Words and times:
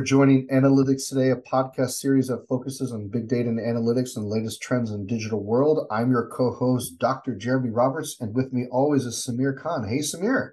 for 0.00 0.04
joining 0.04 0.48
Analytics 0.48 1.10
Today, 1.10 1.28
a 1.28 1.36
podcast 1.36 1.90
series 1.90 2.28
that 2.28 2.48
focuses 2.48 2.90
on 2.90 3.08
big 3.08 3.28
data 3.28 3.50
and 3.50 3.60
analytics 3.60 4.16
and 4.16 4.30
latest 4.30 4.62
trends 4.62 4.92
in 4.92 5.04
digital 5.04 5.44
world. 5.44 5.86
I'm 5.90 6.10
your 6.10 6.26
co-host, 6.28 6.98
Dr. 6.98 7.34
Jeremy 7.34 7.68
Roberts, 7.68 8.16
and 8.18 8.34
with 8.34 8.50
me 8.50 8.64
always 8.72 9.04
is 9.04 9.16
Sameer 9.16 9.54
Khan. 9.60 9.86
Hey, 9.86 9.98
Sameer. 9.98 10.52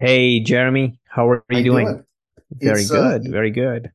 Hey, 0.00 0.38
Jeremy. 0.38 1.00
How 1.08 1.30
are 1.30 1.42
you 1.48 1.64
doing? 1.64 1.86
doing? 1.86 2.04
Very 2.50 2.82
it's, 2.82 2.90
uh, 2.90 2.94
good. 2.94 3.28
Uh, 3.28 3.30
very 3.30 3.50
good. 3.50 3.90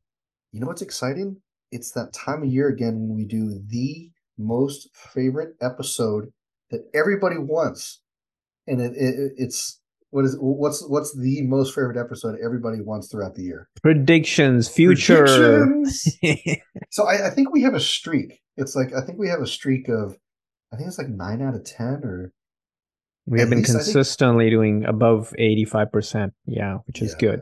You 0.54 0.60
know 0.60 0.66
what's 0.66 0.82
exciting? 0.82 1.38
It's 1.72 1.92
that 1.92 2.12
time 2.12 2.42
of 2.42 2.50
year 2.50 2.70
again 2.70 2.96
when 2.96 3.16
we 3.16 3.26
do 3.26 3.62
the 3.68 4.10
most 4.40 4.90
favorite 4.96 5.56
episode 5.62 6.34
that 6.72 6.90
everybody 6.96 7.38
wants, 7.38 8.02
and 8.66 8.82
it, 8.82 8.94
it 8.96 9.34
it's 9.38 9.79
what 10.12 10.26
is 10.26 10.36
what's 10.40 10.84
what's 10.88 11.16
the 11.16 11.42
most 11.44 11.76
favorite 11.76 11.98
episode 11.98 12.38
everybody 12.44 12.82
wants 12.82 13.10
throughout 13.10 13.36
the 13.36 13.44
year? 13.44 13.70
Predictions, 13.82 14.68
future. 14.68 15.26
Predictions. 15.26 16.18
so 16.90 17.08
I, 17.08 17.28
I, 17.28 17.30
think 17.30 17.54
we 17.54 17.62
have 17.62 17.76
a 17.76 17.80
streak. 17.80 18.42
It's 18.58 18.76
like 18.76 18.94
I 18.94 19.02
think 19.02 19.20
we 19.20 19.30
have 19.30 19.42
a 19.42 19.48
streak 19.48 19.88
of 19.88 20.18
I 20.74 20.78
think 20.78 20.88
it's 20.88 20.98
like 20.98 21.10
nine 21.10 21.42
out 21.42 21.56
of 21.56 21.64
ten 21.64 22.02
or 22.04 22.34
we 23.28 23.40
have 23.40 23.50
been 23.50 23.60
least, 23.60 23.72
consistently 23.72 24.50
doing 24.50 24.86
above 24.86 25.34
eighty 25.38 25.66
five 25.66 25.92
percent. 25.92 26.34
Yeah, 26.46 26.80
which 26.88 27.02
is 27.02 27.12
yeah, 27.12 27.20
good. 27.20 27.42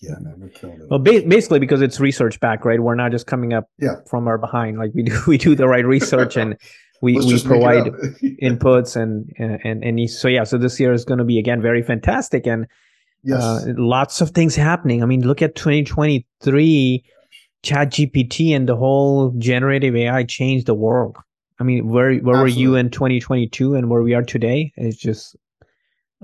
Yeah, 0.00 0.16
man, 0.20 0.34
we're 0.38 0.48
killing 0.48 0.76
it. 0.76 0.90
Well, 0.90 0.98
ba- 0.98 1.24
basically 1.26 1.58
because 1.58 1.80
it's 1.80 1.98
research 1.98 2.38
back, 2.40 2.66
right? 2.66 2.78
We're 2.78 2.94
not 2.94 3.12
just 3.12 3.26
coming 3.26 3.54
up 3.54 3.70
yeah. 3.78 3.96
from 4.06 4.28
our 4.28 4.36
behind. 4.36 4.78
Like 4.78 4.90
we 4.94 5.04
do, 5.04 5.18
we 5.26 5.38
do 5.38 5.54
the 5.54 5.66
right 5.66 5.86
research 5.86 6.36
and 6.36 6.58
we 7.02 7.14
we 7.18 7.42
provide 7.42 7.84
inputs 8.42 8.96
and 8.96 9.32
and 9.38 9.84
and 9.84 10.10
so 10.10 10.28
yeah 10.28 10.44
so 10.44 10.58
this 10.58 10.78
year 10.80 10.92
is 10.92 11.04
going 11.04 11.18
to 11.18 11.24
be 11.24 11.38
again 11.38 11.60
very 11.60 11.82
fantastic 11.82 12.46
and 12.46 12.66
yes. 13.22 13.42
uh, 13.42 13.72
lots 13.76 14.20
of 14.20 14.30
things 14.30 14.56
happening. 14.56 15.02
I 15.02 15.06
mean 15.06 15.26
look 15.26 15.42
at 15.42 15.54
2023 15.54 17.04
chat 17.62 17.90
gpt 17.90 18.54
and 18.54 18.68
the 18.68 18.76
whole 18.76 19.30
generative 19.38 19.96
ai 19.96 20.24
changed 20.24 20.66
the 20.66 20.74
world. 20.74 21.16
I 21.58 21.64
mean 21.64 21.88
where 21.88 22.14
where 22.18 22.36
Absolutely. 22.36 22.42
were 22.42 22.48
you 22.48 22.76
in 22.76 22.90
2022 22.90 23.74
and 23.74 23.90
where 23.90 24.02
we 24.02 24.14
are 24.14 24.22
today? 24.22 24.72
It's 24.76 24.96
just 24.96 25.36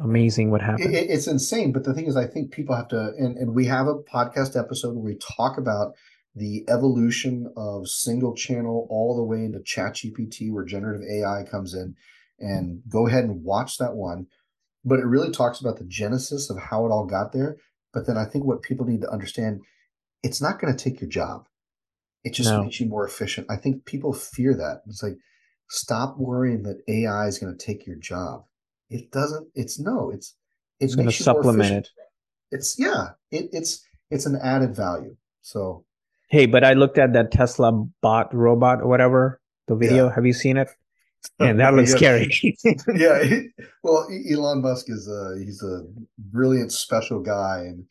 amazing 0.02 0.50
what 0.50 0.62
happened. 0.62 0.94
it, 0.94 1.10
it's 1.10 1.26
insane 1.26 1.70
but 1.70 1.84
the 1.84 1.92
thing 1.92 2.06
is 2.06 2.16
i 2.16 2.26
think 2.26 2.50
people 2.50 2.74
have 2.74 2.88
to 2.88 3.12
and, 3.18 3.36
and 3.36 3.54
we 3.54 3.66
have 3.66 3.86
a 3.86 3.94
podcast 3.94 4.58
episode 4.58 4.94
where 4.94 5.04
we 5.04 5.18
talk 5.36 5.58
about 5.58 5.94
the 6.34 6.64
evolution 6.68 7.52
of 7.56 7.88
single 7.88 8.34
channel 8.34 8.86
all 8.90 9.16
the 9.16 9.22
way 9.22 9.44
into 9.44 9.58
ChatGPT, 9.58 10.50
where 10.50 10.64
generative 10.64 11.06
AI 11.06 11.44
comes 11.50 11.74
in, 11.74 11.94
and 12.38 12.82
go 12.88 13.06
ahead 13.06 13.24
and 13.24 13.44
watch 13.44 13.78
that 13.78 13.94
one. 13.94 14.26
But 14.84 14.98
it 14.98 15.06
really 15.06 15.30
talks 15.30 15.60
about 15.60 15.78
the 15.78 15.84
genesis 15.84 16.50
of 16.50 16.58
how 16.58 16.86
it 16.86 16.90
all 16.90 17.06
got 17.06 17.32
there. 17.32 17.56
But 17.92 18.06
then 18.06 18.16
I 18.16 18.24
think 18.24 18.44
what 18.44 18.62
people 18.62 18.86
need 18.86 19.02
to 19.02 19.10
understand, 19.10 19.60
it's 20.22 20.40
not 20.40 20.58
going 20.58 20.74
to 20.74 20.84
take 20.84 21.00
your 21.00 21.10
job. 21.10 21.46
It 22.24 22.32
just 22.32 22.50
no. 22.50 22.62
makes 22.62 22.80
you 22.80 22.86
more 22.86 23.06
efficient. 23.06 23.48
I 23.50 23.56
think 23.56 23.84
people 23.84 24.12
fear 24.12 24.54
that. 24.54 24.82
It's 24.86 25.02
like, 25.02 25.18
stop 25.68 26.16
worrying 26.18 26.62
that 26.62 26.82
AI 26.88 27.26
is 27.26 27.38
going 27.38 27.56
to 27.56 27.64
take 27.64 27.86
your 27.86 27.96
job. 27.96 28.44
It 28.88 29.10
doesn't. 29.10 29.48
It's 29.54 29.78
no. 29.78 30.10
It's 30.10 30.34
it's 30.80 30.94
going 30.94 31.08
to 31.08 31.14
supplement 31.14 31.72
it. 31.72 31.88
It's 32.50 32.78
yeah. 32.78 33.10
It, 33.30 33.50
it's 33.52 33.84
it's 34.10 34.26
an 34.26 34.36
added 34.36 34.74
value. 34.74 35.16
So 35.40 35.84
Hey, 36.32 36.46
but 36.46 36.64
I 36.64 36.72
looked 36.72 36.96
at 36.96 37.12
that 37.12 37.30
Tesla 37.30 37.72
bot 38.00 38.34
robot 38.34 38.80
or 38.80 38.88
whatever, 38.88 39.38
the 39.68 39.76
video. 39.76 40.06
Yeah. 40.06 40.14
Have 40.14 40.24
you 40.24 40.32
seen 40.32 40.56
it? 40.56 40.68
And 41.38 41.60
that 41.60 41.74
looks 41.74 41.92
scary. 41.92 42.28
yeah. 42.96 43.22
Well, 43.84 44.08
Elon 44.28 44.60
Musk 44.60 44.86
is 44.88 45.06
a 45.06 45.38
he's 45.38 45.62
a 45.62 45.84
brilliant 46.18 46.72
special 46.72 47.20
guy, 47.20 47.58
and 47.58 47.84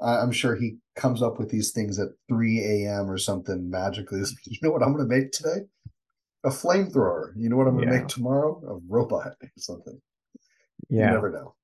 I'm 0.00 0.30
sure 0.30 0.54
he 0.54 0.76
comes 0.94 1.22
up 1.22 1.40
with 1.40 1.48
these 1.48 1.72
things 1.72 1.98
at 1.98 2.10
3 2.28 2.60
a.m. 2.60 3.10
or 3.10 3.18
something 3.18 3.68
magically. 3.68 4.20
You 4.44 4.58
know 4.62 4.70
what 4.70 4.84
I'm 4.84 4.94
going 4.94 5.08
to 5.08 5.12
make 5.12 5.32
today? 5.32 5.66
A 6.44 6.50
flamethrower. 6.50 7.32
You 7.36 7.48
know 7.48 7.56
what 7.56 7.66
I'm 7.66 7.74
going 7.74 7.88
to 7.88 7.94
yeah. 7.94 8.00
make 8.02 8.08
tomorrow? 8.08 8.62
A 8.68 8.78
robot 8.88 9.34
or 9.42 9.50
something. 9.56 10.00
Yeah. 10.88 11.06
You 11.06 11.12
never 11.14 11.30
know. 11.30 11.54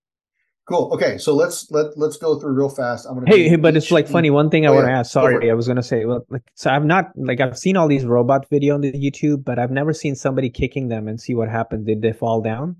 Cool. 0.68 0.90
Okay, 0.92 1.16
so 1.16 1.34
let's 1.34 1.70
let 1.70 1.96
let's 1.96 2.18
go 2.18 2.38
through 2.38 2.52
real 2.52 2.68
fast. 2.68 3.06
I'm 3.06 3.14
gonna. 3.14 3.30
Hey, 3.30 3.48
hey 3.48 3.56
but 3.56 3.74
it's 3.74 3.90
like 3.90 4.06
funny. 4.06 4.28
One 4.28 4.50
thing 4.50 4.66
I 4.66 4.68
oh, 4.68 4.74
want 4.74 4.84
to 4.84 4.90
yeah. 4.90 4.98
ask. 4.98 5.10
Sorry, 5.10 5.50
I 5.50 5.54
was 5.54 5.66
gonna 5.66 5.82
say. 5.82 6.04
Well, 6.04 6.26
like, 6.28 6.42
so 6.54 6.70
I've 6.70 6.84
not 6.84 7.06
like 7.16 7.40
I've 7.40 7.56
seen 7.56 7.78
all 7.78 7.88
these 7.88 8.04
robot 8.04 8.46
video 8.50 8.74
on 8.74 8.82
the 8.82 8.92
YouTube, 8.92 9.44
but 9.44 9.58
I've 9.58 9.70
never 9.70 9.94
seen 9.94 10.14
somebody 10.14 10.50
kicking 10.50 10.88
them 10.88 11.08
and 11.08 11.18
see 11.18 11.34
what 11.34 11.48
happened. 11.48 11.86
Did 11.86 12.02
they 12.02 12.12
fall 12.12 12.42
down? 12.42 12.76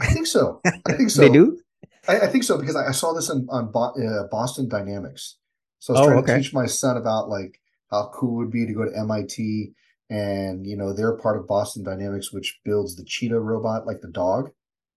I 0.00 0.06
think 0.06 0.28
so. 0.28 0.60
I 0.64 0.92
think 0.92 1.10
so. 1.10 1.20
they 1.20 1.30
do. 1.30 1.58
I, 2.06 2.20
I, 2.20 2.26
think 2.28 2.44
so 2.44 2.56
because 2.56 2.76
I, 2.76 2.86
I 2.86 2.92
saw 2.92 3.12
this 3.12 3.28
in, 3.28 3.48
on 3.50 3.72
Bo- 3.72 3.94
uh, 4.00 4.28
Boston 4.30 4.68
Dynamics. 4.68 5.36
So 5.80 5.94
I 5.94 5.98
was 5.98 6.06
oh, 6.06 6.10
trying 6.10 6.22
okay. 6.22 6.32
to 6.34 6.42
teach 6.42 6.54
my 6.54 6.66
son 6.66 6.96
about 6.96 7.28
like 7.28 7.60
how 7.90 8.08
cool 8.14 8.34
it 8.34 8.44
would 8.44 8.52
be 8.52 8.66
to 8.66 8.72
go 8.72 8.84
to 8.84 8.96
MIT, 8.96 9.72
and 10.08 10.64
you 10.64 10.76
know 10.76 10.92
they're 10.92 11.16
part 11.16 11.38
of 11.38 11.48
Boston 11.48 11.82
Dynamics, 11.82 12.32
which 12.32 12.60
builds 12.64 12.94
the 12.94 13.04
cheetah 13.04 13.40
robot, 13.40 13.84
like 13.84 14.00
the 14.00 14.12
dog. 14.12 14.50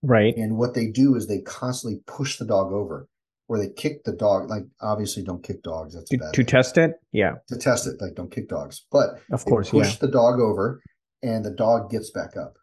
Right. 0.04 0.36
And 0.36 0.58
what 0.58 0.74
they 0.74 0.86
do 0.86 1.16
is 1.16 1.26
they 1.26 1.40
constantly 1.40 2.00
push 2.06 2.36
the 2.36 2.44
dog 2.44 2.72
over 2.72 3.08
or 3.48 3.58
they 3.58 3.70
kick 3.70 4.04
the 4.04 4.12
dog. 4.12 4.50
Like 4.50 4.64
obviously 4.80 5.22
don't 5.22 5.42
kick 5.42 5.62
dogs. 5.62 5.94
That's 5.94 6.10
to, 6.10 6.18
to 6.32 6.44
test 6.44 6.76
it. 6.76 6.92
Yeah. 7.12 7.34
To 7.48 7.56
test 7.56 7.86
it. 7.86 8.00
Like 8.00 8.14
don't 8.14 8.30
kick 8.30 8.48
dogs, 8.48 8.84
but 8.92 9.20
of 9.32 9.44
course, 9.44 9.70
push 9.70 9.92
yeah. 9.92 9.98
the 10.00 10.08
dog 10.08 10.40
over 10.40 10.82
and 11.22 11.44
the 11.44 11.50
dog 11.50 11.90
gets 11.90 12.10
back 12.10 12.36
up. 12.36 12.56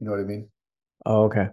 You 0.00 0.06
know 0.06 0.12
what 0.12 0.20
I 0.20 0.24
mean? 0.24 0.48
Oh, 1.06 1.24
okay. 1.24 1.48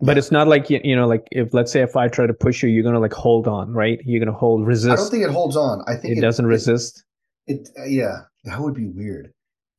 But 0.00 0.12
yeah. 0.12 0.18
it's 0.18 0.30
not 0.30 0.48
like 0.48 0.68
you 0.68 0.96
know, 0.96 1.06
like 1.06 1.26
if 1.30 1.54
let's 1.54 1.72
say 1.72 1.80
if 1.80 1.96
I 1.96 2.08
try 2.08 2.26
to 2.26 2.34
push 2.34 2.62
you, 2.62 2.68
you're 2.68 2.82
gonna 2.82 3.00
like 3.00 3.12
hold 3.12 3.48
on, 3.48 3.72
right? 3.72 4.00
You're 4.04 4.22
gonna 4.24 4.36
hold 4.36 4.66
resist. 4.66 4.92
I 4.92 4.96
don't 4.96 5.10
think 5.10 5.24
it 5.24 5.30
holds 5.30 5.56
on. 5.56 5.82
I 5.86 5.94
think 5.94 6.14
it, 6.14 6.18
it 6.18 6.20
doesn't 6.20 6.44
it, 6.44 6.48
resist. 6.48 7.04
It, 7.46 7.68
uh, 7.78 7.84
yeah, 7.84 8.22
that 8.44 8.60
would 8.60 8.74
be 8.74 8.86
weird. 8.86 9.32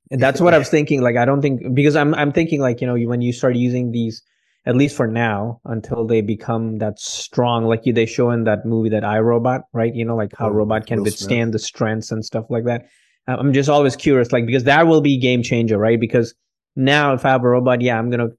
And 0.09 0.21
that's 0.21 0.41
what 0.41 0.53
I 0.53 0.57
was 0.57 0.69
thinking. 0.69 1.01
Like 1.01 1.17
I 1.17 1.25
don't 1.25 1.41
think 1.41 1.75
because 1.75 1.95
I'm 1.95 2.15
I'm 2.15 2.31
thinking 2.31 2.61
like 2.61 2.81
you 2.81 2.87
know 2.87 2.97
when 3.07 3.21
you 3.21 3.33
start 3.33 3.55
using 3.55 3.91
these 3.91 4.23
at 4.65 4.75
least 4.75 4.95
for 4.95 5.07
now, 5.07 5.61
until 5.65 6.07
they 6.07 6.21
become 6.21 6.79
that 6.79 6.99
strong, 6.99 7.65
like 7.65 7.85
you, 7.85 7.93
they 7.93 8.05
show 8.05 8.31
in 8.31 8.45
that 8.45 8.65
movie, 8.65 8.89
that 8.89 9.03
iRobot, 9.03 9.61
right? 9.73 9.93
You 9.93 10.05
know, 10.05 10.15
like 10.15 10.31
how 10.35 10.47
oh, 10.47 10.51
robot 10.51 10.87
can 10.87 11.03
withstand 11.03 11.53
the 11.53 11.59
strengths 11.59 12.11
and 12.11 12.25
stuff 12.25 12.45
like 12.49 12.65
that. 12.65 12.87
I'm 13.27 13.53
just 13.53 13.69
always 13.69 13.95
curious, 13.95 14.31
like 14.31 14.45
because 14.45 14.63
that 14.63 14.87
will 14.87 15.01
be 15.01 15.17
game 15.17 15.43
changer, 15.43 15.77
right? 15.77 15.99
Because 15.99 16.33
now 16.75 17.13
if 17.13 17.25
I 17.25 17.29
have 17.29 17.43
a 17.43 17.49
robot, 17.49 17.81
yeah, 17.81 17.97
I'm 17.97 18.09
gonna, 18.09 18.29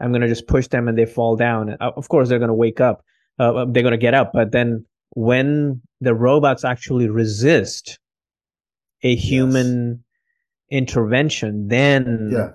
I'm 0.00 0.12
gonna 0.12 0.28
just 0.28 0.46
push 0.46 0.68
them 0.68 0.88
and 0.88 0.98
they 0.98 1.06
fall 1.06 1.36
down. 1.36 1.70
Uh, 1.80 1.92
of 1.96 2.08
course, 2.08 2.28
they're 2.28 2.38
gonna 2.38 2.54
wake 2.54 2.80
up, 2.80 3.02
uh, 3.38 3.54
uh, 3.54 3.66
they're 3.68 3.82
gonna 3.82 3.96
get 3.96 4.14
up, 4.14 4.32
but 4.34 4.52
then 4.52 4.84
when 5.14 5.80
the 6.00 6.14
robots 6.14 6.64
actually 6.64 7.08
resist 7.08 7.98
a 9.02 9.14
human 9.14 10.02
yes. 10.70 10.80
intervention, 10.80 11.68
then 11.68 12.30
yeah 12.32 12.50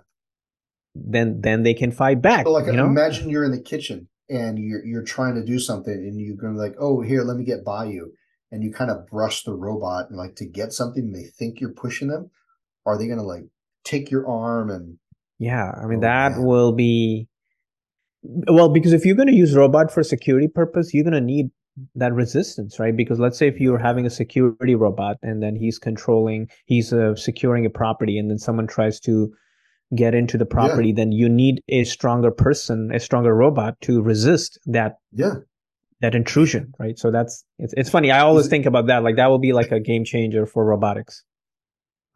then 1.05 1.41
then 1.41 1.63
they 1.63 1.73
can 1.73 1.91
fight 1.91 2.21
back. 2.21 2.45
So 2.45 2.51
like 2.51 2.65
you 2.65 2.73
know? 2.73 2.85
imagine 2.85 3.29
you're 3.29 3.45
in 3.45 3.51
the 3.51 3.61
kitchen 3.61 4.07
and 4.29 4.57
you're 4.57 4.85
you're 4.85 5.03
trying 5.03 5.35
to 5.35 5.43
do 5.43 5.59
something 5.59 5.93
and 5.93 6.19
you're 6.19 6.35
going 6.35 6.53
to 6.53 6.59
like, 6.59 6.75
oh 6.79 7.01
here, 7.01 7.23
let 7.23 7.37
me 7.37 7.43
get 7.43 7.63
by 7.63 7.85
you. 7.85 8.13
And 8.51 8.63
you 8.63 8.71
kind 8.71 8.89
of 8.89 9.07
brush 9.07 9.43
the 9.43 9.53
robot 9.53 10.09
and 10.09 10.17
like 10.17 10.35
to 10.35 10.45
get 10.45 10.71
something 10.71 11.11
they 11.11 11.23
think 11.23 11.59
you're 11.59 11.73
pushing 11.73 12.07
them. 12.07 12.31
Are 12.85 12.97
they 12.97 13.07
gonna 13.07 13.23
like 13.23 13.43
take 13.83 14.09
your 14.09 14.27
arm 14.27 14.69
and 14.69 14.97
Yeah, 15.39 15.71
I 15.71 15.85
mean 15.85 15.99
oh, 15.99 16.01
that 16.01 16.31
man. 16.33 16.43
will 16.43 16.71
be 16.71 17.27
well, 18.23 18.69
because 18.69 18.93
if 18.93 19.05
you're 19.05 19.15
gonna 19.15 19.33
use 19.33 19.55
robot 19.55 19.91
for 19.91 20.03
security 20.03 20.47
purpose, 20.47 20.93
you're 20.93 21.03
gonna 21.03 21.21
need 21.21 21.51
that 21.93 22.13
resistance 22.13 22.79
right 22.79 22.97
because 22.97 23.19
let's 23.19 23.37
say 23.37 23.47
if 23.47 23.59
you're 23.59 23.77
having 23.77 24.03
a 24.05 24.09
security 24.09 24.73
robot 24.73 25.17
and 25.21 25.43
then 25.43 25.55
he's 25.55 25.77
controlling 25.77 26.47
he's 26.65 26.91
uh, 26.91 27.15
securing 27.15 27.67
a 27.67 27.69
property 27.69 28.17
and 28.17 28.31
then 28.31 28.39
someone 28.39 28.65
tries 28.65 28.99
to 28.99 29.31
get 29.95 30.13
into 30.13 30.37
the 30.37 30.45
property, 30.45 30.89
yeah. 30.89 30.95
then 30.95 31.11
you 31.11 31.29
need 31.29 31.61
a 31.69 31.83
stronger 31.83 32.31
person, 32.31 32.91
a 32.93 32.99
stronger 32.99 33.35
robot 33.35 33.79
to 33.81 34.01
resist 34.01 34.59
that. 34.65 34.97
Yeah. 35.11 35.35
That 35.99 36.13
intrusion, 36.13 36.73
right? 36.77 36.99
So 36.99 37.09
that's 37.09 37.43
it's 37.57 37.73
it's 37.75 37.89
funny. 37.89 38.11
I 38.11 38.19
always 38.19 38.47
think 38.47 38.67
about 38.67 38.85
that. 38.85 39.01
Like 39.01 39.15
that 39.15 39.31
will 39.31 39.39
be 39.39 39.51
like 39.51 39.71
a 39.71 39.79
game 39.79 40.05
changer 40.05 40.45
for 40.45 40.63
robotics. 40.63 41.23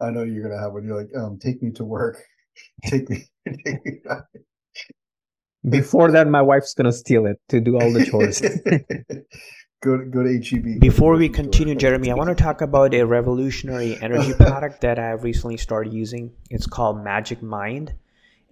I 0.00 0.10
know 0.10 0.22
you're 0.22 0.48
gonna 0.48 0.60
have 0.60 0.72
when 0.72 0.84
you're 0.84 0.96
like, 0.96 1.10
um, 1.16 1.36
take 1.40 1.60
me 1.62 1.72
to 1.72 1.84
work, 1.84 2.22
take 2.86 3.10
me. 3.10 3.24
Take 3.44 3.84
me 3.84 4.00
Before 5.68 6.12
that, 6.12 6.28
my 6.28 6.42
wife's 6.42 6.74
gonna 6.74 6.92
steal 6.92 7.26
it 7.26 7.38
to 7.48 7.60
do 7.60 7.74
all 7.74 7.92
the 7.92 8.06
chores. 8.06 8.40
go 9.82 9.98
to, 9.98 10.04
go 10.04 10.22
to 10.22 10.40
HEB. 10.40 10.80
Before 10.80 11.16
we 11.16 11.28
continue, 11.28 11.74
Jeremy, 11.74 12.10
I 12.10 12.14
want 12.14 12.30
to 12.30 12.42
talk 12.42 12.62
about 12.62 12.94
a 12.94 13.04
revolutionary 13.04 14.00
energy 14.00 14.32
product 14.38 14.80
that 14.80 14.98
I've 14.98 15.24
recently 15.24 15.58
started 15.58 15.92
using. 15.92 16.32
It's 16.48 16.66
called 16.66 17.04
Magic 17.04 17.42
Mind, 17.42 17.92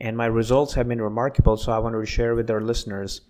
and 0.00 0.16
my 0.16 0.26
results 0.26 0.74
have 0.74 0.88
been 0.88 1.00
remarkable. 1.00 1.56
So 1.56 1.72
I 1.72 1.78
wanted 1.78 2.00
to 2.00 2.06
share 2.06 2.34
with 2.34 2.50
our 2.50 2.60
listeners. 2.60 3.22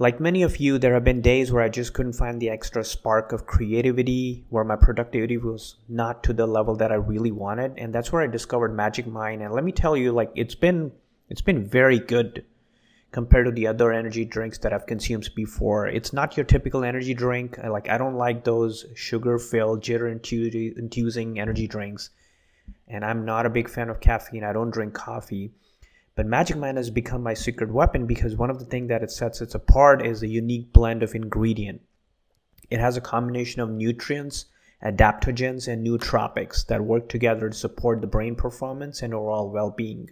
Like 0.00 0.18
many 0.18 0.42
of 0.42 0.56
you, 0.56 0.78
there 0.78 0.94
have 0.94 1.04
been 1.04 1.20
days 1.20 1.52
where 1.52 1.62
I 1.62 1.68
just 1.68 1.92
couldn't 1.92 2.14
find 2.14 2.40
the 2.40 2.50
extra 2.50 2.82
spark 2.82 3.30
of 3.30 3.46
creativity, 3.46 4.44
where 4.48 4.64
my 4.64 4.74
productivity 4.74 5.36
was 5.36 5.76
not 5.88 6.24
to 6.24 6.32
the 6.32 6.46
level 6.46 6.74
that 6.76 6.90
I 6.90 6.96
really 6.96 7.30
wanted, 7.30 7.74
and 7.78 7.94
that's 7.94 8.10
where 8.10 8.22
I 8.22 8.26
discovered 8.26 8.74
Magic 8.74 9.06
Mind. 9.06 9.42
And 9.42 9.54
let 9.54 9.62
me 9.62 9.70
tell 9.70 9.96
you, 9.96 10.10
like 10.12 10.32
it's 10.34 10.56
been 10.56 10.92
it's 11.28 11.42
been 11.42 11.64
very 11.64 11.98
good 11.98 12.44
compared 13.14 13.46
to 13.46 13.52
the 13.52 13.68
other 13.68 13.92
energy 13.92 14.24
drinks 14.24 14.58
that 14.58 14.72
I've 14.72 14.88
consumed 14.88 15.30
before. 15.36 15.86
It's 15.86 16.12
not 16.12 16.36
your 16.36 16.42
typical 16.42 16.82
energy 16.82 17.14
drink. 17.14 17.56
Like 17.58 17.88
I 17.88 17.96
don't 17.96 18.16
like 18.16 18.42
those 18.42 18.86
sugar-filled, 18.96 19.82
jitter-inducing 19.82 21.38
energy 21.38 21.68
drinks, 21.68 22.10
and 22.88 23.04
I'm 23.04 23.24
not 23.24 23.46
a 23.46 23.50
big 23.50 23.70
fan 23.70 23.88
of 23.88 24.00
caffeine. 24.00 24.42
I 24.42 24.52
don't 24.52 24.72
drink 24.72 24.94
coffee. 24.94 25.52
But 26.16 26.26
Magic 26.26 26.56
Mind 26.56 26.76
has 26.76 26.90
become 26.90 27.22
my 27.22 27.34
secret 27.34 27.70
weapon 27.70 28.04
because 28.04 28.34
one 28.34 28.50
of 28.50 28.58
the 28.58 28.64
things 28.64 28.88
that 28.88 29.04
it 29.04 29.12
sets 29.12 29.40
it 29.40 29.54
apart 29.54 30.04
is 30.04 30.24
a 30.24 30.26
unique 30.26 30.72
blend 30.72 31.04
of 31.04 31.14
ingredient. 31.14 31.82
It 32.68 32.80
has 32.80 32.96
a 32.96 33.00
combination 33.00 33.60
of 33.60 33.70
nutrients, 33.70 34.46
adaptogens, 34.84 35.68
and 35.68 35.86
nootropics 35.86 36.66
that 36.66 36.82
work 36.82 37.08
together 37.08 37.48
to 37.48 37.56
support 37.56 38.00
the 38.00 38.08
brain 38.08 38.34
performance 38.34 39.02
and 39.02 39.14
overall 39.14 39.50
well-being. 39.50 40.10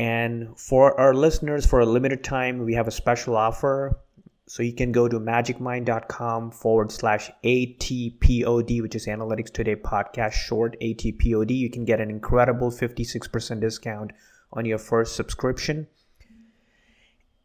And 0.00 0.58
for 0.58 0.98
our 0.98 1.12
listeners, 1.12 1.66
for 1.66 1.80
a 1.80 1.84
limited 1.84 2.24
time, 2.24 2.64
we 2.64 2.72
have 2.72 2.88
a 2.88 2.90
special 2.90 3.36
offer. 3.36 4.00
So 4.46 4.62
you 4.62 4.72
can 4.72 4.92
go 4.92 5.08
to 5.08 5.20
magicmind.com 5.20 6.52
forward 6.52 6.90
slash 6.90 7.30
ATPOD, 7.44 8.80
which 8.80 8.94
is 8.94 9.06
Analytics 9.06 9.52
Today 9.52 9.76
Podcast 9.76 10.32
short 10.32 10.74
ATPOD. 10.80 11.54
You 11.54 11.68
can 11.68 11.84
get 11.84 12.00
an 12.00 12.08
incredible 12.08 12.70
56% 12.70 13.60
discount 13.60 14.12
on 14.54 14.64
your 14.64 14.78
first 14.78 15.16
subscription. 15.16 15.86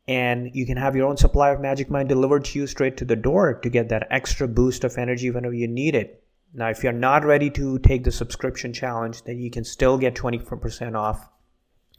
And 0.08 0.56
you 0.56 0.66
can 0.66 0.78
have 0.78 0.96
your 0.96 1.10
own 1.10 1.18
supply 1.18 1.50
of 1.50 1.60
Magic 1.60 1.90
Mind 1.90 2.08
delivered 2.08 2.46
to 2.46 2.60
you 2.60 2.68
straight 2.68 2.96
to 2.96 3.06
the 3.06 3.18
door 3.18 3.56
to 3.56 3.69
get 3.69 3.90
that 3.90 4.08
extra 4.12 4.48
boost 4.48 4.86
of 4.86 4.98
energy 4.98 5.30
whenever 5.30 5.54
you 5.54 5.68
need 5.68 5.94
it. 5.94 6.24
Now, 6.54 6.69
if 6.69 6.84
you're 6.84 6.94
not 6.94 7.25
ready 7.25 7.50
to 7.50 7.80
take 7.80 8.06
the 8.06 8.13
subscription 8.13 8.72
challenge, 8.72 9.24
then 9.24 9.40
you 9.40 9.51
can 9.51 9.66
still 9.66 9.98
get 9.98 10.16
20% 10.16 10.96
off 10.96 11.28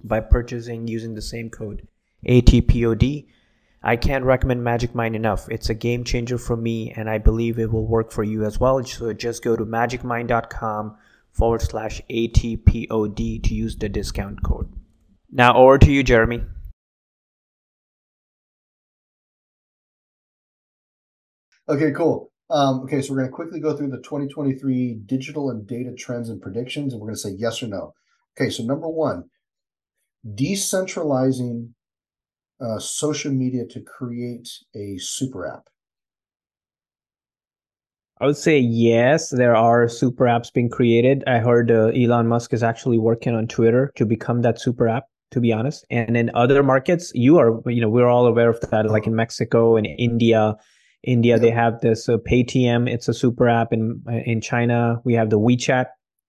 by 0.06 0.20
purchasing 0.20 0.88
using 0.88 1.14
the 1.14 1.22
same 1.22 1.50
code 1.50 1.86
ATPOD. 2.26 3.26
I 3.82 3.96
can't 3.96 4.24
recommend 4.24 4.64
Magic 4.64 4.94
Mind 4.94 5.14
enough. 5.14 5.48
It's 5.48 5.70
a 5.70 5.74
game 5.74 6.02
changer 6.02 6.38
for 6.38 6.56
me, 6.56 6.92
and 6.92 7.08
I 7.08 7.18
believe 7.18 7.58
it 7.58 7.70
will 7.70 7.86
work 7.86 8.10
for 8.10 8.24
you 8.24 8.44
as 8.44 8.58
well. 8.58 8.82
So 8.84 9.12
just 9.12 9.44
go 9.44 9.54
to 9.54 9.64
magicmind.com 9.64 10.96
forward 11.30 11.62
slash 11.62 12.00
ATPOD 12.10 13.42
to 13.44 13.54
use 13.54 13.76
the 13.76 13.88
discount 13.88 14.42
code. 14.42 14.72
Now, 15.30 15.56
over 15.56 15.78
to 15.78 15.92
you, 15.92 16.02
Jeremy. 16.02 16.42
Okay, 21.68 21.90
cool. 21.92 22.30
Um, 22.48 22.80
okay, 22.80 23.02
so 23.02 23.12
we're 23.12 23.20
going 23.20 23.30
to 23.30 23.34
quickly 23.34 23.60
go 23.60 23.76
through 23.76 23.90
the 23.90 23.98
2023 23.98 24.94
digital 25.06 25.50
and 25.50 25.66
data 25.66 25.92
trends 25.92 26.28
and 26.28 26.40
predictions, 26.40 26.92
and 26.92 27.00
we're 27.00 27.08
going 27.08 27.16
to 27.16 27.20
say 27.20 27.34
yes 27.36 27.62
or 27.62 27.66
no. 27.66 27.94
Okay, 28.38 28.50
so 28.50 28.62
number 28.62 28.88
one, 28.88 29.28
decentralizing 30.34 31.70
uh, 32.60 32.78
social 32.78 33.32
media 33.32 33.66
to 33.66 33.80
create 33.80 34.48
a 34.74 34.98
super 34.98 35.46
app? 35.46 35.68
I 38.18 38.26
would 38.26 38.36
say 38.36 38.58
yes, 38.58 39.28
there 39.28 39.54
are 39.54 39.88
super 39.88 40.24
apps 40.24 40.50
being 40.52 40.70
created. 40.70 41.22
I 41.26 41.38
heard 41.38 41.70
uh, 41.70 41.88
Elon 41.88 42.26
Musk 42.26 42.54
is 42.54 42.62
actually 42.62 42.98
working 42.98 43.34
on 43.34 43.46
Twitter 43.46 43.92
to 43.96 44.06
become 44.06 44.40
that 44.40 44.58
super 44.58 44.88
app, 44.88 45.04
to 45.32 45.40
be 45.40 45.52
honest. 45.52 45.84
And 45.90 46.16
in 46.16 46.30
other 46.34 46.62
markets, 46.62 47.12
you 47.14 47.36
are, 47.36 47.60
you 47.70 47.82
know, 47.82 47.90
we're 47.90 48.08
all 48.08 48.26
aware 48.26 48.48
of 48.48 48.58
that, 48.70 48.86
like 48.86 49.06
in 49.06 49.14
Mexico 49.14 49.76
and 49.76 49.86
India. 49.86 50.56
India, 51.02 51.34
yeah. 51.34 51.38
they 51.38 51.50
have 51.50 51.80
this 51.82 52.08
uh, 52.08 52.16
Paytm, 52.16 52.90
it's 52.90 53.06
a 53.06 53.14
super 53.14 53.48
app. 53.48 53.72
In 53.72 54.02
in 54.24 54.40
China, 54.40 55.00
we 55.04 55.12
have 55.12 55.28
the 55.28 55.38
WeChat, 55.38 55.86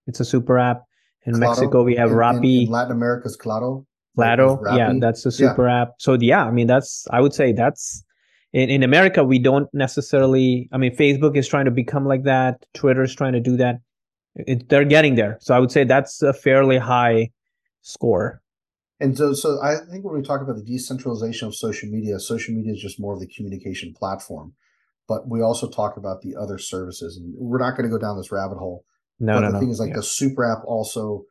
it's 0.07 0.19
a 0.19 0.25
super 0.25 0.59
app. 0.59 0.83
In 1.25 1.33
Claro. 1.33 1.49
Mexico, 1.49 1.83
we 1.83 1.95
have 1.95 2.11
in, 2.11 2.17
Rappi. 2.17 2.61
In, 2.61 2.67
in 2.67 2.69
Latin 2.69 2.91
America's 2.91 3.35
Claro. 3.35 3.87
Claro, 4.18 4.60
yeah, 4.75 4.94
that's 5.00 5.25
a 5.25 5.31
super 5.31 5.68
yeah. 5.68 5.81
app. 5.84 5.90
So 6.00 6.18
yeah, 6.19 6.44
I 6.44 6.52
mean, 6.52 6.66
that's 6.66 7.08
I 7.12 7.22
would 7.22 7.34
say 7.34 7.54
that's 7.54 8.04
in, 8.52 8.69
in 8.69 8.84
America 8.84 9.24
we 9.24 9.38
don't 9.38 9.72
necessarily. 9.74 10.69
I 10.72 10.78
mean, 10.78 10.96
Facebook 10.96 11.38
is 11.38 11.48
trying 11.48 11.66
to 11.66 11.72
become 11.72 12.06
like 12.06 12.24
that. 12.24 12.66
Twitter 12.74 13.04
is 13.04 13.14
trying 13.14 13.34
to 13.34 13.40
do 13.40 13.58
that. 13.58 13.75
It, 14.36 14.69
they're 14.69 14.86
getting 14.86 15.16
there. 15.16 15.38
So 15.40 15.56
I 15.56 15.60
would 15.60 15.72
say 15.72 15.84
that's 15.84 16.22
a 16.24 16.34
fairly 16.34 16.78
high 16.78 17.30
score. 17.81 18.42
And 19.00 19.16
so, 19.16 19.34
so 19.34 19.62
I 19.62 19.75
think 19.90 20.04
when 20.04 20.16
we 20.16 20.24
talk 20.24 20.42
about 20.42 20.56
the 20.56 20.64
decentralization 20.64 21.48
of 21.48 21.56
social 21.56 21.90
media, 21.90 22.19
social 22.19 22.56
media 22.56 22.74
is 22.74 22.81
just 22.81 23.00
more 23.00 23.14
of 23.14 23.19
the 23.19 23.28
communication 23.28 23.94
platform. 23.94 24.54
But 25.08 25.30
we 25.30 25.42
also 25.42 25.69
talk 25.69 25.96
about 25.96 26.22
the 26.22 26.36
other 26.36 26.58
services, 26.58 27.16
and 27.18 27.34
we're 27.38 27.60
not 27.60 27.78
going 27.78 27.90
to 27.90 27.96
go 27.96 28.00
down 28.00 28.18
this 28.18 28.31
rabbit 28.31 28.58
hole. 28.58 28.84
No, 29.19 29.36
but 29.36 29.40
no, 29.42 29.48
the 29.48 29.54
no. 29.54 29.60
thing 29.60 29.69
is, 29.69 29.80
like 29.80 29.90
yeah. 29.90 29.98
the 29.98 30.04
super 30.04 30.44
app 30.44 30.64
also 30.66 31.24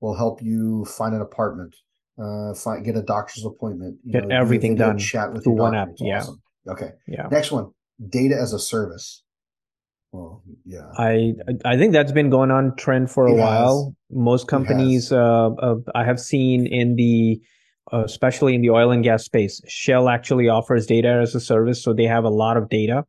will 0.00 0.16
help 0.16 0.42
you 0.42 0.84
find 0.84 1.14
an 1.14 1.22
apartment, 1.22 1.76
uh, 2.22 2.54
find 2.54 2.84
get 2.84 2.96
a 2.96 3.02
doctor's 3.02 3.44
appointment, 3.44 3.98
get 4.10 4.26
know, 4.28 4.36
everything 4.36 4.74
done. 4.74 4.98
Chat 4.98 5.32
with 5.32 5.44
through 5.44 5.54
one 5.54 5.74
app. 5.74 5.88
Yeah. 5.98 6.18
Awesome. 6.18 6.42
Okay. 6.68 6.90
Yeah. 7.06 7.28
Next 7.30 7.50
one, 7.52 7.70
data 8.08 8.36
as 8.40 8.52
a 8.52 8.58
service. 8.58 9.22
Well, 10.12 10.42
yeah. 10.66 10.90
I 10.98 11.32
I 11.64 11.76
think 11.78 11.92
that's 11.92 12.12
been 12.12 12.28
going 12.30 12.50
on 12.50 12.76
trend 12.76 13.10
for 13.10 13.26
a 13.26 13.32
It 13.32 13.38
has. 13.38 13.40
while. 13.40 13.96
Most 14.10 14.46
companies, 14.46 15.10
uh, 15.10 15.50
uh, 15.52 15.76
I 15.94 16.04
have 16.04 16.20
seen 16.20 16.66
in 16.66 16.96
the, 16.96 17.40
uh, 17.92 18.04
especially 18.04 18.54
in 18.54 18.60
the 18.60 18.68
oil 18.68 18.90
and 18.90 19.02
gas 19.02 19.24
space, 19.24 19.62
Shell 19.66 20.10
actually 20.10 20.48
offers 20.48 20.86
data 20.86 21.08
as 21.22 21.34
a 21.34 21.40
service, 21.40 21.82
so 21.82 21.94
they 21.94 22.04
have 22.04 22.24
a 22.24 22.28
lot 22.28 22.58
of 22.58 22.68
data, 22.68 23.06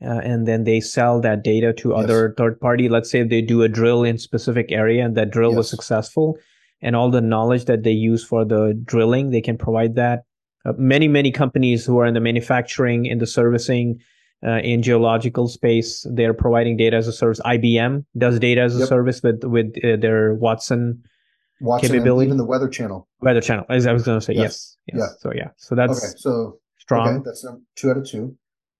uh, 0.00 0.20
and 0.22 0.46
then 0.46 0.62
they 0.62 0.78
sell 0.80 1.20
that 1.22 1.42
data 1.42 1.72
to 1.72 1.88
Yes. 1.90 2.04
other 2.04 2.34
third 2.38 2.60
party. 2.60 2.88
Let's 2.88 3.10
say 3.10 3.24
they 3.24 3.42
do 3.42 3.62
a 3.62 3.68
drill 3.68 4.04
in 4.04 4.16
specific 4.16 4.70
area 4.70 5.04
and 5.04 5.16
that 5.16 5.32
drill 5.32 5.54
was 5.56 5.68
successful, 5.68 6.38
and 6.84 6.94
all 6.94 7.10
the 7.10 7.20
knowledge 7.20 7.64
that 7.64 7.82
they 7.82 7.90
use 7.90 8.22
for 8.24 8.44
the 8.44 8.78
drilling, 8.84 9.30
they 9.30 9.40
can 9.40 9.56
provide 9.58 9.96
that. 9.96 10.22
Uh, 10.66 10.72
many 10.78 11.08
many 11.08 11.30
companies 11.32 11.84
who 11.84 11.98
are 11.98 12.06
in 12.06 12.14
the 12.14 12.20
manufacturing, 12.20 13.06
in 13.06 13.18
the 13.18 13.26
servicing, 13.26 13.98
uh, 14.46 14.60
in 14.72 14.82
geological 14.82 15.48
space. 15.48 16.06
They're 16.10 16.34
providing 16.34 16.76
data 16.76 16.96
as 16.96 17.08
a 17.08 17.12
service. 17.12 17.40
IBM 17.44 18.04
does 18.16 18.38
data 18.38 18.60
as 18.62 18.76
a 18.76 18.80
Yep. 18.80 18.88
service 18.88 19.22
with 19.22 19.42
with 19.44 19.68
uh, 19.84 19.96
their 19.96 20.34
Watson 20.34 21.02
Watson 21.60 21.90
capability. 21.90 22.26
even 22.26 22.36
the 22.38 22.44
Weather 22.44 22.68
Channel. 22.68 23.08
weather 23.20 23.40
channel. 23.40 23.64
As 23.70 23.86
I 23.86 23.92
was 23.92 24.02
going 24.04 24.18
to 24.20 24.24
say, 24.24 24.34
Yes. 24.34 24.76
yes, 24.86 24.96
yes. 24.96 24.98
Yeah. 25.00 25.08
So 25.22 25.32
yeah, 25.34 25.48
so 25.56 25.74
that's 25.74 25.98
okay, 25.98 26.12
so 26.16 26.58
strong. 26.78 27.08
okay, 27.08 27.22
that's 27.24 27.42
number 27.44 27.60
two 27.76 27.90
out 27.90 27.96
of 27.98 28.06
two. 28.06 28.36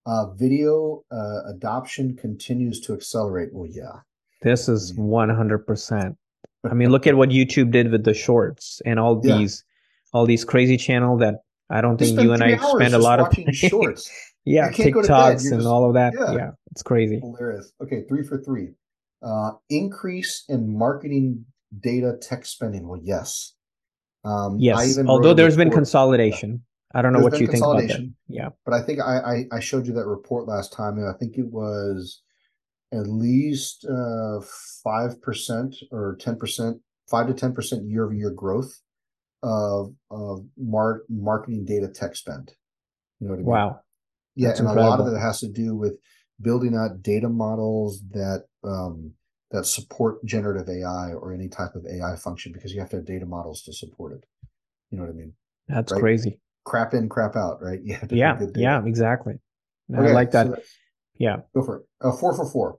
Uh, 0.06 0.26
video 0.34 1.02
uh, 1.10 1.40
adoption 1.54 2.14
continues 2.16 2.80
to 2.84 2.92
accelerate. 2.92 3.48
Well, 3.52 3.70
yeah, 3.70 4.00
This 4.42 4.68
is 4.68 4.92
one 4.96 5.30
hundred 5.30 5.60
percent. 5.66 6.16
I 6.70 6.74
mean, 6.74 6.90
look 6.90 7.06
at 7.06 7.16
what 7.16 7.28
YouTube 7.30 7.70
did 7.70 7.90
with 7.90 8.04
the 8.04 8.14
shorts 8.14 8.80
and 8.86 8.98
all 8.98 9.20
Yeah. 9.24 9.38
these 9.38 9.64
all 10.12 10.26
these 10.26 10.44
crazy 10.44 10.76
channel 10.76 11.16
that 11.18 11.36
I 11.70 11.80
don't 11.80 12.00
You 12.00 12.06
think 12.06 12.20
you 12.22 12.32
and 12.32 12.42
I 12.42 12.56
spend 12.56 12.94
a 12.94 12.98
lot 12.98 13.18
of 13.20 13.32
shorts. 13.54 14.10
yeah, 14.44 14.68
You 14.68 14.74
can't 14.74 14.92
go 14.92 15.02
to 15.02 15.08
bed, 15.08 15.14
TikToks 15.14 15.50
and 15.50 15.58
just- 15.60 15.66
all 15.66 15.86
of 15.88 15.94
that. 15.94 16.12
yeah. 16.16 16.32
Yeah, 16.34 16.50
it's 16.70 16.82
crazy. 16.82 17.18
Hilarious. 17.20 17.72
Okay, 17.82 18.04
three 18.08 18.22
for 18.22 18.38
three. 18.38 18.70
Uh, 19.22 19.52
increase 19.70 20.44
in 20.48 20.76
marketing 20.76 21.44
data 21.80 22.16
tech 22.20 22.44
spending. 22.46 22.86
Well, 22.86 23.00
yes. 23.02 23.54
Um, 24.24 24.58
Yes, 24.58 24.98
although 25.06 25.34
there's 25.34 25.56
been 25.56 25.70
consolidation. 25.70 26.62
I 26.94 27.02
don't 27.02 27.12
know 27.12 27.20
There's 27.20 27.32
what 27.32 27.40
you 27.40 27.46
think 27.48 27.58
about 27.58 27.72
that. 27.74 27.80
consolidation. 27.88 28.16
Yeah. 28.28 28.50
but 28.64 28.72
I 28.74 28.80
think 28.82 29.00
I, 29.00 29.18
I 29.18 29.56
I 29.56 29.60
showed 29.60 29.86
you 29.86 29.92
that 29.94 30.06
report 30.06 30.46
last 30.46 30.72
time, 30.72 30.96
and 30.98 31.08
I 31.08 31.12
think 31.18 31.36
it 31.36 31.46
was 31.50 32.22
at 32.94 33.06
least 33.08 33.84
uh 33.86 34.40
five 34.82 35.20
percent 35.20 35.74
or 35.90 36.16
ten 36.20 36.36
percent, 36.36 36.80
five 37.08 37.26
to 37.26 37.34
ten 37.34 37.52
percent 37.52 37.84
year 37.84 38.04
over 38.04 38.14
year 38.14 38.30
growth 38.30 38.80
of 39.42 39.94
of 40.10 40.44
mar- 40.56 41.02
marketing 41.08 41.64
data 41.64 41.88
tech 41.88 42.16
spend. 42.16 42.52
You 43.20 43.26
know 43.26 43.32
what 43.32 43.36
I 43.36 43.38
mean? 43.38 43.46
Wow. 43.46 43.80
Yeah, 44.36 44.48
That's 44.48 44.60
and 44.60 44.68
a 44.68 44.72
lot 44.72 44.94
of 44.94 45.00
incredible. 45.00 45.16
it 45.16 45.20
has 45.20 45.40
to 45.40 45.48
do 45.48 45.76
with 45.76 45.98
building 46.40 46.74
out 46.76 47.02
data 47.02 47.28
models 47.28 48.02
that 48.10 48.44
um, 48.64 49.12
that 49.50 49.66
support 49.66 50.24
generative 50.24 50.68
AI 50.68 51.12
or 51.12 51.32
any 51.32 51.48
type 51.48 51.74
of 51.76 51.86
AI 51.86 52.16
function 52.16 52.52
because 52.52 52.72
you 52.74 52.80
have 52.80 52.90
to 52.90 52.96
have 52.96 53.04
data 53.06 53.26
models 53.26 53.62
to 53.62 53.72
support 53.72 54.12
it. 54.12 54.24
You 54.90 54.98
know 54.98 55.04
what 55.04 55.10
I 55.10 55.14
mean? 55.14 55.32
That's 55.68 55.92
Right. 55.92 56.00
crazy. 56.00 56.40
Crap 56.64 56.94
in, 56.94 57.08
crap 57.08 57.36
out, 57.36 57.62
right? 57.62 57.78
To 58.08 58.16
Yeah. 58.16 58.40
Yeah. 58.56 58.84
Exactly. 58.84 59.34
I 59.94 60.00
like 60.12 60.30
that. 60.32 60.46
so 60.46 60.62
yeah. 61.18 61.36
go 61.54 61.62
for 61.62 61.76
it. 61.78 61.82
Uh, 62.00 62.10
four 62.12 62.34
for 62.34 62.46
four. 62.50 62.78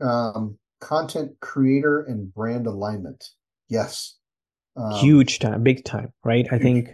Um, 0.00 0.58
content 0.80 1.32
creator 1.40 2.00
and 2.00 2.32
brand 2.32 2.66
alignment. 2.66 3.24
Yes. 3.68 4.16
Um, 4.76 4.92
Huge 4.92 5.38
time, 5.38 5.62
big 5.62 5.84
time, 5.84 6.12
right? 6.24 6.46
I 6.50 6.58
think 6.58 6.90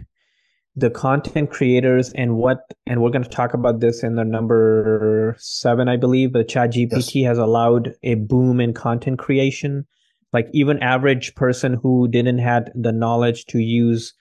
the 0.75 0.89
content 0.91 1.49
creators 1.49 2.11
and 2.13 2.35
what, 2.35 2.59
and 2.85 3.01
we're 3.01 3.09
going 3.09 3.23
to 3.23 3.29
talk 3.29 3.53
about 3.53 3.79
this 3.79 4.03
in 4.03 4.15
the 4.15 4.23
number 4.23 5.35
seven, 5.39 5.87
I 5.87 5.97
believe. 5.97 6.33
The 6.33 6.43
Chat 6.43 6.73
GPT 6.73 7.25
has 7.25 7.39
allowed 7.39 7.95
a 8.03 8.15
boom 8.15 8.59
in 8.59 8.73
content 8.73 9.17
creation. 9.17 9.87
Like 10.33 10.49
even 10.53 10.77
average 10.83 11.33
person 11.35 11.73
who 11.81 12.07
didn't 12.07 12.39
had 12.39 12.71
the 12.75 12.91
knowledge 12.91 13.45
to 13.45 13.59
use, 13.59 14.13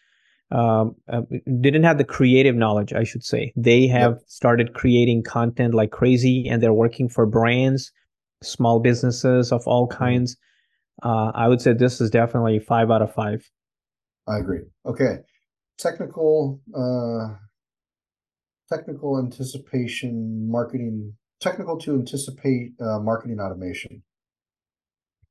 um, 0.50 0.95
uh, 1.12 1.23
didn't 1.61 1.83
have 1.83 1.99
the 1.99 2.05
creative 2.05 2.55
knowledge, 2.55 2.93
I 2.93 3.05
should 3.05 3.25
say. 3.25 3.52
They 3.57 3.87
have 3.88 4.21
started 4.26 4.73
creating 4.73 5.25
content 5.25 5.75
like 5.75 5.90
crazy, 5.90 6.49
and 6.49 6.62
they're 6.62 6.73
working 6.73 7.09
for 7.09 7.26
brands, 7.26 7.93
small 8.43 8.81
businesses 8.81 9.52
of 9.52 9.66
all 9.66 9.88
Mm-hmm. 9.88 9.99
kinds. 10.05 10.37
Uh, 11.02 11.31
I 11.35 11.49
would 11.49 11.61
say 11.61 11.73
this 11.73 12.00
is 12.00 12.11
definitely 12.11 12.59
five 12.59 12.90
out 12.90 13.02
of 13.02 13.12
five. 13.12 13.49
I 14.26 14.38
agree. 14.38 14.62
Okay. 14.85 15.19
technical 15.78 16.61
uh 16.75 17.37
technical 18.69 19.19
anticipation 19.19 20.50
marketing 20.50 21.12
technical 21.40 21.76
to 21.78 21.95
anticipate 21.95 22.73
uh, 22.81 22.99
marketing 22.99 23.38
automation 23.38 24.02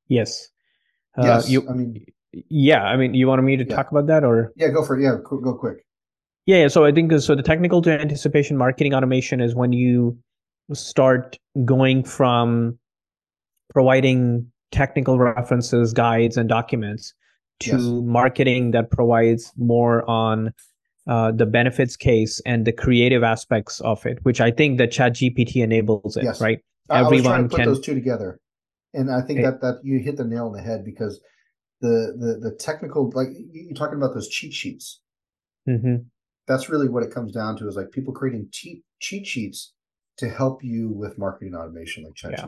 Yes. 0.07 0.49
Uh, 1.17 1.23
yes 1.25 1.49
you, 1.49 1.67
i 1.67 1.73
mean 1.73 2.05
yeah, 2.49 2.83
I 2.83 2.95
mean, 2.97 3.13
you 3.13 3.27
wanted 3.27 3.41
me 3.43 3.57
to 3.57 3.65
Yeah. 3.65 3.75
talk 3.75 3.91
about 3.91 4.07
that 4.07 4.23
or? 4.23 4.53
yeah 4.55 4.69
go 4.69 4.83
for 4.85 4.99
it 4.99 5.03
yeah 5.03 5.17
go 5.23 5.53
quick 5.57 5.77
Yeah, 6.45 6.57
yeah. 6.61 6.67
So 6.67 6.85
I 6.85 6.91
think 6.91 7.11
so. 7.19 7.33
The 7.33 7.41
technical 7.41 7.81
to 7.81 7.91
anticipation 7.91 8.55
marketing 8.55 8.93
automation 8.93 9.41
is 9.41 9.55
when 9.55 9.73
you 9.73 10.17
start 10.73 11.39
going 11.65 12.03
from 12.03 12.77
providing 13.73 14.49
technical 14.71 15.17
references, 15.19 15.93
guides, 15.93 16.37
and 16.37 16.49
documents 16.49 17.13
to 17.61 17.71
Yes. 17.71 17.81
marketing 17.81 18.71
that 18.71 18.91
provides 18.91 19.51
more 19.57 20.07
on 20.09 20.53
uh, 21.07 21.31
the 21.31 21.45
benefits 21.45 21.95
case 21.95 22.41
and 22.47 22.65
the 22.65 22.71
creative 22.71 23.21
aspects 23.23 23.79
of 23.81 24.03
it, 24.07 24.17
which 24.23 24.41
I 24.41 24.49
think 24.49 24.79
that 24.79 24.89
ChatGPT 24.91 25.57
enables 25.63 26.17
it, 26.17 26.23
Yes. 26.23 26.41
right? 26.41 26.59
I- 26.89 26.99
I 26.99 27.01
was 27.03 27.09
trying 27.09 27.17
Everyone 27.21 27.43
to 27.43 27.49
put 27.49 27.55
can- 27.57 27.65
those 27.67 27.79
two 27.79 27.93
together, 27.93 28.39
and 28.95 29.11
I 29.11 29.21
think 29.21 29.41
that 29.43 29.61
that 29.61 29.81
you 29.83 29.99
hit 29.99 30.17
the 30.17 30.25
nail 30.25 30.47
on 30.47 30.53
the 30.53 30.61
head 30.61 30.83
because 30.83 31.21
the 31.81 32.15
the 32.17 32.49
the 32.49 32.55
technical 32.55 33.11
like 33.13 33.27
you- 33.29 33.47
you're 33.67 33.73
talking 33.75 33.97
about 33.97 34.13
those 34.15 34.27
cheat 34.29 34.51
sheets. 34.53 35.01
hmm 35.67 35.97
That's 36.47 36.69
really 36.69 36.89
what 36.89 37.03
it 37.03 37.11
comes 37.11 37.31
down 37.31 37.55
to 37.57 37.67
is 37.67 37.75
like 37.75 37.91
people 37.91 38.11
creating 38.13 38.49
cheat 38.51 38.83
cheat 38.99 39.27
sheets 39.27 39.73
to 40.17 40.27
help 40.29 40.63
you 40.63 40.89
with 40.89 41.17
marketing 41.19 41.53
automation 41.53 42.03
like 42.03 42.13
Yeah. 42.23 42.47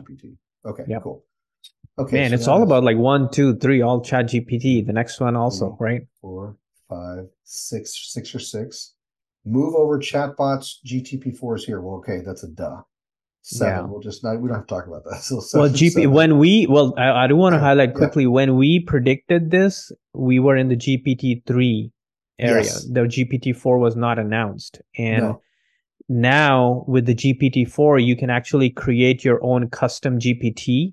Okay, 0.66 0.84
Yep. 0.88 1.02
cool. 1.02 1.24
Okay, 1.98 2.16
Man, 2.16 2.30
so 2.30 2.34
it's 2.34 2.48
all 2.48 2.62
about 2.62 2.84
like 2.84 2.96
one, 2.96 3.28
two, 3.30 3.56
three, 3.56 3.80
all 3.82 4.00
ChatGPT. 4.02 4.86
The 4.86 4.92
next 4.92 5.20
one 5.20 5.34
also, 5.36 5.70
Mhm. 5.70 5.80
right? 5.80 6.02
four, 6.20 6.56
five, 6.88 7.26
six, 7.44 8.12
six 8.12 8.34
or 8.34 8.38
six. 8.38 8.94
Move 9.44 9.74
over 9.74 9.98
chatbots. 9.98 10.76
GTP4 10.84 11.56
is 11.56 11.64
here. 11.64 11.80
Well, 11.80 11.96
okay, 11.96 12.20
that's 12.24 12.44
a 12.44 12.48
duh. 12.48 12.82
Seven. 13.42 13.84
Yeah. 13.84 13.90
We'll 13.90 14.00
just 14.00 14.22
not. 14.22 14.40
We 14.40 14.48
don't 14.48 14.58
have 14.58 14.66
to 14.66 14.74
talk 14.74 14.86
about 14.86 15.04
that. 15.04 15.20
So 15.22 15.58
well 15.58 15.70
gp 15.70 15.90
seven. 15.92 16.12
when 16.12 16.38
we 16.38 16.66
well 16.66 16.92
i, 16.98 17.24
I 17.24 17.26
do 17.28 17.36
want 17.36 17.54
to 17.54 17.56
Yeah, 17.56 17.60
highlight 17.64 17.90
yeah. 17.90 17.94
quickly 17.94 18.26
when 18.26 18.56
we 18.56 18.80
predicted 18.80 19.50
this 19.50 19.90
we 20.12 20.38
were 20.38 20.56
in 20.56 20.68
the 20.68 20.76
gpt-3 20.76 21.90
area 22.38 22.62
Yes. 22.64 22.84
the 22.84 23.00
gpt-4 23.00 23.78
was 23.78 23.96
not 23.96 24.18
announced 24.18 24.82
and 24.98 25.22
No. 25.24 25.42
Now 26.08 26.84
with 26.88 27.06
the 27.06 27.14
gpt-4 27.14 28.04
you 28.04 28.16
can 28.16 28.30
actually 28.30 28.70
create 28.70 29.24
your 29.24 29.42
own 29.44 29.68
custom 29.68 30.18
gpt 30.18 30.92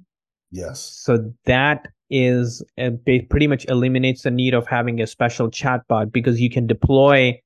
Yes. 0.51 0.81
so 1.03 1.31
that 1.45 1.87
is 2.09 2.63
uh, 2.77 2.91
ba- 3.05 3.23
pretty 3.29 3.47
much 3.47 3.65
eliminates 3.67 4.23
the 4.23 4.31
need 4.31 4.53
of 4.53 4.67
having 4.67 5.01
a 5.01 5.07
special 5.07 5.49
chatbot 5.49 6.11
because 6.11 6.39
you 6.39 6.49
can 6.49 6.67
deploy 6.67 7.39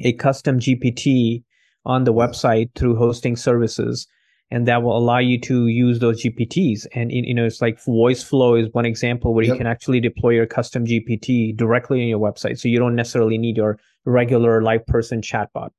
a 0.00 0.12
custom 0.14 0.58
GPT 0.58 1.42
on 1.84 2.04
the 2.04 2.12
website 2.12 2.70
through 2.74 2.96
hosting 2.96 3.36
services, 3.36 4.06
and 4.50 4.66
that 4.66 4.82
will 4.82 4.96
allow 4.96 5.18
you 5.18 5.38
to 5.40 5.66
use 5.66 5.98
those 5.98 6.22
GPTs. 6.22 6.86
And 6.94 7.12
you 7.12 7.34
know, 7.34 7.44
it's 7.44 7.60
like 7.60 7.82
Voiceflow 7.84 8.60
is 8.60 8.72
one 8.72 8.86
example 8.86 9.34
where 9.34 9.44
you 9.44 9.54
can 9.56 9.66
actually 9.66 10.00
deploy 10.00 10.30
your 10.30 10.46
custom 10.46 10.86
GPT 10.86 11.56
directly 11.56 12.00
on 12.02 12.08
your 12.08 12.18
website, 12.18 12.58
so 12.58 12.68
you 12.68 12.78
don't 12.78 12.96
necessarily 12.96 13.38
need 13.38 13.56
your 13.56 13.78
regular 14.04 14.62
live 14.62 14.86
person 14.86 15.20
chatbot. 15.20 15.70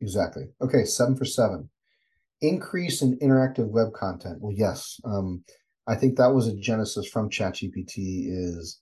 Exactly. 0.00 0.44
Okay, 0.60 0.84
seven 0.84 1.16
for 1.16 1.24
seven. 1.24 1.68
Increase 2.40 3.02
in 3.02 3.18
interactive 3.18 3.68
web 3.68 3.92
content. 3.92 4.38
Well, 4.40 4.54
yes. 4.56 5.00
Um, 5.04 5.42
I 5.88 5.96
think 5.96 6.16
that 6.16 6.32
was 6.34 6.46
a 6.46 6.54
genesis 6.54 7.08
from 7.08 7.30
ChatGPT. 7.30 8.26
Is 8.28 8.80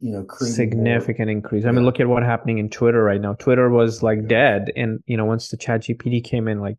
you 0.00 0.10
know 0.12 0.24
creating 0.24 0.56
more- 0.56 0.96
Significant 0.96 1.30
increase. 1.30 1.64
I 1.64 1.70
mean, 1.70 1.84
look 1.84 2.00
at 2.00 2.08
what's 2.08 2.26
happening 2.26 2.58
in 2.58 2.68
Twitter 2.68 3.02
right 3.02 3.20
now. 3.20 3.34
Twitter 3.34 3.70
was 3.70 4.02
like 4.02 4.18
Yeah. 4.22 4.28
dead, 4.28 4.72
and 4.76 5.00
you 5.06 5.16
know, 5.16 5.24
once 5.24 5.48
the 5.48 5.56
ChatGPT 5.56 6.22
came 6.24 6.48
in, 6.48 6.60
like 6.60 6.78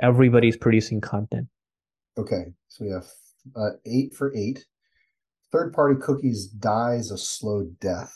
everybody's 0.00 0.56
producing 0.56 1.00
content. 1.00 1.46
Okay, 2.18 2.46
so 2.68 2.84
we 2.84 2.90
have 2.90 3.06
uh, 3.54 3.70
eight 3.86 4.14
for 4.14 4.34
eight. 4.34 4.66
Third 5.52 5.72
party 5.72 6.00
cookies 6.00 6.46
dies 6.46 7.10
a 7.10 7.18
slow 7.18 7.64
death. 7.80 8.12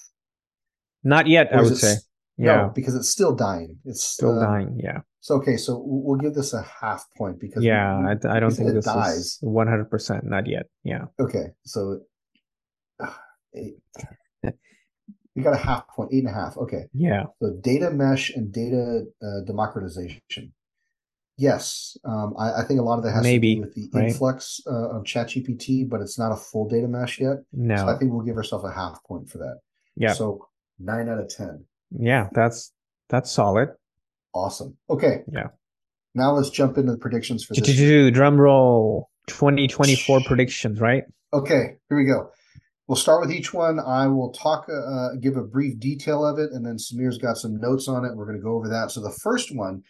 Not 1.04 1.26
yet, 1.26 1.54
I 1.54 1.62
would 1.62 1.76
say. 1.76 1.94
Yeah, 2.36 2.56
No, 2.62 2.72
because 2.74 2.94
it's 2.96 3.08
still 3.10 3.34
dying. 3.34 3.78
It's 3.84 4.02
still 4.02 4.38
um, 4.38 4.44
dying. 4.44 4.80
Yeah. 4.82 5.00
So 5.20 5.36
okay, 5.36 5.56
so 5.56 5.80
we'll 5.86 6.18
give 6.18 6.34
this 6.34 6.52
a 6.52 6.62
half 6.62 7.06
point 7.16 7.40
because 7.40 7.62
yeah 7.64 7.98
we- 8.00 8.06
I, 8.28 8.36
I 8.36 8.40
don't 8.40 8.50
think 8.50 8.70
it 8.70 8.74
this 8.74 8.84
dies. 8.84 9.16
is 9.16 9.38
100% 9.42 10.24
not 10.24 10.46
yet 10.46 10.66
yeah 10.82 11.04
Okay, 11.18 11.46
so 11.64 12.00
eight. 13.54 13.76
we 15.34 15.42
got 15.42 15.54
a 15.54 15.56
half 15.56 15.88
point, 15.88 16.10
eight 16.12 16.24
and 16.24 16.28
a 16.28 16.32
half. 16.32 16.56
Okay, 16.58 16.84
yeah 16.92 17.24
so 17.40 17.56
data 17.62 17.90
mesh 17.90 18.30
and 18.30 18.52
data 18.52 19.04
uh, 19.22 19.40
democratization. 19.46 20.52
Yes, 21.36 21.96
um, 22.04 22.34
I, 22.38 22.60
I 22.60 22.64
think 22.64 22.78
a 22.78 22.82
lot 22.84 22.98
of 22.98 23.04
that 23.04 23.10
has 23.12 23.24
Maybe, 23.24 23.56
to 23.56 23.60
do 23.62 23.66
with 23.66 23.74
the 23.74 23.90
right? 23.98 24.08
influx 24.10 24.60
uh, 24.68 24.90
of 24.90 25.02
ChatGPT, 25.02 25.88
but 25.88 26.00
it's 26.00 26.16
not 26.16 26.30
a 26.30 26.36
full 26.36 26.68
data 26.68 26.86
mesh 26.86 27.18
yet. 27.18 27.38
no 27.52 27.74
So 27.76 27.88
I 27.88 27.96
think 27.98 28.12
we'll 28.12 28.24
give 28.24 28.36
ourselves 28.36 28.64
a 28.64 28.70
half 28.70 29.02
point 29.04 29.28
for 29.28 29.38
that. 29.38 29.58
yeah 29.96 30.12
So 30.12 30.46
nine 30.78 31.08
out 31.08 31.18
of 31.18 31.28
ten. 31.28 31.64
Yeah 31.98 32.28
that's 32.32 32.72
that's 33.08 33.30
solid 33.30 33.70
Awesome. 34.34 34.76
Okay. 34.90 35.22
Yeah. 35.32 35.48
Now 36.16 36.32
let's 36.32 36.50
jump 36.50 36.76
into 36.76 36.92
the 36.92 36.98
predictions 36.98 37.44
for 37.44 37.54
this. 37.54 38.10
drum 38.10 38.40
roll 38.40 39.10
2024 39.28 40.22
predictions 40.26 40.80
right 40.80 41.04
Okay, 41.34 41.78
here 41.88 41.98
we 41.98 42.04
go. 42.04 42.30
We'll 42.86 42.94
start 42.94 43.20
with 43.20 43.32
each 43.32 43.52
one. 43.52 43.80
I 43.80 44.06
will 44.06 44.30
talk, 44.30 44.68
uh, 44.68 45.16
give 45.20 45.36
a 45.36 45.42
brief 45.42 45.80
detail 45.80 46.24
of 46.24 46.38
it, 46.38 46.52
and 46.52 46.64
then 46.64 46.76
Sameer's 46.76 47.18
got 47.18 47.36
some 47.38 47.56
notes 47.56 47.88
on 47.88 48.04
it. 48.04 48.14
We're 48.14 48.26
going 48.26 48.36
to 48.36 48.42
go 48.42 48.54
over 48.54 48.68
that. 48.68 48.92
So 48.92 49.00
the 49.00 49.10
first 49.10 49.52
one 49.52 49.82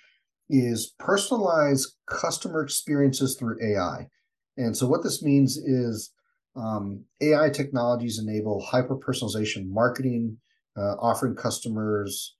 is 0.49 0.94
personalize 0.99 1.82
customer 2.08 2.62
experiences 2.62 3.37
through 3.37 3.58
AI. 3.62 4.08
And 4.56 4.75
so 4.75 4.87
what 4.87 5.02
this 5.02 5.23
means 5.23 5.58
is 5.58 6.12
um, 6.56 7.04
AI 7.20 7.50
technologies 7.50 8.18
enable 8.18 8.62
hyper 8.62 8.96
personalization 8.96 9.68
marketing, 9.68 10.38
uh, 10.76 10.94
offering 11.00 11.34
customers 11.34 12.36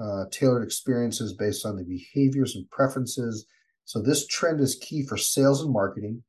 uh, 0.00 0.24
tailored 0.30 0.62
experiences 0.62 1.32
based 1.32 1.66
on 1.66 1.76
the 1.76 1.84
behaviors 1.84 2.54
and 2.54 2.68
preferences. 2.70 3.46
So 3.84 4.00
this 4.00 4.26
trend 4.26 4.60
is 4.60 4.76
key 4.76 5.04
for 5.04 5.16
sales 5.16 5.62
and 5.62 5.72
marketing 5.72 6.22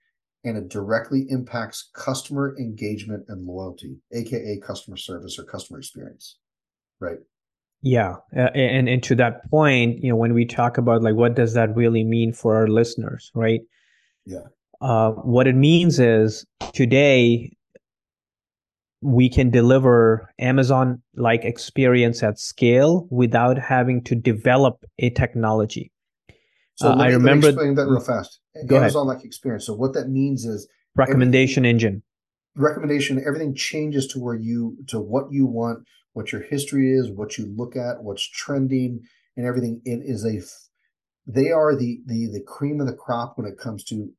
and 0.44 0.58
it 0.58 0.70
directly 0.70 1.26
impacts 1.30 1.90
customer 1.94 2.56
engagement 2.58 3.26
and 3.28 3.46
loyalty, 3.46 3.98
aka 4.14 4.60
customer 4.66 4.98
service 4.98 5.38
or 5.38 5.44
customer 5.44 5.80
experience. 5.80 6.38
Right. 7.02 7.20
yeah 7.82 8.16
uh, 8.36 8.50
and 8.56 8.90
and 8.90 9.02
to 9.04 9.16
that 9.16 9.50
point 9.50 10.04
you 10.04 10.10
know 10.10 10.16
when 10.18 10.34
we 10.34 10.46
talk 10.46 10.78
about 10.78 11.02
like 11.02 11.16
what 11.16 11.36
does 11.36 11.54
that 11.54 11.74
really 11.78 12.04
mean 12.04 12.34
for 12.34 12.58
our 12.58 12.68
listeners 12.68 13.32
right 13.34 13.62
Yeah. 14.26 14.48
uh, 14.82 15.12
what 15.12 15.48
it 15.48 15.56
means 15.56 15.98
is 15.98 16.46
today 16.74 17.56
we 19.02 19.30
can 19.30 19.50
deliver 19.50 20.30
amazon 20.40 21.02
like 21.16 21.44
experience 21.44 22.22
at 22.24 22.38
scale 22.40 23.08
without 23.10 23.58
having 23.58 24.04
to 24.04 24.16
develop 24.16 24.84
a 25.00 25.10
technology 25.10 25.92
So 26.76 26.90
Uh, 26.90 26.96
I 26.96 27.08
me, 27.08 27.12
me 27.12 27.14
remember- 27.14 27.48
explain 27.50 27.76
that 27.76 27.88
real 27.88 28.00
fast. 28.00 28.40
Amazon 28.70 29.08
like 29.08 29.24
experience. 29.26 29.66
So 29.66 29.74
what 29.74 29.94
that 29.94 30.10
means 30.10 30.46
is 30.46 30.68
recommendation 30.96 31.66
engine 31.66 32.04
recommendation, 32.56 33.24
everything 33.26 33.54
changes 33.56 34.08
to 34.08 34.20
where 34.20 34.36
you 34.36 34.78
to 34.88 35.00
what 35.00 35.32
you 35.32 35.46
want, 35.46 35.80
what 36.14 36.32
your 36.32 36.42
history 36.42 36.92
is, 36.92 37.10
what 37.12 37.38
you 37.38 37.46
look 37.56 37.76
at, 37.76 38.04
what's 38.04 38.28
trending, 38.28 39.02
and 39.38 39.46
everything. 39.46 39.82
It 39.86 40.02
is 40.04 40.26
a 40.26 40.42
they 41.26 41.52
are 41.52 41.76
the 41.76 42.02
the 42.06 42.28
the 42.28 42.42
cream 42.42 42.82
of 42.82 42.88
the 42.88 42.94
crop 42.94 43.38
when 43.38 43.48
it 43.48 43.58
comes 43.58 43.84
to 43.86 44.12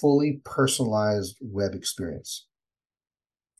fully 0.00 0.40
personalized 0.44 1.36
web 1.40 1.72
experience. 1.74 2.46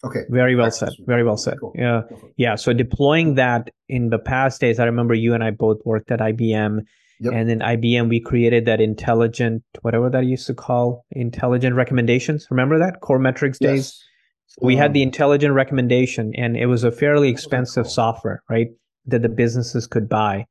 Okay. 0.04 0.20
very 0.30 0.54
well 0.54 0.66
to 0.70 0.76
said 0.76 0.90
very 1.06 1.24
well 1.24 1.36
said 1.36 1.58
Cool. 1.60 1.72
yeah 1.74 2.02
yeah 2.36 2.54
so 2.54 2.72
deploying 2.72 3.34
that 3.34 3.70
in 3.88 4.10
the 4.10 4.18
past 4.18 4.60
days 4.60 4.78
i 4.78 4.84
remember 4.84 5.12
you 5.14 5.34
and 5.34 5.42
i 5.42 5.50
both 5.50 5.78
worked 5.84 6.10
at 6.12 6.20
ibm 6.20 6.80
Yep. 7.20 7.32
and 7.34 7.50
in 7.50 7.58
ibm 7.58 8.08
we 8.08 8.20
created 8.20 8.64
that 8.66 8.80
intelligent 8.80 9.64
whatever 9.82 10.08
that 10.08 10.24
used 10.24 10.46
to 10.46 10.54
call 10.54 11.04
intelligent 11.10 11.74
recommendations 11.74 12.46
remember 12.48 12.78
that 12.78 13.00
Coremetrics 13.02 13.58
days 13.58 13.76
Yes. 13.98 14.04
So 14.50 14.60
we 14.62 14.76
had 14.76 14.94
the 14.94 15.02
Um, 15.02 15.08
intelligent 15.08 15.52
recommendation, 15.52 16.32
and 16.36 16.56
it 16.56 16.66
was 16.66 16.82
a 16.82 16.90
fairly 16.90 17.28
What 17.28 17.34
was 17.34 17.42
that 17.42 17.46
expensive 17.48 17.84
called? 17.84 17.92
software, 17.92 18.42
right? 18.48 18.68
That 19.04 19.20
the 19.20 19.28
businesses 19.28 19.86
could 19.86 20.08
buy. 20.08 20.46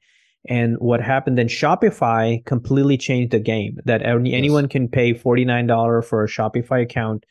And 0.47 0.77
what 0.77 1.01
happened 1.01 1.39
then, 1.39 1.47
Shopify 1.47 2.45
completely 2.45 2.97
changed 2.97 3.31
the 3.31 3.39
game 3.39 3.79
that 3.85 4.03
any, 4.05 4.29
Yes. 4.29 4.37
anyone 4.37 4.67
can 4.69 4.87
pay 4.87 5.15
$49 5.15 6.03
for 6.05 6.23
a 6.23 6.27
Shopify 6.27 6.83
account 6.83 7.25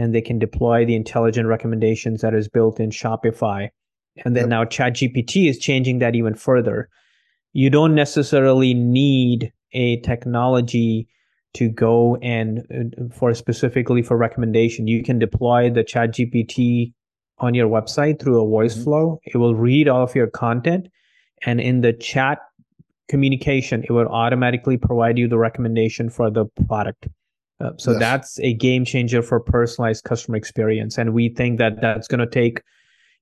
and 0.00 0.14
they 0.14 0.20
can 0.22 0.38
deploy 0.38 0.84
the 0.84 0.94
intelligent 0.96 1.46
recommendations 1.46 2.22
that 2.22 2.34
is 2.34 2.48
built 2.48 2.80
in 2.80 2.90
Shopify. 2.90 3.68
And 4.24 4.34
then 4.34 4.44
Yep. 4.44 4.48
now 4.50 4.64
ChatGPT 4.64 5.48
is 5.48 5.58
changing 5.58 5.98
that 5.98 6.14
even 6.14 6.34
further. 6.34 6.88
You 7.52 7.68
don't 7.70 7.94
necessarily 7.94 8.72
need 8.74 9.52
a 9.72 9.98
technology 10.00 11.06
to 11.54 11.68
go 11.68 12.16
and 12.22 12.60
uh, 12.74 13.14
for 13.14 13.34
specifically 13.34 14.02
for 14.02 14.16
recommendation 14.16 14.86
you 14.86 15.02
can 15.02 15.18
deploy 15.18 15.68
the 15.68 15.82
chat 15.82 16.10
gpt 16.12 16.92
on 17.38 17.54
your 17.54 17.68
website 17.68 18.20
through 18.20 18.40
a 18.40 18.48
voice 18.48 18.76
Mhm. 18.76 18.84
flow 18.84 19.20
it 19.24 19.36
will 19.36 19.56
read 19.56 19.88
all 19.88 20.02
of 20.04 20.14
your 20.14 20.28
content 20.28 20.86
and 21.44 21.60
in 21.60 21.80
the 21.80 21.92
chat 21.92 22.38
communication, 23.10 23.82
it 23.82 23.90
would 23.90 24.06
automatically 24.06 24.78
provide 24.78 25.18
you 25.18 25.26
the 25.28 25.36
recommendation 25.36 26.08
for 26.08 26.30
the 26.30 26.46
product. 26.68 27.08
Uh, 27.60 27.70
so 27.76 27.92
yes. 27.92 28.00
that's 28.00 28.40
a 28.40 28.54
game 28.54 28.84
changer 28.84 29.22
for 29.22 29.38
personalized 29.40 30.04
customer 30.04 30.36
experience, 30.36 30.98
and 30.98 31.12
we 31.12 31.28
think 31.28 31.58
that 31.58 31.80
that's 31.80 32.08
going 32.08 32.20
to 32.20 32.26
take 32.26 32.62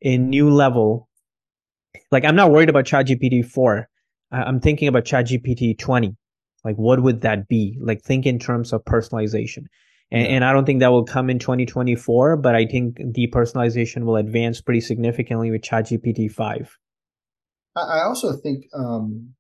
a 0.02 0.16
new 0.16 0.50
level. 0.50 1.08
Like 2.12 2.24
I'm 2.24 2.36
not 2.36 2.50
worried 2.50 2.68
about 2.68 2.84
ChatGPT 2.84 3.44
four. 3.44 3.88
I'm 4.30 4.60
thinking 4.60 4.88
about 4.88 5.04
ChatGPT 5.04 5.78
twenty. 5.78 6.16
Like 6.64 6.76
what 6.76 7.02
would 7.02 7.22
that 7.22 7.48
be? 7.48 7.78
Like 7.80 8.02
think 8.02 8.26
in 8.26 8.38
terms 8.38 8.72
of 8.72 8.84
personalization. 8.84 9.64
And, 10.10 10.22
yeah. 10.22 10.28
and 10.28 10.44
I 10.44 10.52
don't 10.52 10.64
think 10.64 10.80
that 10.80 10.90
will 10.90 11.04
come 11.04 11.28
in 11.28 11.38
2024, 11.38 12.36
but 12.38 12.54
I 12.54 12.64
think 12.66 12.98
depersonalization 12.98 14.04
will 14.04 14.16
advance 14.16 14.60
pretty 14.60 14.80
significantly 14.80 15.50
with 15.50 15.62
ChatGPT 15.62 16.30
5. 16.30 16.78
I 17.76 18.00
also 18.00 18.32
think 18.32 18.64
um, 18.74 19.34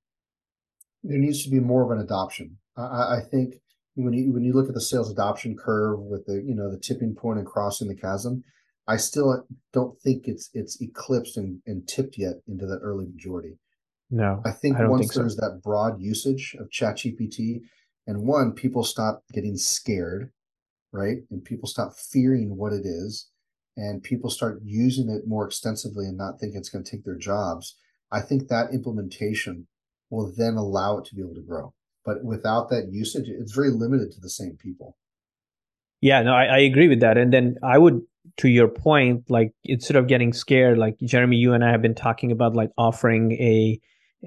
there 1.02 1.18
needs 1.18 1.42
to 1.44 1.50
be 1.50 1.58
more 1.58 1.84
of 1.84 1.98
an 1.98 2.04
adoption. 2.04 2.58
I, 2.76 2.82
I, 2.82 3.20
think 3.28 3.54
when 4.04 4.14
you 4.14 4.32
when 4.32 4.44
you 4.44 4.52
look 4.52 4.68
at 4.68 4.74
the 4.74 4.80
sales 4.80 5.10
adoption 5.10 5.56
curve 5.56 6.00
with 6.00 6.26
the 6.26 6.42
you 6.44 6.54
know 6.54 6.70
the 6.70 6.78
tipping 6.78 7.14
point 7.14 7.38
and 7.38 7.46
crossing 7.46 7.88
the 7.88 7.94
chasm, 7.94 8.42
I 8.86 8.96
still 8.96 9.44
don't 9.72 10.00
think 10.00 10.26
it's 10.26 10.50
it's 10.54 10.80
eclipsed 10.80 11.36
and, 11.36 11.60
and 11.66 11.86
tipped 11.86 12.16
yet 12.16 12.36
into 12.46 12.66
that 12.66 12.80
early 12.82 13.06
majority. 13.06 13.58
No, 14.10 14.40
I 14.44 14.52
think 14.52 14.78
I 14.78 14.86
once 14.86 15.02
think 15.02 15.12
there's 15.14 15.36
so. 15.36 15.42
that 15.42 15.60
broad 15.62 16.00
usage 16.00 16.56
of 16.58 16.70
ChatGPT, 16.70 17.60
and 18.06 18.26
one 18.26 18.52
people 18.52 18.84
stop 18.84 19.22
getting 19.32 19.56
scared 19.56 20.32
right? 20.92 21.18
And 21.30 21.44
people 21.44 21.68
stop 21.68 21.94
fearing 21.94 22.56
what 22.56 22.72
it 22.72 22.84
is 22.84 23.28
and 23.76 24.02
people 24.02 24.30
start 24.30 24.60
using 24.64 25.08
it 25.08 25.26
more 25.26 25.46
extensively 25.46 26.06
and 26.06 26.16
not 26.16 26.40
think 26.40 26.54
it's 26.54 26.68
going 26.68 26.84
to 26.84 26.90
take 26.90 27.04
their 27.04 27.16
jobs. 27.16 27.76
I 28.10 28.20
think 28.20 28.48
that 28.48 28.72
implementation 28.72 29.66
will 30.10 30.32
then 30.36 30.54
allow 30.54 30.98
it 30.98 31.04
to 31.06 31.14
be 31.14 31.20
able 31.20 31.34
to 31.34 31.42
grow. 31.42 31.74
But 32.08 32.24
without 32.24 32.70
that 32.70 32.90
usage, 32.90 33.28
it's 33.28 33.52
very 33.52 33.68
limited 33.68 34.12
to 34.12 34.20
the 34.20 34.30
same 34.30 34.56
people. 34.56 34.96
Yeah, 36.00 36.22
no, 36.22 36.32
I, 36.32 36.44
I 36.44 36.58
agree 36.60 36.88
with 36.88 37.00
that. 37.00 37.18
And 37.18 37.34
then 37.34 37.56
I 37.62 37.76
would, 37.76 38.00
to 38.38 38.48
your 38.48 38.66
point, 38.66 39.28
like 39.28 39.52
instead 39.64 39.94
of 39.94 40.06
getting 40.06 40.32
scared, 40.32 40.78
like 40.78 40.96
Jeremy, 41.02 41.36
you 41.36 41.52
and 41.52 41.62
I 41.62 41.70
have 41.70 41.82
been 41.82 41.94
talking 41.94 42.32
about 42.32 42.56
like 42.56 42.70
offering 42.78 43.32
a 43.32 43.78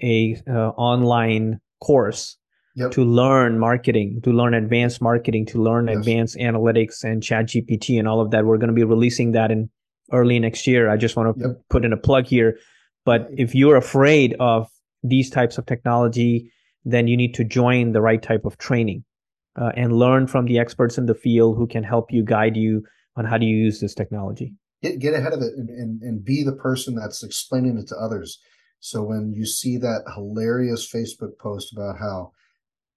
a 0.03 0.39
uh, 0.47 0.69
online 0.77 1.59
course 1.83 2.37
yep. 2.75 2.91
to 2.91 3.03
learn 3.03 3.57
marketing, 3.57 4.21
to 4.25 4.31
learn 4.31 4.53
advanced 4.53 5.01
marketing, 5.01 5.47
to 5.47 5.59
learn 5.59 5.87
yes. 5.87 5.97
advanced 5.97 6.37
analytics 6.37 7.03
and 7.03 7.23
chat 7.23 7.47
GPT 7.47 7.97
and 7.97 8.07
all 8.07 8.21
of 8.21 8.29
that. 8.29 8.45
We're 8.45 8.59
going 8.59 8.75
to 8.75 8.75
be 8.75 8.83
releasing 8.83 9.31
that 9.31 9.49
in 9.49 9.71
early 10.11 10.37
next 10.37 10.67
year. 10.67 10.87
I 10.87 10.97
just 10.97 11.15
want 11.15 11.35
to 11.35 11.47
yep. 11.47 11.61
put 11.71 11.83
in 11.83 11.93
a 11.93 11.97
plug 11.97 12.27
here. 12.27 12.59
But 13.05 13.27
if 13.35 13.55
you're 13.55 13.75
afraid 13.75 14.35
of 14.39 14.69
these 15.01 15.31
types 15.31 15.57
of 15.57 15.65
technology, 15.65 16.51
then 16.83 17.07
you 17.07 17.17
need 17.17 17.33
to 17.35 17.43
join 17.43 17.91
the 17.91 18.01
right 18.01 18.21
type 18.21 18.45
of 18.45 18.57
training 18.57 19.03
uh, 19.55 19.71
and 19.75 19.93
learn 19.93 20.27
from 20.27 20.45
the 20.45 20.59
experts 20.59 20.97
in 20.97 21.05
the 21.05 21.15
field 21.15 21.57
who 21.57 21.67
can 21.67 21.83
help 21.83 22.11
you 22.11 22.23
guide 22.23 22.55
you 22.55 22.83
on 23.15 23.25
how 23.25 23.37
to 23.37 23.45
use 23.45 23.79
this 23.79 23.93
technology. 23.93 24.53
Get, 24.81 24.99
get 24.99 25.13
ahead 25.13 25.33
of 25.33 25.41
it 25.41 25.53
and, 25.55 25.69
and, 25.69 26.01
and 26.01 26.25
be 26.25 26.43
the 26.43 26.55
person 26.55 26.95
that's 26.95 27.23
explaining 27.23 27.77
it 27.77 27.87
to 27.89 27.95
others. 27.97 28.39
So 28.79 29.03
when 29.03 29.33
you 29.33 29.45
see 29.45 29.77
that 29.77 30.03
hilarious 30.15 30.91
Facebook 30.91 31.37
post 31.39 31.71
about 31.71 31.99
how 31.99 32.31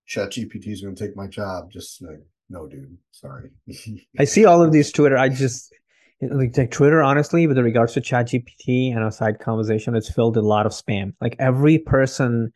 chat 0.06 0.30
gpt 0.30 0.68
is 0.68 0.82
going 0.82 0.94
to 0.94 1.06
take 1.06 1.16
my 1.16 1.26
job 1.26 1.70
just 1.70 2.02
like 2.02 2.20
no 2.50 2.66
dude 2.66 2.96
sorry 3.10 3.50
i 4.18 4.24
see 4.24 4.44
all 4.44 4.62
of 4.62 4.72
these 4.72 4.92
twitter 4.92 5.16
i 5.16 5.28
just 5.28 5.72
like, 6.20 6.56
like 6.56 6.70
twitter 6.70 7.02
honestly 7.02 7.46
with 7.46 7.58
regards 7.58 7.94
to 7.94 8.00
chat 8.00 8.26
gpt 8.26 8.94
and 8.94 9.02
a 9.02 9.10
side 9.10 9.38
conversation 9.38 9.94
it's 9.94 10.12
filled 10.12 10.36
with 10.36 10.44
a 10.44 10.48
lot 10.48 10.66
of 10.66 10.72
spam 10.72 11.12
like 11.20 11.36
every 11.38 11.78
person 11.78 12.52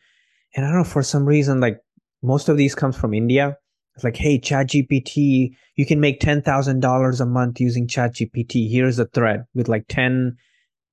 and 0.54 0.64
i 0.64 0.68
don't 0.68 0.78
know 0.78 0.84
for 0.84 1.02
some 1.02 1.24
reason 1.24 1.60
like 1.60 1.78
most 2.22 2.48
of 2.48 2.56
these 2.56 2.74
comes 2.74 2.96
from 2.96 3.14
india. 3.14 3.56
It's 3.94 4.04
like 4.04 4.16
hey 4.16 4.38
chat 4.38 4.68
gpt 4.68 5.50
you 5.74 5.86
can 5.86 6.00
make 6.00 6.20
$10000 6.20 7.20
a 7.20 7.26
month 7.26 7.60
using 7.60 7.88
chat 7.88 8.14
gpt 8.14 8.70
here's 8.70 8.98
a 8.98 9.06
thread 9.06 9.44
with 9.54 9.68
like 9.68 9.86
10 9.88 10.36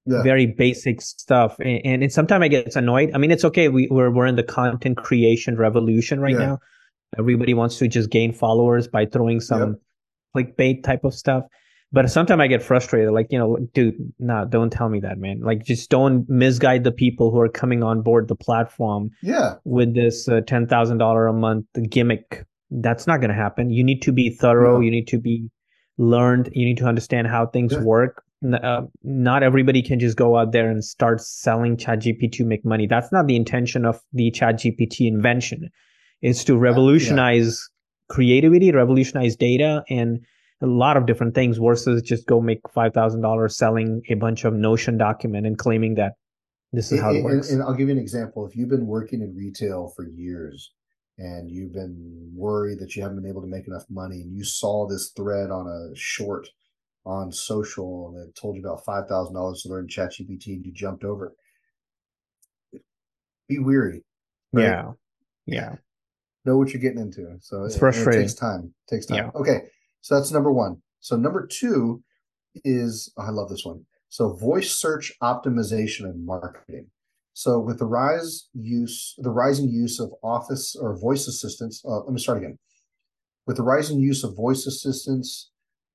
yeah. 0.06 0.24
very 0.24 0.46
basic 0.46 1.02
stuff. 1.02 1.60
And, 1.60 1.82
and, 1.86 2.04
and 2.04 2.12
sometimes 2.12 2.44
i 2.44 2.48
get 2.48 2.76
annoyed. 2.76 3.12
I 3.14 3.18
mean 3.18 3.32
it's 3.32 3.46
okay. 3.46 3.70
We, 3.70 3.88
we're, 3.90 4.12
we're 4.12 4.28
in 4.28 4.36
the 4.36 4.44
content 4.44 4.98
creation 4.98 5.58
revolution 5.58 6.20
right 6.20 6.34
yeah. 6.34 6.46
now. 6.46 6.60
Everybody 7.18 7.54
wants 7.54 7.78
to 7.80 7.88
just 7.88 8.10
gain 8.10 8.34
followers 8.34 8.88
by 8.88 9.06
throwing 9.06 9.40
some 9.40 9.78
yep. 10.36 10.58
clickbait 10.58 10.84
type 10.84 11.04
of 11.04 11.14
stuff 11.14 11.46
but 11.92 12.10
sometimes 12.10 12.42
i 12.42 12.48
get 12.48 12.64
frustrated 12.64 13.12
like 13.12 13.28
you 13.30 13.40
know 13.40 13.58
dude 13.74 13.96
nah 14.20 14.46
don't 14.46 14.72
tell 14.72 14.90
me 14.90 15.00
that 15.00 15.18
man 15.18 15.40
like 15.42 15.64
just 15.64 15.90
don't 15.90 16.28
misguide 16.30 16.84
the 16.84 16.92
people 16.92 17.32
who 17.32 17.40
are 17.40 17.50
coming 17.50 17.84
on 17.84 18.02
board 18.02 18.28
the 18.28 18.36
platform 18.36 19.10
yeah 19.22 19.56
with 19.64 19.94
this 19.94 20.28
uh, 20.28 20.42
$10000 20.42 21.30
a 21.30 21.34
month 21.34 21.66
gimmick 21.90 22.46
that's 22.72 23.08
not 23.08 23.20
going 23.20 23.30
to 23.30 23.36
happen 23.36 23.70
you 23.70 23.84
need 23.84 24.02
to 24.02 24.12
be 24.12 24.30
thorough 24.30 24.80
yeah. 24.80 24.86
you 24.86 24.92
need 24.92 25.08
to 25.08 25.20
be 25.20 25.50
learned 25.98 26.50
you 26.54 26.66
need 26.66 26.78
to 26.78 26.86
understand 26.86 27.28
how 27.28 27.46
things 27.46 27.74
yeah. 27.74 27.82
work 27.82 28.26
uh, 28.54 28.82
not 29.04 29.44
everybody 29.44 29.82
can 29.82 30.00
just 30.00 30.18
go 30.18 30.38
out 30.38 30.52
there 30.52 30.70
and 30.70 30.84
start 30.84 31.22
selling 31.22 31.78
ChatGPT 31.78 32.34
to 32.34 32.46
make 32.46 32.66
money. 32.66 32.86
That's 32.86 33.12
not 33.12 33.28
the 33.28 33.36
intention 33.36 33.86
of 33.86 34.02
the 34.14 34.32
ChatGPT 34.32 35.08
invention. 35.08 35.70
It's 36.22 36.44
to 36.46 36.58
revolutionize 36.58 37.68
yeah. 38.10 38.16
creativity, 38.16 38.72
revolutionize 38.72 39.36
data, 39.36 39.84
and 39.90 40.20
a 40.62 40.68
lot 40.68 40.98
of 40.98 41.06
different 41.06 41.36
things 41.36 41.58
versus 41.58 42.02
just 42.02 42.26
go 42.28 42.40
make 42.42 42.62
five 42.74 42.94
thousand 42.94 43.22
dollars 43.22 43.58
selling 43.58 44.02
a 44.10 44.16
bunch 44.16 44.46
of 44.46 44.54
Notion 44.54 44.98
document 44.98 45.46
and 45.46 45.58
claiming 45.58 45.96
that 45.96 46.14
this 46.72 46.92
is 46.92 47.00
how 47.00 47.14
it, 47.14 47.24
works. 47.24 47.50
And, 47.50 47.60
and 47.60 47.68
I'll 47.68 47.76
give 47.76 47.88
you 47.88 47.94
an 47.94 48.02
example. 48.02 48.46
If 48.46 48.56
you've 48.56 48.70
been 48.70 48.88
working 48.88 49.22
in 49.22 49.36
retail 49.36 49.94
for 49.96 50.08
years 50.08 50.72
and 51.18 51.50
you've 51.50 51.74
been 51.74 52.32
worried 52.34 52.80
that 52.80 52.96
you 52.96 53.02
haven't 53.02 53.22
been 53.22 53.30
able 53.30 53.42
to 53.42 53.48
make 53.48 53.68
enough 53.68 53.86
money, 53.90 54.22
and 54.22 54.36
you 54.36 54.44
saw 54.44 54.88
this 54.88 55.12
thread 55.16 55.52
on 55.52 55.68
a 55.68 55.96
short 55.96 56.48
on 57.06 57.32
social 57.32 58.10
and 58.10 58.28
it 58.28 58.36
told 58.36 58.56
you 58.56 58.62
about 58.62 58.84
five 58.84 59.08
thousand 59.08 59.36
dollars 59.36 59.62
to 59.62 59.70
learn 59.70 59.88
ChatGPT 59.88 60.48
and 60.48 60.66
you 60.66 60.72
jumped 60.74 61.04
over 61.04 61.34
Be 63.48 63.60
weary. 63.60 64.04
Right? 64.52 64.64
Yeah. 64.64 64.92
Yeah. 65.46 65.76
Know 66.46 66.58
what 66.58 66.74
you're 66.74 66.82
getting 66.82 67.00
into. 67.00 67.38
So 67.42 67.64
it's 67.64 67.76
it, 67.76 67.80
frustrating. 67.80 68.22
It 68.22 68.24
takes 68.24 68.34
time. 68.34 68.74
It 68.88 68.96
takes 68.96 69.06
time. 69.06 69.18
Yeah. 69.18 69.32
Okay. 69.36 69.62
So 70.06 70.14
that's 70.14 70.32
number 70.32 70.52
one. 70.52 70.84
So 71.00 71.16
number 71.16 71.48
two 71.48 72.04
is 72.64 73.12
oh, 73.18 73.24
I 73.24 73.30
love 73.32 73.50
this 73.50 73.66
one. 73.66 73.86
So 74.10 74.34
voice 74.34 74.72
search 74.72 75.12
optimization 75.24 76.02
and 76.02 76.24
marketing. 76.24 76.92
So 77.34 77.60
with 77.60 77.80
the 77.80 77.86
rise 77.86 78.48
use, 78.54 79.16
the 79.18 79.32
rising 79.32 79.68
use 79.68 80.00
of 80.00 80.14
office 80.24 80.76
or 80.80 80.96
voice 80.96 81.28
assistants, 81.28 81.82
uh, 81.84 82.02
let 82.02 82.14
me 82.14 82.22
start 82.22 82.38
again. 82.38 82.60
With 83.48 83.58
the 83.58 83.64
rising 83.64 84.00
use 84.00 84.24
of 84.24 84.36
voice 84.36 84.68
assistants, 84.68 85.50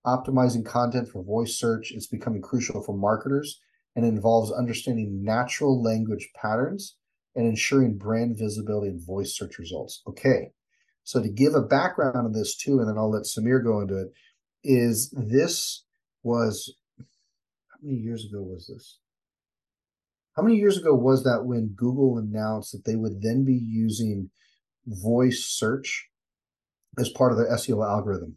Optimizing 0.07 0.65
content 0.65 1.09
for 1.09 1.23
voice 1.23 1.59
search 1.59 1.93
is 1.93 2.07
becoming 2.07 2.41
crucial 2.41 2.83
for 2.83 2.97
marketers 2.97 3.61
and 3.95 4.05
involves 4.05 4.51
understanding 4.51 5.23
natural 5.23 5.83
language 5.83 6.31
patterns 6.35 6.97
and 7.37 7.47
ensuring 7.47 7.99
brand 7.99 8.39
visibility 8.39 8.89
in 8.89 8.99
voice 8.99 9.37
search 9.37 9.59
results. 9.59 10.03
Okay. 10.07 10.53
So 11.11 11.21
to 11.21 11.29
give 11.29 11.57
a 11.57 11.61
background 11.61 12.17
on 12.17 12.33
this 12.33 12.55
too, 12.57 12.79
and 12.79 12.89
then 12.89 12.97
I'll 12.97 13.11
let 13.11 13.25
Sameer 13.25 13.65
go 13.65 13.81
into 13.81 14.01
it, 14.01 14.13
is 14.63 15.11
this 15.11 15.85
was 16.23 16.73
how 17.69 17.79
many 17.83 17.99
years 17.99 18.25
ago 18.25 18.41
was 18.41 18.71
this? 18.73 19.01
How 20.37 20.45
many 20.45 20.55
years 20.55 20.79
ago 20.79 20.95
was 20.95 21.25
that 21.25 21.47
when 21.47 21.75
Google 21.75 22.17
announced 22.17 22.71
that 22.71 22.85
they 22.85 22.95
would 22.95 23.23
then 23.23 23.45
be 23.45 23.61
using 23.61 24.31
voice 24.87 25.45
search 25.45 26.09
as 26.97 27.09
part 27.09 27.33
of 27.33 27.39
their 27.39 27.51
SEO 27.57 27.85
algorithm? 27.85 28.37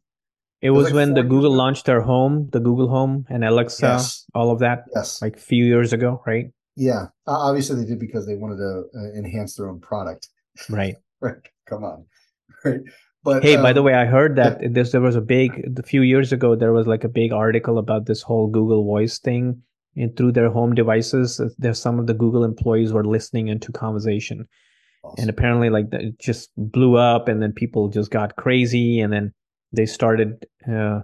It 0.59 0.71
was, 0.71 0.85
like 0.85 0.95
when 0.95 1.13
the 1.13 1.21
Google 1.21 1.53
ago. 1.53 1.57
launched 1.57 1.85
their 1.85 2.01
home, 2.01 2.49
the 2.53 2.59
Google 2.59 2.87
Home 2.87 3.27
and 3.29 3.45
Alexa, 3.45 3.85
yes. 3.85 4.25
all 4.33 4.49
of 4.49 4.57
that. 4.59 4.85
Yes. 4.95 5.21
Like 5.21 5.37
a 5.37 5.39
few 5.39 5.63
years 5.63 5.93
ago, 5.93 6.23
right? 6.25 6.47
Yeah. 6.75 7.07
Obviously, 7.27 7.75
they 7.75 7.87
did 7.87 7.99
because 7.99 8.25
they 8.25 8.33
wanted 8.33 8.57
to 8.57 8.85
uh, 8.97 9.13
enhance 9.15 9.57
their 9.57 9.69
own 9.69 9.79
product. 9.79 10.29
Right. 10.71 10.95
right. 11.21 11.37
Come 11.69 11.83
on. 11.83 12.05
Right. 12.63 12.79
But 13.23 13.41
hey, 13.41 13.55
um, 13.55 13.63
by 13.63 13.71
the 13.71 13.81
way, 13.81 13.93
I 13.93 14.05
heard 14.05 14.35
that 14.35 14.61
yeah. 14.61 14.67
this 14.71 14.91
there 14.91 15.01
was 15.01 15.15
a 15.15 15.21
big 15.21 15.77
a 15.77 15.83
few 15.83 16.01
years 16.01 16.33
ago. 16.33 16.55
There 16.55 16.73
was 16.73 16.87
like 16.87 17.05
a 17.05 17.09
big 17.09 17.31
article 17.31 17.77
about 17.77 18.05
this 18.05 18.21
whole 18.21 18.47
Google 18.47 18.83
Voice 18.83 19.17
thing, 19.17 19.61
and 19.95 20.15
through 20.17 20.33
their 20.33 20.49
home 20.49 20.75
devices, 20.75 21.39
uh, 21.39 21.49
there's 21.57 21.79
some 21.79 21.99
of 21.99 22.07
the 22.07 22.13
Google 22.13 22.43
employees 22.43 22.91
were 22.91 23.05
listening 23.05 23.47
into 23.47 23.71
conversation, 23.71 24.45
awesome. 25.03 25.21
and 25.21 25.29
apparently, 25.29 25.69
like 25.69 25.89
that 25.91 26.01
it 26.01 26.19
just 26.19 26.51
blew 26.57 26.97
up, 26.97 27.29
and 27.29 27.41
then 27.41 27.53
people 27.53 27.87
just 27.87 28.11
got 28.11 28.35
crazy, 28.35 28.99
and 28.99 29.13
then 29.13 29.33
they 29.71 29.85
started 29.85 30.45
uh, 30.69 30.99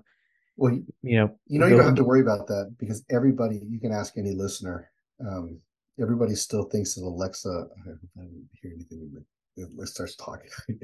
well 0.60 0.78
you 1.02 1.18
know 1.18 1.36
you 1.48 1.60
know 1.60 1.68
you 1.68 1.76
don't 1.76 1.86
have 1.86 1.96
to 1.96 2.04
worry 2.04 2.22
about 2.22 2.48
that 2.48 2.76
because 2.78 3.04
everybody 3.10 3.62
you 3.68 3.80
can 3.80 3.92
ask 3.92 4.18
any 4.18 4.34
listener 4.36 4.90
um, 5.26 5.60
everybody 6.00 6.36
still 6.36 6.64
thinks 6.64 6.94
that 6.94 7.02
alexa 7.02 7.50
i 7.50 8.22
don't 8.22 8.50
hear 8.62 8.72
anything 8.76 9.10
it 9.58 9.88
starts 9.88 10.16
talking 10.16 10.50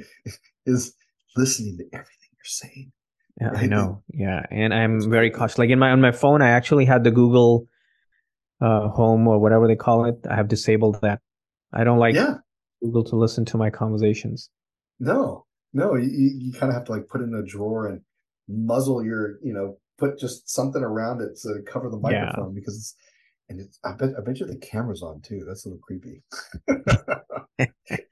is 0.65 0.95
listening 1.35 1.77
to 1.77 1.83
everything 1.93 2.29
you're 2.33 2.43
saying 2.45 2.91
yeah 3.39 3.47
right? 3.47 3.63
i 3.63 3.65
know 3.65 4.03
yeah 4.13 4.43
and 4.51 4.73
i'm 4.73 5.09
very 5.09 5.29
cautious 5.29 5.57
like 5.57 5.69
in 5.69 5.79
my 5.79 5.91
on 5.91 6.01
my 6.01 6.11
phone 6.11 6.41
i 6.41 6.49
actually 6.49 6.85
had 6.85 7.03
the 7.03 7.11
google 7.11 7.67
uh, 8.61 8.87
home 8.87 9.27
or 9.27 9.37
whatever 9.37 9.67
they 9.67 9.75
call 9.75 10.05
it 10.05 10.15
i 10.29 10.35
have 10.35 10.47
disabled 10.47 10.99
that 11.01 11.19
I 11.75 11.83
don't 11.83 11.99
like 11.99 12.15
yeah. 12.15 12.35
Google 12.81 13.03
to 13.03 13.15
listen 13.15 13.45
to 13.45 13.57
my 13.57 13.69
conversations. 13.69 14.49
No, 14.99 15.45
no, 15.73 15.95
you, 15.95 16.07
you 16.09 16.53
kind 16.53 16.69
of 16.69 16.75
have 16.75 16.85
to 16.85 16.93
like 16.93 17.07
put 17.09 17.21
it 17.21 17.25
in 17.25 17.35
a 17.35 17.43
drawer 17.45 17.87
and 17.87 18.01
muzzle 18.47 19.03
your, 19.03 19.37
you 19.43 19.53
know, 19.53 19.77
put 19.97 20.17
just 20.17 20.49
something 20.49 20.81
around 20.81 21.21
it 21.21 21.37
to 21.41 21.61
cover 21.67 21.89
the 21.89 21.97
microphone 21.97 22.53
yeah. 22.53 22.55
because 22.55 22.77
it's, 22.77 22.95
and 23.49 23.59
it's, 23.59 23.77
I 23.83 23.91
bet, 23.91 24.09
I 24.17 24.21
bet 24.21 24.39
you 24.39 24.47
the 24.47 24.55
camera's 24.55 25.03
on 25.03 25.21
too. 25.21 25.43
That's 25.45 25.65
a 25.65 25.69
little 25.69 25.81
creepy. 25.81 26.23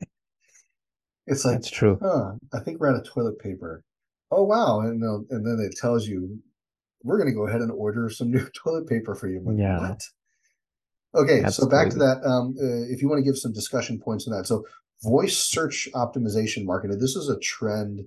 it's 1.28 1.46
like, 1.46 1.56
that's 1.56 1.72
true. 1.72 1.98
Huh, 2.02 2.34
I 2.54 2.60
think 2.60 2.80
we're 2.80 2.90
out 2.90 2.96
of 2.96 3.08
toilet 3.08 3.40
paper. 3.40 3.84
Oh, 4.32 4.44
wow. 4.44 4.82
And, 4.82 5.02
and 5.30 5.46
then 5.46 5.66
it 5.66 5.78
tells 5.78 6.08
you, 6.08 6.40
we're 7.04 7.18
going 7.18 7.30
to 7.30 7.36
go 7.36 7.48
ahead 7.48 7.62
and 7.62 7.72
order 7.72 8.10
some 8.10 8.32
new 8.32 8.48
toilet 8.64 8.88
paper 8.88 9.16
for 9.16 9.28
you. 9.28 9.42
Like, 9.46 9.58
yeah. 9.58 9.80
What? 9.80 10.02
Okay, 11.16 11.48
so 11.50 11.68
back 11.68 11.90
to 11.92 11.98
that. 11.98 12.26
Um, 12.26 12.56
uh, 12.60 12.92
if 12.92 13.02
you 13.02 13.08
want 13.08 13.20
to 13.20 13.24
give 13.24 13.38
some 13.38 13.54
discussion 13.54 14.00
points 14.00 14.28
on 14.28 14.36
that, 14.36 14.48
so 14.48 14.66
voice 15.04 15.38
search 15.38 15.88
optimization 15.94 16.66
marketing. 16.66 16.98
This 17.00 17.16
is 17.16 17.30
a 17.30 17.40
trend 17.40 18.02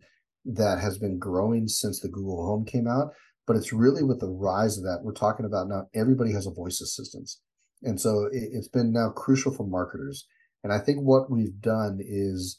that 0.44 0.80
has 0.80 0.98
been 0.98 1.18
growing 1.18 1.68
since 1.68 2.00
the 2.00 2.08
Google 2.08 2.44
Home 2.46 2.64
came 2.64 2.88
out, 2.88 3.12
but 3.46 3.54
it's 3.54 3.72
really 3.72 4.02
with 4.02 4.18
the 4.18 4.28
rise 4.28 4.76
of 4.76 4.82
that. 4.84 5.00
We're 5.04 5.12
talking 5.12 5.46
about 5.46 5.68
now 5.68 5.86
everybody 5.94 6.32
has 6.32 6.48
a 6.48 6.50
voice 6.50 6.80
assistant, 6.80 7.30
and 7.82 8.00
so 8.00 8.24
it, 8.32 8.48
it's 8.52 8.68
been 8.68 8.92
now 8.92 9.10
crucial 9.10 9.52
for 9.52 9.66
marketers. 9.66 10.26
And 10.64 10.72
I 10.72 10.80
think 10.80 10.98
what 10.98 11.30
we've 11.30 11.60
done 11.60 12.00
is 12.00 12.58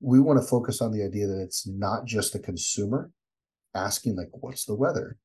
we 0.00 0.20
want 0.20 0.40
to 0.40 0.46
focus 0.46 0.80
on 0.80 0.92
the 0.92 1.04
idea 1.04 1.26
that 1.26 1.40
it's 1.40 1.66
not 1.66 2.06
just 2.06 2.32
the 2.32 2.38
consumer 2.38 3.10
asking 3.74 4.16
like, 4.16 4.30
"What's 4.32 4.64
the 4.64 4.74
weather?" 4.74 5.18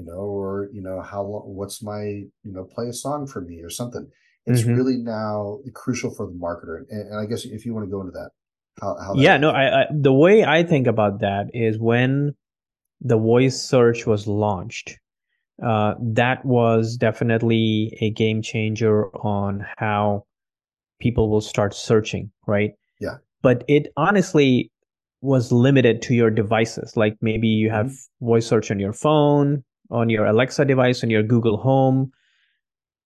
you 0.00 0.04
know, 0.04 0.20
or 0.20 0.68
you 0.72 0.82
know, 0.82 1.02
how 1.02 1.22
long 1.22 1.42
what's 1.44 1.82
my 1.82 2.02
you 2.02 2.30
know, 2.44 2.64
play 2.64 2.88
a 2.88 2.92
song 2.92 3.26
for 3.26 3.40
me 3.40 3.60
or 3.62 3.70
something. 3.70 4.08
It's 4.46 4.62
mm-hmm. 4.62 4.74
really 4.74 4.96
now 4.96 5.58
crucial 5.74 6.14
for 6.14 6.26
the 6.26 6.32
marketer, 6.32 6.78
and, 6.88 7.10
and, 7.10 7.20
I 7.20 7.26
guess 7.26 7.44
if 7.44 7.66
you 7.66 7.74
want 7.74 7.86
to 7.86 7.90
go 7.90 8.00
into 8.00 8.12
that, 8.12 8.30
how, 8.80 8.96
how 8.98 9.14
yeah, 9.14 9.36
no, 9.36 9.50
I, 9.50 9.82
I 9.82 9.86
the 9.92 10.12
way 10.12 10.44
I 10.44 10.62
think 10.62 10.86
about 10.86 11.20
that 11.20 11.50
is 11.52 11.78
when 11.78 12.34
the 13.00 13.18
voice 13.18 13.60
search 13.60 14.06
was 14.06 14.26
launched. 14.26 14.98
Uh, 15.62 15.92
that 16.00 16.42
was 16.42 16.96
definitely 16.96 17.96
a 18.00 18.10
game 18.10 18.40
changer 18.40 19.14
on 19.18 19.66
how 19.76 20.24
people 21.00 21.28
will 21.28 21.42
start 21.42 21.74
searching, 21.74 22.30
right? 22.46 22.70
Yeah. 22.98 23.16
But 23.42 23.64
it 23.68 23.92
honestly 23.96 24.70
was 25.22 25.52
limited 25.52 26.02
to 26.02 26.14
your 26.14 26.30
devices. 26.30 26.96
Like 26.96 27.16
maybe 27.20 27.48
you 27.48 27.70
have 27.70 27.86
mm-hmm. 27.86 28.26
voice 28.26 28.46
search 28.46 28.70
on 28.70 28.78
your 28.78 28.92
phone, 28.92 29.64
on 29.90 30.08
your 30.08 30.26
Alexa 30.26 30.64
device, 30.64 31.02
on 31.02 31.10
your 31.10 31.22
Google 31.22 31.56
Home. 31.58 32.10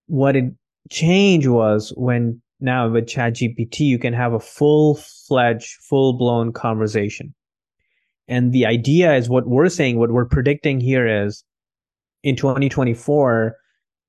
What 0.06 0.36
it 0.36 0.52
changed 0.90 1.48
was 1.48 1.92
when 1.96 2.40
now 2.60 2.88
with 2.88 3.06
ChatGPT, 3.06 3.80
you 3.80 3.98
can 3.98 4.12
have 4.12 4.32
a 4.32 4.40
full 4.40 4.96
fledged, 5.28 5.76
full 5.88 6.14
blown 6.14 6.52
conversation. 6.52 7.34
And 8.28 8.52
the 8.52 8.64
idea 8.64 9.14
is 9.16 9.28
what 9.28 9.46
we're 9.46 9.68
saying, 9.68 9.98
what 9.98 10.10
we're 10.10 10.24
predicting 10.24 10.80
here 10.80 11.26
is 11.26 11.44
in 12.22 12.36
2024, 12.36 13.56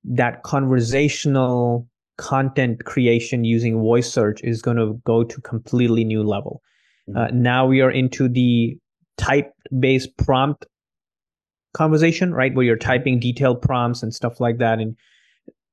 that 0.06 0.44
conversational 0.44 1.88
content 2.18 2.86
creation 2.86 3.44
using 3.44 3.80
voice 3.80 4.12
search 4.12 4.42
is 4.44 4.62
going 4.62 4.78
to 4.78 5.00
go 5.06 5.24
to 5.24 5.42
completely 5.42 6.04
new 6.04 6.24
level. 6.24 6.62
Mm-hmm. 7.10 7.18
Uh, 7.18 7.28
now 7.34 7.66
we 7.66 7.82
are 7.82 7.92
into 7.92 8.28
the 8.30 8.78
type 9.18 9.52
based 9.80 10.16
prompt 10.18 10.66
conversation, 11.74 12.34
right? 12.34 12.54
Where 12.54 12.66
you're 12.66 12.78
typing 12.78 13.20
detailed 13.20 13.62
prompts 13.62 14.02
and 14.02 14.14
stuff 14.14 14.40
like 14.40 14.58
that. 14.60 14.80
And 14.80 14.96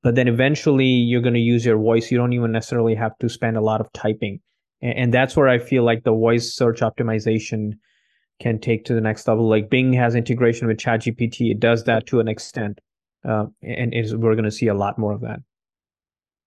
but 0.03 0.15
then 0.15 0.27
eventually 0.27 0.85
you're 0.85 1.21
going 1.21 1.33
to 1.33 1.39
use 1.39 1.65
your 1.65 1.77
voice. 1.77 2.11
You 2.11 2.17
don't 2.17 2.33
even 2.33 2.51
necessarily 2.51 2.93
have 2.95 3.17
to 3.19 3.29
spend 3.29 3.55
a 3.55 3.61
lot 3.61 3.79
of 3.79 3.91
typing. 3.93 4.41
And, 4.81 4.97
and 4.97 5.13
that's 5.13 5.35
where 5.35 5.47
I 5.47 5.59
feel 5.59 5.83
like 5.83 6.03
the 6.03 6.11
voice 6.11 6.53
search 6.53 6.81
optimization 6.81 7.73
can 8.41 8.59
take 8.59 8.83
to 8.85 8.93
the 8.93 9.01
next 9.01 9.27
level. 9.27 9.47
Like 9.47 9.69
Bing 9.69 9.93
has 9.93 10.15
integration 10.15 10.67
with 10.67 10.77
ChatGPT. 10.77 11.51
It 11.51 11.59
does 11.59 11.85
that 11.85 12.05
to 12.07 12.19
an 12.19 12.27
extent. 12.27 12.79
Uh, 13.27 13.45
and 13.61 13.93
we're 14.21 14.35
going 14.35 14.43
to 14.43 14.51
see 14.51 14.67
a 14.67 14.73
lot 14.73 14.99
more 14.99 15.13
of 15.13 15.21
that. 15.21 15.39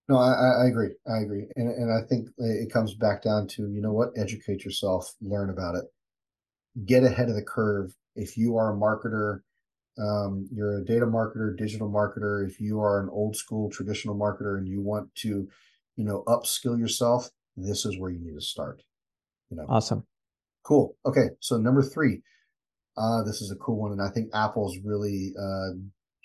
No, 0.08 0.18
I, 0.18 0.62
I 0.62 0.66
agree. 0.66 0.90
I 1.08 1.18
agree. 1.18 1.46
And, 1.56 1.68
and 1.68 1.92
I 1.92 2.06
think 2.06 2.28
it 2.38 2.72
comes 2.72 2.94
back 2.94 3.22
down 3.22 3.48
to, 3.48 3.62
you 3.62 3.80
know 3.80 3.92
what, 3.92 4.10
educate 4.16 4.64
yourself, 4.64 5.12
learn 5.20 5.50
about 5.50 5.74
it, 5.74 5.84
get 6.84 7.02
ahead 7.02 7.28
of 7.28 7.34
the 7.34 7.42
curve. 7.42 7.92
If 8.14 8.36
you 8.36 8.56
are 8.56 8.72
a 8.72 8.76
marketer, 8.76 9.40
um, 9.98 10.48
you're 10.52 10.78
a 10.78 10.84
data 10.84 11.06
marketer, 11.06 11.56
digital 11.56 11.90
marketer, 11.90 12.46
if 12.48 12.60
you 12.60 12.80
are 12.80 13.00
an 13.00 13.08
old 13.10 13.34
school 13.34 13.68
traditional 13.70 14.14
marketer 14.14 14.58
and 14.58 14.68
you 14.68 14.80
want 14.80 15.12
to, 15.16 15.48
you 15.96 16.04
know, 16.04 16.22
upskill 16.28 16.78
yourself, 16.78 17.28
this 17.56 17.84
is 17.84 17.98
where 17.98 18.10
you 18.10 18.20
need 18.20 18.34
to 18.34 18.40
start. 18.40 18.82
You 19.50 19.56
know. 19.56 19.66
Awesome. 19.68 20.06
Cool. 20.62 20.96
Okay. 21.04 21.30
So 21.40 21.56
number 21.56 21.82
three, 21.82 22.22
uh, 22.96 23.22
this 23.22 23.40
is 23.40 23.50
a 23.50 23.56
cool 23.56 23.76
one. 23.76 23.92
And 23.92 24.02
I 24.02 24.08
think 24.08 24.30
Apple's 24.34 24.76
really 24.84 25.32
uh, 25.38 25.70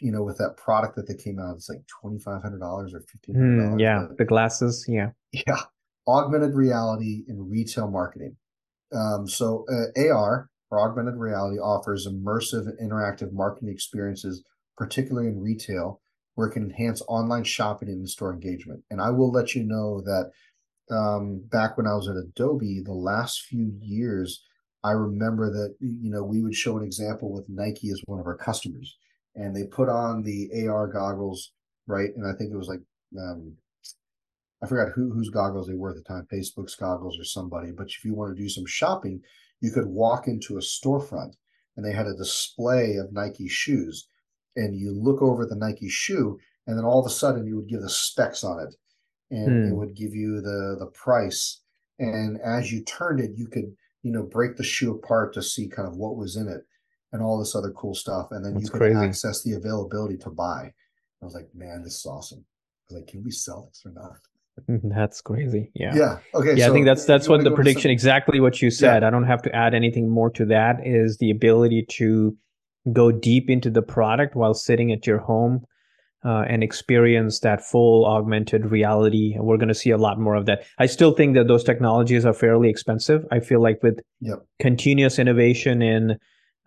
you 0.01 0.11
know, 0.11 0.23
with 0.23 0.37
that 0.39 0.57
product 0.57 0.95
that 0.95 1.07
they 1.07 1.15
came 1.15 1.39
out, 1.39 1.55
it's 1.55 1.69
like 1.69 1.85
twenty 1.87 2.19
five 2.19 2.41
hundred 2.41 2.59
dollars 2.59 2.93
or 2.93 3.01
fifteen 3.01 3.35
hundred 3.35 3.57
dollars. 3.57 3.73
Mm, 3.75 3.81
yeah, 3.81 4.07
the 4.17 4.25
glasses. 4.25 4.85
Yeah. 4.87 5.11
Yeah. 5.31 5.61
Augmented 6.07 6.55
reality 6.55 7.23
in 7.27 7.49
retail 7.49 7.89
marketing. 7.89 8.35
Um, 8.93 9.27
so 9.27 9.65
uh, 9.71 10.13
AR 10.13 10.49
or 10.71 10.79
augmented 10.79 11.15
reality 11.15 11.57
offers 11.57 12.07
immersive 12.07 12.65
and 12.67 12.91
interactive 12.91 13.31
marketing 13.31 13.69
experiences, 13.69 14.43
particularly 14.77 15.27
in 15.27 15.39
retail, 15.39 16.01
where 16.35 16.47
it 16.47 16.51
can 16.51 16.63
enhance 16.63 17.01
online 17.07 17.43
shopping 17.43 17.89
and 17.89 18.01
in-store 18.01 18.33
engagement. 18.33 18.81
And 18.89 19.01
I 19.01 19.11
will 19.11 19.31
let 19.31 19.53
you 19.53 19.63
know 19.63 20.01
that 20.01 20.31
um, 20.93 21.43
back 21.49 21.77
when 21.77 21.87
I 21.87 21.93
was 21.93 22.09
at 22.09 22.17
Adobe, 22.17 22.81
the 22.83 22.93
last 22.93 23.41
few 23.43 23.71
years, 23.79 24.43
I 24.83 24.91
remember 24.91 25.51
that 25.51 25.75
you 25.79 26.09
know 26.09 26.23
we 26.23 26.41
would 26.41 26.55
show 26.55 26.77
an 26.77 26.83
example 26.83 27.31
with 27.31 27.47
Nike 27.47 27.91
as 27.91 28.01
one 28.05 28.19
of 28.19 28.25
our 28.25 28.37
customers, 28.37 28.97
and 29.35 29.55
they 29.55 29.63
put 29.63 29.89
on 29.89 30.23
the 30.23 30.67
AR 30.67 30.87
goggles, 30.87 31.51
right? 31.87 32.09
And 32.15 32.27
I 32.27 32.33
think 32.33 32.51
it 32.51 32.57
was 32.57 32.67
like 32.67 32.81
um, 33.17 33.55
I 34.63 34.67
forgot 34.67 34.91
who 34.93 35.11
whose 35.11 35.29
goggles 35.29 35.67
they 35.67 35.73
were 35.73 35.91
at 35.91 35.95
the 35.95 36.03
time, 36.03 36.27
Facebook's 36.31 36.75
goggles 36.75 37.19
or 37.19 37.23
somebody. 37.23 37.71
But 37.71 37.87
if 37.87 38.05
you 38.05 38.13
want 38.13 38.35
to 38.35 38.41
do 38.41 38.49
some 38.49 38.65
shopping, 38.65 39.21
you 39.59 39.71
could 39.71 39.87
walk 39.87 40.27
into 40.27 40.57
a 40.57 40.61
storefront 40.61 41.33
and 41.75 41.85
they 41.85 41.93
had 41.93 42.07
a 42.07 42.15
display 42.15 42.95
of 42.97 43.13
Nike 43.13 43.47
shoes. 43.47 44.07
And 44.55 44.75
you 44.75 44.93
look 44.93 45.21
over 45.21 45.45
the 45.45 45.55
Nike 45.55 45.87
shoe, 45.87 46.37
and 46.67 46.77
then 46.77 46.83
all 46.83 46.99
of 46.99 47.05
a 47.05 47.13
sudden 47.13 47.47
you 47.47 47.55
would 47.55 47.69
give 47.69 47.81
the 47.81 47.89
specs 47.89 48.43
on 48.43 48.59
it, 48.59 48.75
and 49.29 49.65
hmm. 49.65 49.71
it 49.71 49.75
would 49.75 49.95
give 49.95 50.13
you 50.13 50.41
the 50.41 50.75
the 50.77 50.87
price. 50.87 51.61
And 51.99 52.39
as 52.41 52.71
you 52.71 52.83
turned 52.83 53.21
it, 53.21 53.31
you 53.35 53.47
could 53.47 53.73
you 54.03 54.11
know 54.11 54.23
break 54.23 54.57
the 54.57 54.63
shoe 54.63 54.91
apart 54.91 55.33
to 55.33 55.41
see 55.41 55.69
kind 55.69 55.87
of 55.87 55.95
what 55.95 56.17
was 56.17 56.35
in 56.35 56.49
it, 56.49 56.65
and 57.11 57.21
all 57.21 57.39
this 57.39 57.55
other 57.55 57.71
cool 57.71 57.93
stuff. 57.93 58.27
And 58.31 58.43
then 58.43 58.53
That's 58.53 58.65
you 58.65 58.69
can 58.71 58.79
crazy. 58.79 58.97
access 58.97 59.43
the 59.43 59.53
availability 59.53 60.17
to 60.17 60.29
buy. 60.29 60.71
I 61.21 61.25
was 61.25 61.33
like, 61.33 61.49
man, 61.53 61.83
this 61.83 61.95
is 61.95 62.05
awesome. 62.05 62.45
Like, 62.89 63.07
can 63.07 63.23
we 63.23 63.31
sell 63.31 63.69
this 63.69 63.83
or 63.85 63.91
not? 63.91 64.17
That's 64.83 65.21
crazy. 65.21 65.71
Yeah. 65.73 65.95
Yeah. 65.95 66.17
Okay. 66.33 66.55
Yeah, 66.55 66.65
so 66.65 66.71
I 66.71 66.73
think 66.73 66.85
that's 66.85 67.05
that's 67.05 67.29
what 67.29 67.43
the 67.43 67.51
prediction 67.51 67.83
some... 67.83 67.91
exactly 67.91 68.39
what 68.41 68.61
you 68.61 68.69
said. 68.69 69.01
Yeah. 69.01 69.07
I 69.07 69.09
don't 69.09 69.23
have 69.23 69.41
to 69.43 69.55
add 69.55 69.73
anything 69.73 70.09
more 70.09 70.29
to 70.31 70.45
that. 70.47 70.85
Is 70.85 71.17
the 71.17 71.31
ability 71.31 71.85
to 71.91 72.35
go 72.91 73.11
deep 73.11 73.49
into 73.49 73.69
the 73.69 73.81
product 73.81 74.35
while 74.35 74.53
sitting 74.53 74.91
at 74.91 75.07
your 75.07 75.19
home 75.19 75.65
uh, 76.23 76.43
and 76.47 76.63
experience 76.63 77.39
that 77.39 77.63
full 77.63 78.05
augmented 78.05 78.69
reality. 78.69 79.35
We're 79.39 79.57
going 79.57 79.69
to 79.69 79.75
see 79.75 79.91
a 79.91 79.97
lot 79.97 80.19
more 80.19 80.35
of 80.35 80.45
that. 80.45 80.63
I 80.77 80.85
still 80.85 81.13
think 81.13 81.35
that 81.35 81.47
those 81.47 81.63
technologies 81.63 82.25
are 82.25 82.33
fairly 82.33 82.69
expensive. 82.69 83.25
I 83.31 83.39
feel 83.39 83.61
like 83.61 83.81
with 83.81 83.99
yep. 84.19 84.39
continuous 84.59 85.17
innovation 85.17 85.81
in 85.81 86.17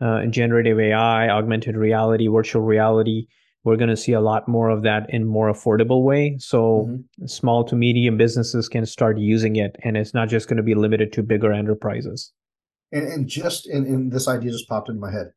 uh, 0.01 0.27
generative 0.27 0.79
AI, 0.79 1.29
augmented 1.29 1.77
reality, 1.77 2.27
virtual 2.27 2.63
reality, 2.63 3.27
we're 3.65 3.77
going 3.77 3.91
to 3.91 3.97
see 3.97 4.13
a 4.13 4.21
lot 4.21 4.47
more 4.47 4.69
of 4.69 4.83
that 4.83 5.09
in 5.09 5.25
more 5.25 5.51
affordable 5.51 6.03
way. 6.03 6.37
So 6.39 6.87
mm-hmm. 6.89 7.27
small 7.27 7.65
to 7.65 7.75
medium 7.75 8.17
businesses 8.17 8.69
can 8.69 8.85
start 8.85 9.19
using 9.19 9.57
it 9.57 9.77
and 9.83 9.97
it's 9.97 10.13
not 10.13 10.29
just 10.29 10.49
going 10.49 10.59
to 10.59 10.63
be 10.63 10.75
limited 10.75 11.13
to 11.15 11.23
bigger 11.23 11.53
enterprises. 11.53 12.33
And, 12.93 13.09
and 13.09 13.29
just 13.29 13.69
in, 13.69 13.87
in 13.87 14.11
this 14.11 14.29
idea 14.29 14.53
just 14.53 14.69
popped 14.69 14.89
into 14.89 15.01
my 15.01 15.11
head. 15.11 15.33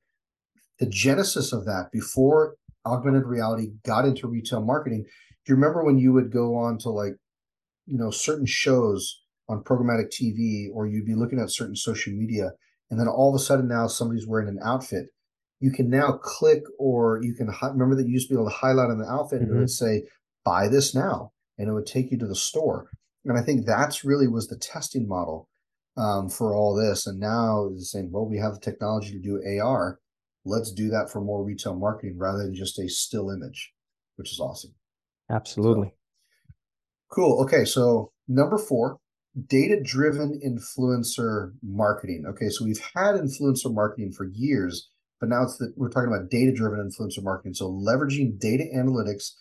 The 0.80 0.88
genesis 0.88 1.54
of 1.54 1.66
that 1.66 1.90
before 1.92 2.56
augmented 2.86 3.26
reality 3.26 3.70
got 3.86 4.06
into 4.06 4.28
retail 4.28 4.64
marketing 4.64 5.04
do 5.48 5.54
you 5.54 5.56
remember 5.56 5.84
when 5.84 5.98
you 5.98 6.14
would 6.14 6.32
go 6.32 6.56
on 6.56 6.78
to 6.78 6.90
like 6.90 7.14
you 7.86 7.98
know 7.98 8.12
certain 8.12 8.46
shows 8.46 9.22
on 9.50 9.64
programmatic 9.64 10.10
tv 10.10 10.68
or 10.74 10.88
you'd 10.88 11.06
be 11.06 11.16
looking 11.16 11.40
at 11.40 11.50
certain 11.50 11.76
social 11.76 12.14
media 12.14 12.52
and 12.90 13.00
then 13.00 13.08
all 13.08 13.34
of 13.34 13.40
a 13.40 13.44
sudden 13.44 13.68
now 13.68 13.88
somebody's 13.88 14.28
wearing 14.28 14.48
an 14.48 14.60
outfit. 14.64 15.08
You 15.60 15.72
can 15.72 15.90
now 15.90 16.14
click 16.22 16.64
or 16.78 17.20
you 17.22 17.34
can 17.34 17.50
remember 17.64 17.96
that 17.96 18.06
you 18.06 18.14
used 18.14 18.28
to 18.28 18.36
be 18.36 18.40
able 18.40 18.50
to 18.50 18.56
highlight 18.56 18.90
on 18.90 19.00
the 19.00 19.10
outfit 19.10 19.42
mm-hmm. 19.42 19.50
and 19.50 19.58
it 19.58 19.60
would 19.60 19.70
say 19.70 20.04
buy 20.46 20.68
this 20.68 20.94
now 20.94 21.32
and 21.58 21.68
it 21.68 21.74
would 21.74 21.88
take 21.88 22.12
you 22.12 22.18
to 22.20 22.28
the 22.28 22.36
store. 22.36 22.90
And 23.26 23.38
i 23.38 23.42
think 23.42 23.66
that's 23.66 24.06
really 24.06 24.28
was 24.28 24.48
the 24.48 24.58
testing 24.58 25.08
model 25.08 25.50
um, 25.98 26.30
for 26.30 26.56
all 26.56 26.76
this. 26.76 27.08
And 27.08 27.20
now 27.20 27.70
is 27.76 27.92
saying 27.92 28.12
well 28.12 28.28
we 28.28 28.38
have 28.38 28.54
the 28.54 28.60
technology 28.60 29.12
to 29.12 29.20
do 29.20 29.42
ar 29.62 30.00
let's 30.46 30.72
do 30.72 30.90
that 30.90 31.10
for 31.12 31.20
more 31.20 31.44
retail 31.44 31.76
marketing 31.76 32.18
rather 32.18 32.38
than 32.38 32.56
just 32.56 32.80
a 32.80 32.88
still 32.88 33.30
image 33.30 33.74
which 34.16 34.32
is 34.32 34.40
awesome. 34.40 34.74
Absolutely. 35.30 35.90
So, 35.90 36.54
cool. 37.12 37.42
Okay. 37.44 37.66
So 37.66 38.12
Number 38.28 38.58
four, 38.58 38.98
data 39.46 39.80
driven 39.82 40.40
influencer 40.46 41.52
marketing. 41.62 42.26
Okay, 42.28 42.50
so 42.50 42.66
we've 42.66 42.82
had 42.96 43.16
influencer 43.16 43.74
marketing 43.74 44.12
for 44.12 44.26
years, 44.26 44.90
but 45.20 45.30
now 45.30 45.44
it's 45.44 45.58
that 45.58 45.74
we're 45.76 45.90
talking 45.90 46.12
about 46.12 46.30
data 46.30 46.52
driven 46.52 46.80
influencer 46.80 47.24
marketing. 47.24 47.54
So 47.54 47.70
leveraging 47.70 48.40
data 48.40 48.66
analytics 48.76 49.32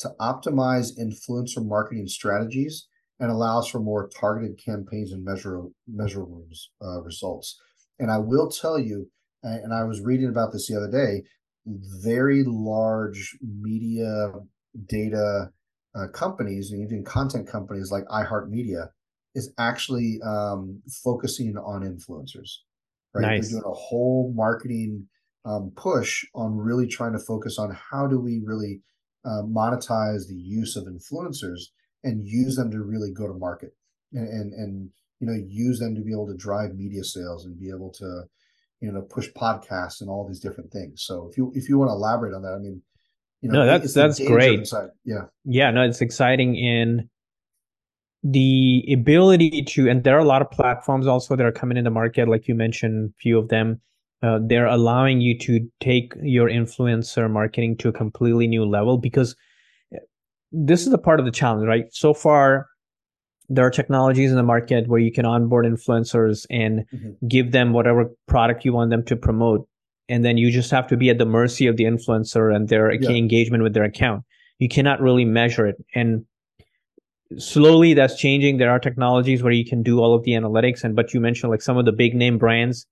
to 0.00 0.10
optimize 0.20 0.98
influencer 0.98 1.64
marketing 1.64 2.08
strategies 2.08 2.86
and 3.20 3.30
allows 3.30 3.68
for 3.68 3.78
more 3.78 4.08
targeted 4.08 4.58
campaigns 4.64 5.12
and 5.12 5.24
measure, 5.24 5.62
measurable 5.86 6.44
uh, 6.82 7.02
results. 7.02 7.60
And 7.98 8.10
I 8.10 8.18
will 8.18 8.50
tell 8.50 8.78
you, 8.78 9.10
and 9.42 9.74
I 9.74 9.84
was 9.84 10.00
reading 10.00 10.28
about 10.28 10.52
this 10.52 10.68
the 10.68 10.76
other 10.76 10.90
day, 10.90 11.22
very 11.66 12.42
large 12.44 13.36
media 13.40 14.32
data 14.86 15.50
uh, 15.94 16.06
companies 16.08 16.72
and 16.72 16.82
even 16.82 17.04
content 17.04 17.46
companies 17.46 17.90
like 17.92 18.04
iHeartMedia 18.06 18.88
is 19.34 19.52
actually 19.58 20.20
um, 20.24 20.82
focusing 21.04 21.56
on 21.56 21.82
influencers. 21.82 22.58
Right, 23.14 23.22
nice. 23.22 23.50
they're 23.50 23.60
doing 23.60 23.70
a 23.70 23.74
whole 23.74 24.32
marketing 24.34 25.08
um, 25.44 25.72
push 25.76 26.24
on 26.34 26.56
really 26.56 26.86
trying 26.86 27.12
to 27.12 27.18
focus 27.18 27.58
on 27.58 27.76
how 27.90 28.06
do 28.06 28.18
we 28.18 28.40
really 28.44 28.80
uh, 29.24 29.42
monetize 29.42 30.28
the 30.28 30.36
use 30.36 30.76
of 30.76 30.84
influencers 30.84 31.60
and 32.04 32.26
use 32.26 32.56
them 32.56 32.70
to 32.70 32.82
really 32.82 33.12
go 33.12 33.26
to 33.26 33.34
market 33.34 33.74
and, 34.12 34.28
and, 34.28 34.52
and 34.52 34.90
you 35.20 35.26
know 35.26 35.34
use 35.48 35.78
them 35.78 35.94
to 35.94 36.00
be 36.00 36.12
able 36.12 36.26
to 36.26 36.36
drive 36.36 36.74
media 36.74 37.04
sales 37.04 37.44
and 37.44 37.58
be 37.58 37.70
able 37.70 37.90
to 37.90 38.24
you 38.80 38.90
know 38.90 39.02
push 39.02 39.28
podcasts 39.30 40.00
and 40.00 40.10
all 40.10 40.26
these 40.26 40.40
different 40.40 40.70
things 40.72 41.04
so 41.04 41.28
if 41.30 41.36
you 41.36 41.52
if 41.54 41.68
you 41.68 41.78
want 41.78 41.88
to 41.88 41.92
elaborate 41.92 42.34
on 42.34 42.42
that 42.42 42.52
i 42.54 42.58
mean 42.58 42.82
you 43.40 43.50
know 43.50 43.60
no 43.60 43.66
that's 43.66 43.94
that's 43.94 44.18
great 44.18 44.68
yeah 45.04 45.22
yeah 45.44 45.70
no 45.70 45.82
it's 45.82 46.00
exciting 46.00 46.56
in 46.56 47.08
the 48.22 48.84
ability 48.92 49.64
to 49.64 49.88
and 49.88 50.04
there 50.04 50.16
are 50.16 50.20
a 50.20 50.24
lot 50.24 50.42
of 50.42 50.50
platforms 50.50 51.06
also 51.06 51.34
that 51.34 51.44
are 51.44 51.52
coming 51.52 51.76
in 51.76 51.84
the 51.84 51.90
market 51.90 52.28
like 52.28 52.46
you 52.46 52.54
mentioned 52.54 53.10
a 53.10 53.20
few 53.20 53.36
of 53.36 53.48
them 53.48 53.80
uh, 54.22 54.38
they're 54.46 54.66
allowing 54.66 55.20
you 55.20 55.36
to 55.36 55.68
take 55.80 56.14
your 56.22 56.48
influencer 56.48 57.28
marketing 57.28 57.76
to 57.76 57.88
a 57.88 57.92
completely 57.92 58.46
new 58.46 58.64
level 58.64 58.96
because 58.96 59.34
uh, 59.92 59.98
this 60.52 60.82
is 60.82 60.90
the 60.90 60.98
part 60.98 61.18
of 61.18 61.26
the 61.26 61.32
challenge 61.32 61.66
right 61.66 61.86
so 61.90 62.14
far 62.14 62.68
there 63.48 63.66
are 63.66 63.70
technologies 63.70 64.30
in 64.30 64.36
the 64.36 64.42
market 64.42 64.86
where 64.86 65.00
you 65.00 65.10
can 65.10 65.26
onboard 65.26 65.66
influencers 65.66 66.46
and 66.48 66.86
mm-hmm. 66.94 67.26
give 67.26 67.50
them 67.50 67.72
whatever 67.72 68.08
product 68.28 68.64
you 68.64 68.72
want 68.72 68.90
them 68.90 69.04
to 69.04 69.16
promote 69.16 69.66
and 70.08 70.24
then 70.24 70.38
you 70.38 70.52
just 70.52 70.70
have 70.70 70.86
to 70.86 70.96
be 70.96 71.10
at 71.10 71.18
the 71.18 71.26
mercy 71.26 71.66
of 71.66 71.76
the 71.76 71.84
influencer 71.84 72.54
and 72.54 72.68
their 72.68 72.92
yeah. 72.92 73.10
engagement 73.10 73.64
with 73.64 73.74
their 73.74 73.82
account 73.82 74.22
you 74.60 74.68
cannot 74.68 75.00
really 75.00 75.24
measure 75.24 75.66
it 75.66 75.76
and 75.96 76.24
slowly 77.38 77.94
that's 77.94 78.16
changing. 78.16 78.58
There 78.58 78.70
are 78.70 78.78
technologies 78.78 79.42
where 79.42 79.52
you 79.52 79.64
can 79.64 79.82
do 79.82 80.00
all 80.00 80.14
of 80.14 80.24
the 80.24 80.32
analytics 80.32 80.84
and 80.84 80.96
but 80.96 81.12
you 81.14 81.20
mentioned 81.20 81.50
like 81.50 81.62
some 81.62 81.76
of 81.76 81.84
the 81.84 81.92
big 81.92 82.14
name 82.14 82.38
brands 82.38 82.86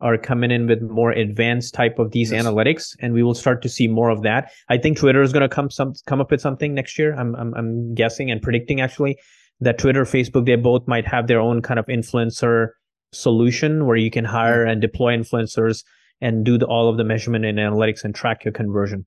are 0.00 0.18
coming 0.18 0.50
in 0.50 0.66
with 0.66 0.82
more 0.82 1.12
advanced 1.12 1.72
type 1.72 1.98
of 1.98 2.10
these 2.10 2.32
yes. 2.32 2.44
analytics 2.44 2.96
and 3.00 3.14
we 3.14 3.22
will 3.22 3.34
start 3.34 3.62
to 3.62 3.68
see 3.68 3.88
more 3.88 4.10
of 4.10 4.22
that. 4.22 4.52
I 4.68 4.76
think 4.76 4.98
twitter 4.98 5.22
is 5.22 5.32
going 5.32 5.48
to 5.48 5.48
come 5.48 5.70
some 5.70 5.94
come 6.06 6.20
up 6.20 6.30
with 6.30 6.40
something 6.40 6.74
next 6.74 6.98
year. 6.98 7.14
I'm, 7.14 7.34
I'm 7.36 7.54
i'm 7.54 7.94
guessing 7.94 8.30
and 8.30 8.42
predicting 8.42 8.80
actually 8.80 9.16
that 9.60 9.78
twitter 9.78 10.04
facebook 10.04 10.46
they 10.46 10.56
both 10.56 10.86
might 10.86 11.06
have 11.06 11.26
their 11.26 11.40
own 11.40 11.62
kind 11.62 11.78
of 11.78 11.86
influencer 11.86 12.70
solution 13.12 13.86
where 13.86 13.96
you 13.96 14.10
can 14.10 14.24
hire 14.24 14.64
and 14.64 14.80
deploy 14.80 15.16
influencers 15.16 15.84
and 16.20 16.44
do 16.44 16.58
the, 16.58 16.66
all 16.66 16.88
of 16.88 16.96
the 16.96 17.04
measurement 17.04 17.44
and 17.44 17.58
analytics 17.58 18.04
and 18.04 18.14
track 18.14 18.44
your 18.44 18.52
conversion. 18.52 19.06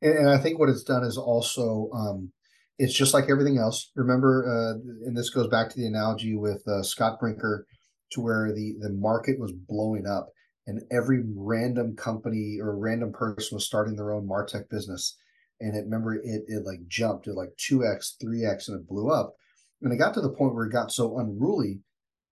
And, 0.00 0.18
and 0.18 0.28
i 0.30 0.38
think 0.38 0.58
what 0.58 0.68
it's 0.68 0.82
done 0.82 1.04
is 1.04 1.18
also 1.18 1.90
um, 1.94 2.32
it's 2.78 2.94
just 2.94 3.14
like 3.14 3.30
everything 3.30 3.58
else. 3.58 3.90
Remember 3.94 4.44
uh, 4.46 4.78
and 5.06 5.16
this 5.16 5.30
goes 5.30 5.48
back 5.48 5.70
to 5.70 5.76
the 5.76 5.86
analogy 5.86 6.36
with 6.36 6.66
uh, 6.66 6.82
scott 6.82 7.18
brinker 7.20 7.66
to 8.12 8.20
where 8.20 8.52
the 8.52 8.74
the 8.80 8.90
market 8.90 9.38
was 9.38 9.52
blowing 9.52 10.06
up 10.06 10.28
and 10.66 10.82
every 10.90 11.22
random 11.36 11.94
company 11.94 12.58
or 12.60 12.76
random 12.76 13.12
person 13.12 13.56
was 13.56 13.66
starting 13.66 13.96
their 13.96 14.12
own 14.12 14.26
martech 14.26 14.68
business. 14.70 15.16
And 15.60 15.76
it 15.76 15.84
remember 15.84 16.14
it 16.14 16.44
it 16.48 16.64
like 16.64 16.86
jumped. 16.88 17.24
To 17.24 17.32
like 17.32 17.50
2x 17.70 18.14
3x 18.22 18.68
and 18.68 18.80
it 18.80 18.88
blew 18.88 19.10
up. 19.10 19.34
And 19.82 19.92
it 19.92 19.96
got 19.96 20.14
to 20.14 20.20
the 20.20 20.32
point 20.32 20.54
where 20.54 20.66
it 20.66 20.72
got 20.72 20.90
so 20.90 21.18
unruly 21.18 21.80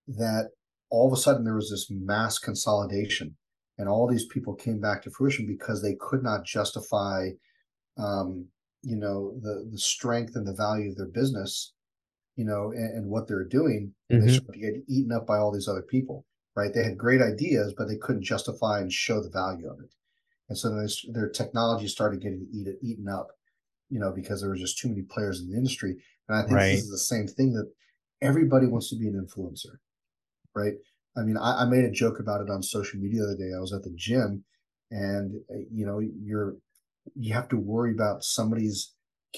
that 0.09 0.51
all 0.91 1.07
of 1.07 1.13
a 1.13 1.21
sudden 1.21 1.45
there 1.45 1.55
was 1.55 1.71
this 1.71 1.89
mass 1.91 2.39
consolidation 2.39 3.37
and 3.79 3.89
all 3.89 4.09
these 4.09 4.27
people 4.27 4.55
came 4.55 4.81
back 4.81 5.03
to 5.03 5.11
fruition 5.11 5.47
because 5.47 5.83
they 5.83 5.97
could 6.01 6.23
not 6.23 6.45
justify 6.45 7.29
um, 7.99 8.47
you 8.83 8.97
know 8.97 9.35
the 9.41 9.69
the 9.71 9.79
strength 9.79 10.37
and 10.37 10.47
the 10.47 10.55
value 10.55 10.91
of 10.91 10.97
their 10.97 11.09
business 11.09 11.73
you 12.37 12.45
know, 12.45 12.73
and, 12.73 12.97
and 12.97 13.11
what 13.11 13.29
they're 13.29 13.45
doing, 13.45 13.93
mm-hmm. 14.11 14.27
they 14.27 14.39
to 14.39 14.59
get 14.59 14.83
eaten 14.89 15.13
up 15.13 15.27
by 15.27 15.39
all 15.39 15.53
these 15.53 15.69
other 15.69 15.83
people, 15.83 16.25
right? 16.57 16.73
They 16.73 16.83
had 16.83 16.97
great 16.97 17.21
ideas, 17.21 17.75
but 17.77 17.89
they 17.89 17.97
couldn't 17.97 18.23
justify 18.23 18.81
and 18.81 18.93
show 18.93 19.23
the 19.23 19.31
value 19.31 19.69
of 19.71 19.79
it. 19.81 19.93
And 20.49 20.59
so 20.59 20.87
their 21.13 21.29
technology 21.29 21.89
started 21.89 22.21
getting 22.21 22.47
eat, 22.53 22.69
eaten 22.83 23.09
up, 23.09 23.29
you 23.89 23.99
know, 23.99 24.13
because 24.13 24.41
there 24.41 24.51
were 24.51 24.57
just 24.57 24.79
too 24.79 24.89
many 24.89 25.03
players 25.03 25.41
in 25.41 25.51
the 25.51 25.57
industry. 25.57 25.97
And 26.29 26.37
I 26.37 26.43
think 26.43 26.53
right. 26.53 26.73
this 26.73 26.85
is 26.85 26.91
the 26.91 26.99
same 26.99 27.27
thing 27.27 27.53
that 27.55 27.71
everybody 28.21 28.67
wants 28.67 28.89
to 28.91 28.97
be 28.97 29.09
an 29.09 29.15
influencer, 29.15 29.77
right? 30.55 30.75
I 31.17 31.23
mean, 31.23 31.37
I, 31.37 31.63
I 31.63 31.65
made 31.67 31.85
a 31.85 31.91
joke 31.91 32.19
about 32.19 32.41
it 32.41 32.51
on 32.51 32.63
social 32.63 32.99
media 32.99 33.21
the 33.21 33.27
other 33.29 33.37
day. 33.37 33.51
I 33.57 33.61
was 33.61 33.73
at 33.73 33.83
the 33.83 33.93
gym, 33.95 34.45
and 34.91 35.35
uh, 35.51 35.59
you 35.71 35.85
know, 35.85 36.01
you're 36.01 36.57
you 37.15 37.35
have 37.35 37.49
to 37.49 37.57
worry 37.57 37.93
about 37.93 38.25
somebody's 38.25 38.95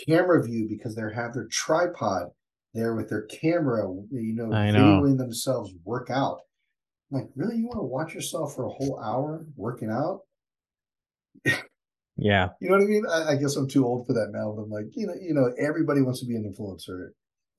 camera 0.06 0.42
view 0.42 0.66
because 0.68 0.94
they 0.94 1.02
have 1.14 1.34
their 1.34 1.46
tripod 1.50 2.28
there 2.74 2.94
with 2.94 3.08
their 3.08 3.22
camera, 3.22 3.84
you 4.10 4.34
know, 4.34 4.52
I 4.52 4.66
videoing 4.66 5.16
themselves 5.16 5.72
work 5.84 6.10
out. 6.10 6.40
I'm 7.10 7.20
like, 7.20 7.30
really, 7.36 7.56
you 7.56 7.66
want 7.66 7.78
to 7.78 7.84
watch 7.84 8.14
yourself 8.14 8.54
for 8.54 8.66
a 8.66 8.70
whole 8.70 9.00
hour 9.00 9.46
working 9.56 9.90
out? 9.90 10.20
yeah, 12.16 12.48
you 12.60 12.68
know 12.68 12.76
what 12.76 12.82
I 12.82 12.86
mean. 12.86 13.04
I, 13.08 13.32
I, 13.32 13.36
guess 13.36 13.54
I'm 13.56 13.68
too 13.68 13.86
old 13.86 14.06
for 14.06 14.12
that 14.14 14.30
now. 14.32 14.52
But 14.56 14.62
I'm 14.62 14.70
like, 14.70 14.86
you 14.92 15.06
know, 15.06 15.14
you 15.20 15.34
know, 15.34 15.52
everybody 15.58 16.02
wants 16.02 16.20
to 16.20 16.26
be 16.26 16.34
an 16.34 16.52
influencer. 16.52 17.10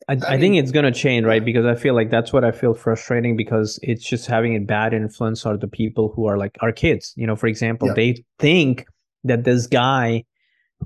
I, 0.09 0.13
I, 0.13 0.15
I 0.15 0.31
mean, 0.31 0.39
think 0.41 0.55
it's 0.57 0.71
gonna 0.71 0.91
change, 0.91 1.25
right? 1.25 1.43
Because 1.43 1.65
I 1.65 1.75
feel 1.75 1.95
like 1.95 2.09
that's 2.09 2.33
what 2.33 2.43
I 2.43 2.51
feel 2.51 2.73
frustrating 2.73 3.37
because 3.37 3.79
it's 3.81 4.03
just 4.03 4.25
having 4.25 4.55
a 4.55 4.59
bad 4.59 4.93
influence 4.93 5.45
on 5.45 5.59
the 5.59 5.67
people 5.67 6.11
who 6.13 6.25
are 6.25 6.37
like 6.37 6.57
our 6.61 6.73
kids. 6.73 7.13
You 7.15 7.25
know, 7.25 7.37
for 7.37 7.47
example, 7.47 7.87
yeah. 7.89 7.93
they 7.93 8.23
think 8.39 8.85
that 9.25 9.43
this 9.43 9.67
guy 9.67 10.23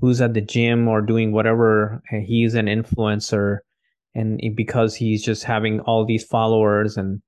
who's 0.00 0.20
at 0.20 0.34
the 0.34 0.40
gym 0.40 0.88
or 0.88 1.00
doing 1.00 1.32
whatever, 1.32 2.02
eh, 2.12 2.20
he's 2.20 2.54
an 2.54 2.66
influencer 2.66 3.58
and 4.14 4.40
because 4.54 4.94
he's 4.94 5.24
just 5.24 5.44
having 5.44 5.80
all 5.80 6.04
these 6.04 6.24
followers 6.24 6.96
and 6.96 7.20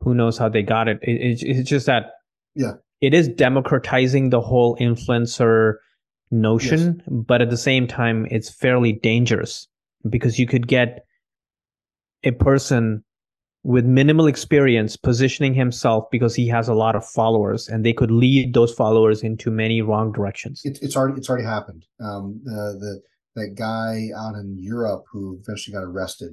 who 0.00 0.14
knows 0.14 0.38
how 0.38 0.48
they 0.48 0.62
got 0.62 0.88
it, 0.88 0.98
it, 1.02 1.20
it 1.20 1.42
it's 1.42 1.68
just 1.68 1.86
that 1.86 2.12
yeah 2.54 2.72
it 3.00 3.14
is 3.14 3.28
democratizing 3.28 4.30
the 4.30 4.40
whole 4.40 4.76
influencer 4.76 5.74
notion 6.30 6.96
yes. 6.96 7.06
but 7.08 7.42
at 7.42 7.50
the 7.50 7.56
same 7.56 7.86
time 7.86 8.26
it's 8.30 8.50
fairly 8.50 8.92
dangerous 8.92 9.68
because 10.08 10.38
you 10.38 10.46
could 10.46 10.66
get 10.66 11.04
a 12.24 12.30
person 12.30 13.04
with 13.64 13.84
minimal 13.84 14.26
experience 14.26 14.96
positioning 14.96 15.54
himself 15.54 16.04
because 16.10 16.34
he 16.34 16.48
has 16.48 16.68
a 16.68 16.74
lot 16.74 16.96
of 16.96 17.06
followers 17.06 17.68
and 17.68 17.86
they 17.86 17.92
could 17.92 18.10
lead 18.10 18.54
those 18.54 18.74
followers 18.74 19.22
into 19.22 19.50
many 19.50 19.80
wrong 19.82 20.10
directions 20.10 20.60
it, 20.64 20.78
it's 20.82 20.96
already 20.96 21.18
it's 21.18 21.28
already 21.30 21.44
happened 21.44 21.84
um 22.00 22.40
the 22.44 22.76
the 22.80 23.02
that 23.34 23.54
guy 23.54 24.08
out 24.16 24.34
in 24.34 24.56
Europe 24.58 25.04
who 25.10 25.38
eventually 25.42 25.74
got 25.74 25.84
arrested 25.84 26.32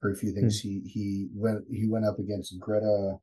for 0.00 0.10
a 0.10 0.16
few 0.16 0.32
things. 0.32 0.60
Hmm. 0.60 0.68
He 0.68 0.80
he 0.86 1.28
went 1.34 1.64
he 1.70 1.88
went 1.88 2.04
up 2.04 2.18
against 2.18 2.58
Greta 2.58 3.16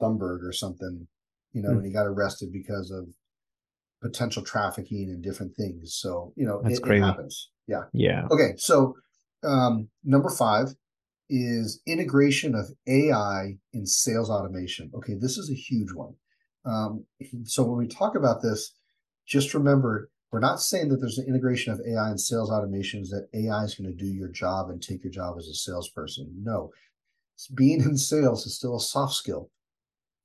Thunberg 0.00 0.42
or 0.42 0.52
something, 0.52 1.06
you 1.52 1.62
know, 1.62 1.70
hmm. 1.70 1.78
and 1.78 1.86
he 1.86 1.92
got 1.92 2.06
arrested 2.06 2.52
because 2.52 2.90
of 2.90 3.08
potential 4.02 4.42
trafficking 4.42 5.08
and 5.08 5.22
different 5.22 5.56
things. 5.56 5.94
So 5.94 6.32
you 6.36 6.46
know, 6.46 6.60
it, 6.64 6.80
it, 6.84 7.00
happens. 7.00 7.50
Yeah. 7.66 7.84
Yeah. 7.92 8.26
Okay. 8.30 8.54
So 8.56 8.94
um, 9.42 9.88
number 10.04 10.30
five 10.30 10.68
is 11.28 11.80
integration 11.86 12.54
of 12.54 12.70
AI 12.86 13.58
in 13.72 13.86
sales 13.86 14.30
automation. 14.30 14.90
Okay, 14.94 15.14
this 15.14 15.38
is 15.38 15.50
a 15.50 15.54
huge 15.54 15.92
one. 15.92 16.14
Um, 16.64 17.04
so 17.44 17.62
when 17.62 17.78
we 17.78 17.86
talk 17.86 18.14
about 18.14 18.42
this, 18.42 18.74
just 19.26 19.54
remember 19.54 20.10
we're 20.30 20.40
not 20.40 20.60
saying 20.60 20.88
that 20.88 20.96
there's 20.96 21.18
an 21.18 21.28
integration 21.28 21.72
of 21.72 21.80
AI 21.86 22.10
and 22.10 22.20
sales 22.20 22.50
automations 22.50 23.08
that 23.10 23.28
AI 23.34 23.62
is 23.62 23.74
going 23.74 23.88
to 23.88 23.96
do 23.96 24.10
your 24.10 24.28
job 24.28 24.68
and 24.68 24.82
take 24.82 25.04
your 25.04 25.12
job 25.12 25.36
as 25.38 25.46
a 25.46 25.54
salesperson. 25.54 26.28
No, 26.42 26.70
being 27.54 27.80
in 27.80 27.96
sales 27.96 28.44
is 28.46 28.56
still 28.56 28.76
a 28.76 28.80
soft 28.80 29.14
skill. 29.14 29.50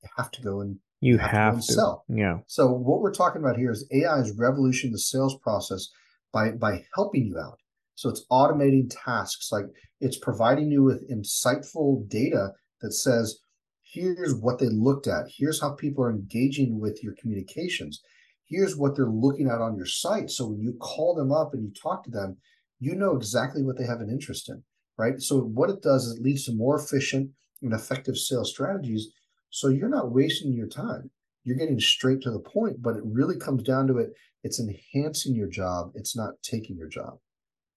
You 0.02 0.10
have 0.18 0.32
to 0.32 0.42
go 0.42 0.62
and 0.62 0.78
you, 1.02 1.14
you 1.14 1.18
have, 1.20 1.32
have, 1.32 1.62
to, 1.62 1.68
to 1.68 1.74
sell. 1.74 2.06
Yeah. 2.10 2.40
So 2.48 2.72
what 2.72 3.02
we're 3.02 3.14
talking 3.14 3.42
about 3.42 3.58
here 3.58 3.72
is 3.72 3.88
AI 3.92 4.20
is 4.20 4.32
revolutioning 4.32 4.94
the 4.94 5.00
sales 5.00 5.38
process 5.38 5.90
by 6.34 6.52
by 6.52 6.86
helping 6.96 7.28
you 7.28 7.38
out. 7.38 7.60
So 8.00 8.10
it's 8.10 8.26
automating 8.32 8.90
tasks 8.90 9.52
like 9.52 9.66
it's 10.00 10.18
providing 10.18 10.72
you 10.72 10.84
with 10.84 11.10
insightful 11.12 12.08
data 12.10 12.52
that 12.82 12.94
says, 12.94 13.40
here's 13.82 14.36
what 14.36 14.60
they 14.60 14.70
looked 14.70 15.08
at, 15.08 15.26
here's 15.38 15.62
how 15.62 15.74
people 15.74 16.04
are 16.04 16.12
engaging 16.12 16.80
with 16.80 17.04
your 17.04 17.14
communications 17.20 18.02
here's 18.50 18.76
what 18.76 18.96
they're 18.96 19.06
looking 19.06 19.48
at 19.48 19.62
on 19.62 19.76
your 19.76 19.86
site. 19.86 20.30
So 20.30 20.48
when 20.48 20.60
you 20.60 20.74
call 20.74 21.16
them 21.16 21.32
up 21.32 21.54
and 21.54 21.64
you 21.64 21.72
talk 21.72 22.04
to 22.04 22.12
them, 22.12 22.38
you 22.80 22.96
know 22.96 23.16
exactly 23.16 23.64
what 23.64 23.78
they 23.78 23.86
have 23.86 24.02
an 24.02 24.10
interest 24.10 24.50
in, 24.50 24.64
right? 24.98 25.22
So 25.22 25.40
what 25.40 25.70
it 25.70 25.82
does 25.82 26.06
is 26.06 26.18
it 26.18 26.24
leads 26.24 26.46
to 26.46 26.54
more 26.54 26.78
efficient 26.78 27.32
and 27.62 27.74
effective 27.74 28.18
sales 28.18 28.52
strategies. 28.52 29.10
So 29.50 29.68
you're 29.68 29.90
not 29.90 30.12
wasting 30.12 30.54
your 30.54 30.68
time. 30.68 31.12
You're 31.44 31.58
getting 31.58 31.80
straight 31.80 32.22
to 32.22 32.32
the 32.32 32.40
point, 32.40 32.82
but 32.82 32.96
it 32.96 33.04
really 33.06 33.38
comes 33.38 33.64
down 33.64 33.88
to 33.88 33.98
it. 33.98 34.10
It's 34.44 34.60
enhancing 34.60 35.36
your 35.36 35.48
job. 35.48 35.92
It's 35.96 36.16
not 36.16 36.42
taking 36.42 36.78
your 36.78 36.88
job. 36.88 37.20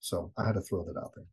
So 0.03 0.33
I 0.37 0.47
had 0.47 0.55
to 0.55 0.61
throw 0.61 0.85
that 0.85 0.99
out 0.99 1.12
there. 1.15 1.25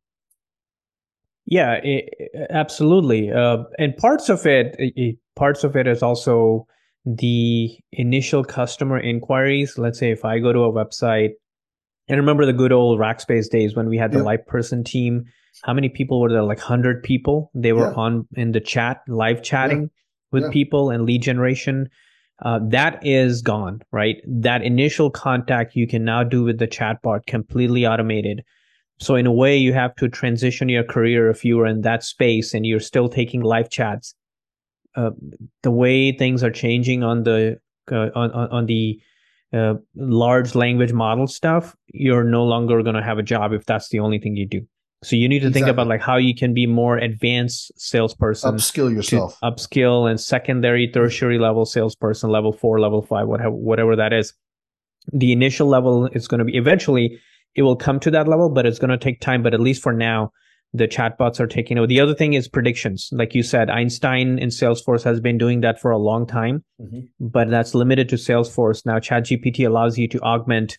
Yeah, 1.45 1.79
it, 1.84 2.32
absolutely. 2.51 3.32
Uh, 3.32 3.63
and 3.79 3.97
parts 3.97 4.29
of 4.29 4.45
it, 4.45 4.75
it, 4.77 5.17
parts 5.36 5.63
of 5.63 5.75
it 5.75 5.88
is 5.88 6.03
also 6.03 6.67
the 7.05 7.71
initial 7.91 8.43
customer 8.43 8.99
inquiries. 8.99 9.77
Let's 9.77 9.97
say 9.97 10.12
if 10.12 10.23
I 10.23 10.39
go 10.39 10.53
to 10.53 10.60
a 10.60 10.71
website, 10.71 11.32
and 12.08 12.17
remember 12.17 12.45
the 12.45 12.53
good 12.53 12.71
old 12.71 12.99
Rackspace 12.99 13.49
days 13.49 13.75
when 13.75 13.88
we 13.88 13.97
had 13.97 14.12
the 14.12 14.23
live 14.23 14.45
person 14.47 14.84
team. 14.84 15.25
How 15.63 15.73
many 15.73 15.89
people 15.89 16.19
were 16.19 16.29
there? 16.29 16.41
Like 16.41 16.60
hundred 16.60 17.03
people. 17.03 17.51
They 17.53 17.73
were 17.73 17.91
yeah. 17.91 17.97
on 17.97 18.27
in 18.36 18.51
the 18.51 18.60
chat, 18.60 19.01
live 19.08 19.43
chatting 19.43 19.82
yeah. 19.82 19.88
with 20.32 20.43
yeah. 20.43 20.49
people 20.51 20.89
and 20.89 21.05
lead 21.05 21.21
generation. 21.21 21.89
Uh, 22.41 22.60
that 22.69 23.05
is 23.05 23.41
gone, 23.41 23.82
right? 23.91 24.17
That 24.25 24.63
initial 24.63 25.12
contact 25.12 25.75
you 25.75 25.88
can 25.88 26.03
now 26.03 26.23
do 26.23 26.43
with 26.43 26.58
the 26.58 26.67
chatbot 26.67 27.27
completely 27.27 27.86
automated. 27.86 28.43
So 28.99 29.15
in 29.15 29.25
a 29.25 29.31
way, 29.31 29.55
you 29.57 29.73
have 29.73 29.95
to 29.95 30.09
transition 30.09 30.67
your 30.67 30.83
career 30.83 31.29
if 31.29 31.45
you 31.45 31.59
are 31.62 31.65
in 31.65 31.81
that 31.81 32.03
space 32.03 32.53
and 32.53 32.65
you're 32.65 32.81
still 32.81 33.07
taking 33.07 33.41
live 33.41 33.69
chats. 33.69 34.13
Uh, 34.95 35.12
the 35.63 35.71
way 35.71 36.12
things 36.12 36.43
are 36.43 36.51
changing 36.51 37.03
on 37.03 37.23
the 37.23 37.59
uh, 37.91 38.09
on 38.15 38.31
on 38.31 38.65
the 38.65 38.99
uh, 39.53 39.75
large 39.95 40.53
language 40.55 40.93
model 40.93 41.27
stuff, 41.27 41.75
you're 41.88 42.23
no 42.23 42.43
longer 42.43 42.83
going 42.83 42.95
to 42.95 43.03
have 43.03 43.17
a 43.17 43.23
job 43.23 43.53
if 43.53 43.65
that's 43.65 43.89
the 43.89 43.99
only 43.99 44.19
thing 44.19 44.35
you 44.35 44.47
do. 44.47 44.62
So 45.01 45.15
you 45.15 45.29
need 45.29 45.39
to 45.39 45.47
exactly. 45.47 45.62
think 45.62 45.71
about 45.71 45.88
like 45.88 46.01
how 46.01 46.17
you 46.17 46.35
can 46.35 46.53
be 46.53 46.67
more 46.67 46.97
advanced 46.97 47.71
salesperson, 47.79 48.55
upskill 48.55 48.93
yourself, 48.93 49.39
upskill 49.41 50.09
and 50.09 50.19
secondary, 50.19 50.91
tertiary 50.91 51.39
level 51.39 51.65
salesperson, 51.65 52.29
level 52.29 52.51
four, 52.51 52.81
level 52.81 53.01
five, 53.01 53.27
whatever 53.27 53.51
whatever 53.51 53.95
that 53.95 54.12
is. 54.12 54.33
The 55.13 55.31
initial 55.31 55.67
level 55.67 56.07
is 56.07 56.27
going 56.27 56.39
to 56.39 56.45
be 56.45 56.57
eventually 56.57 57.17
it 57.55 57.63
will 57.63 57.75
come 57.75 57.99
to 58.01 58.12
that 58.12 58.27
level, 58.27 58.49
but 58.49 58.65
it's 58.65 58.79
going 58.79 58.89
to 58.89 58.97
take 58.97 59.21
time. 59.21 59.43
But 59.43 59.53
at 59.53 59.59
least 59.59 59.81
for 59.81 59.93
now, 59.93 60.31
the 60.73 60.88
chatbots 60.88 61.39
are 61.39 61.47
taking 61.47 61.77
over. 61.77 61.88
The 61.88 61.99
other 61.99 62.13
thing 62.13 62.33
is 62.33 62.47
predictions. 62.47 63.09
Like 63.12 63.33
you 63.33 63.41
said, 63.41 63.69
Einstein 63.69 64.38
in 64.38 64.49
Salesforce 64.49 65.03
has 65.03 65.19
been 65.19 65.38
doing 65.38 65.62
that 65.62 65.81
for 65.81 65.89
a 65.91 65.97
long 65.97 66.27
time, 66.27 66.63
mm-hmm. 66.79 66.99
but 67.19 67.49
that's 67.49 67.73
limited 67.73 68.07
to 68.09 68.15
Salesforce. 68.15 68.85
Now, 68.85 68.99
ChatGPT 68.99 69.65
allows 69.65 69.97
you 69.97 70.07
to 70.09 70.19
augment 70.19 70.77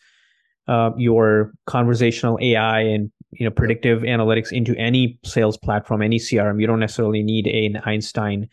uh, 0.68 0.90
your 0.96 1.52
conversational 1.66 2.38
AI 2.40 2.80
and 2.80 3.10
you 3.32 3.44
know 3.44 3.50
predictive 3.50 4.02
analytics 4.02 4.52
into 4.52 4.76
any 4.76 5.18
sales 5.24 5.56
platform, 5.56 6.02
any 6.02 6.18
CRM. 6.18 6.60
You 6.60 6.66
don't 6.68 6.80
necessarily 6.80 7.22
need 7.22 7.46
an 7.46 7.82
Einstein 7.84 8.48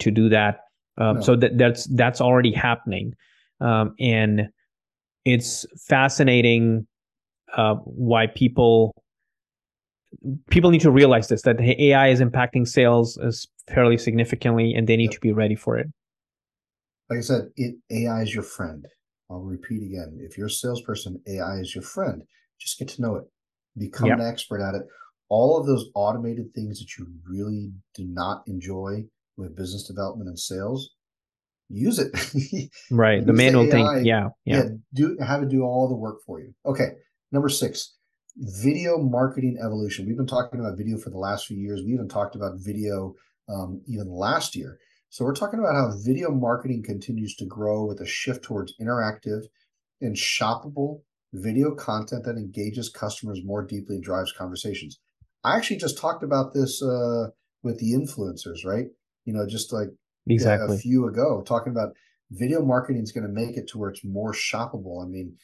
to 0.00 0.10
do 0.10 0.28
that. 0.30 0.60
Um, 0.98 1.16
no. 1.16 1.22
So 1.22 1.36
that, 1.36 1.56
that's 1.56 1.86
that's 1.94 2.20
already 2.20 2.52
happening, 2.52 3.14
um, 3.60 3.94
and 4.00 4.48
it's 5.24 5.66
fascinating 5.86 6.88
uh, 7.56 7.74
why 7.84 8.26
people 8.26 8.94
people 10.50 10.70
need 10.70 10.80
to 10.80 10.90
realize 10.90 11.28
this 11.28 11.42
that 11.42 11.60
AI 11.60 12.08
is 12.08 12.20
impacting 12.20 12.66
sales 12.66 13.16
is 13.18 13.48
fairly 13.68 13.96
significantly, 13.98 14.74
and 14.74 14.86
they 14.86 14.96
need 14.96 15.12
to 15.12 15.20
be 15.20 15.32
ready 15.32 15.54
for 15.54 15.78
it. 15.78 15.86
Like 17.08 17.18
I 17.18 17.22
said, 17.22 17.48
it 17.56 17.76
AI 17.90 18.22
is 18.22 18.34
your 18.34 18.44
friend. 18.44 18.86
I'll 19.30 19.40
repeat 19.40 19.82
again: 19.82 20.18
if 20.20 20.36
you're 20.36 20.48
a 20.48 20.50
salesperson, 20.50 21.20
AI 21.26 21.58
is 21.58 21.74
your 21.74 21.82
friend. 21.82 22.22
Just 22.58 22.78
get 22.78 22.88
to 22.88 23.02
know 23.02 23.16
it, 23.16 23.24
become 23.78 24.08
yep. 24.08 24.18
an 24.18 24.26
expert 24.26 24.60
at 24.60 24.74
it. 24.74 24.82
All 25.28 25.58
of 25.58 25.66
those 25.66 25.86
automated 25.94 26.52
things 26.54 26.80
that 26.80 26.98
you 26.98 27.06
really 27.28 27.72
do 27.94 28.04
not 28.04 28.42
enjoy 28.46 29.04
with 29.36 29.56
business 29.56 29.84
development 29.86 30.28
and 30.28 30.38
sales, 30.38 30.90
use 31.68 31.98
it. 31.98 32.12
right, 32.90 33.18
use 33.18 33.26
the 33.26 33.32
manual 33.32 33.64
the 33.64 33.70
thing. 33.70 34.04
Yeah, 34.04 34.28
yeah, 34.44 34.56
yeah. 34.56 34.62
Do 34.92 35.16
have 35.24 35.42
it 35.42 35.48
do 35.48 35.62
all 35.62 35.88
the 35.88 35.94
work 35.94 36.18
for 36.26 36.40
you. 36.40 36.52
Okay, 36.66 36.90
number 37.32 37.48
six 37.48 37.96
video 38.36 38.98
marketing 38.98 39.58
evolution. 39.64 40.06
We've 40.06 40.16
been 40.16 40.26
talking 40.26 40.60
about 40.60 40.78
video 40.78 40.96
for 40.98 41.10
the 41.10 41.18
last 41.18 41.46
few 41.46 41.56
years. 41.56 41.82
We 41.84 41.92
even 41.92 42.08
talked 42.08 42.36
about 42.36 42.58
video 42.58 43.14
um, 43.48 43.82
even 43.86 44.08
last 44.08 44.54
year. 44.54 44.78
So 45.08 45.24
we're 45.24 45.34
talking 45.34 45.58
about 45.58 45.74
how 45.74 45.92
video 46.04 46.30
marketing 46.30 46.84
continues 46.84 47.34
to 47.36 47.46
grow 47.46 47.84
with 47.84 48.00
a 48.00 48.06
shift 48.06 48.44
towards 48.44 48.74
interactive 48.80 49.42
and 50.00 50.14
shoppable 50.14 51.00
video 51.32 51.74
content 51.74 52.24
that 52.24 52.36
engages 52.36 52.88
customers 52.88 53.40
more 53.44 53.64
deeply 53.64 53.96
and 53.96 54.04
drives 54.04 54.32
conversations. 54.32 55.00
I 55.42 55.56
actually 55.56 55.78
just 55.78 55.98
talked 55.98 56.22
about 56.22 56.54
this 56.54 56.82
uh, 56.82 57.28
with 57.62 57.78
the 57.78 57.92
influencers, 57.92 58.64
right? 58.64 58.86
You 59.24 59.32
know, 59.32 59.46
just 59.46 59.72
like 59.72 59.88
exactly 60.28 60.76
a 60.76 60.78
few 60.78 61.06
ago, 61.06 61.42
talking 61.44 61.72
about 61.72 61.94
video 62.30 62.64
marketing 62.64 63.02
is 63.02 63.12
going 63.12 63.26
to 63.26 63.32
make 63.32 63.56
it 63.56 63.68
to 63.68 63.78
where 63.78 63.90
it's 63.90 64.04
more 64.04 64.32
shoppable. 64.32 65.04
I 65.04 65.08
mean, 65.08 65.36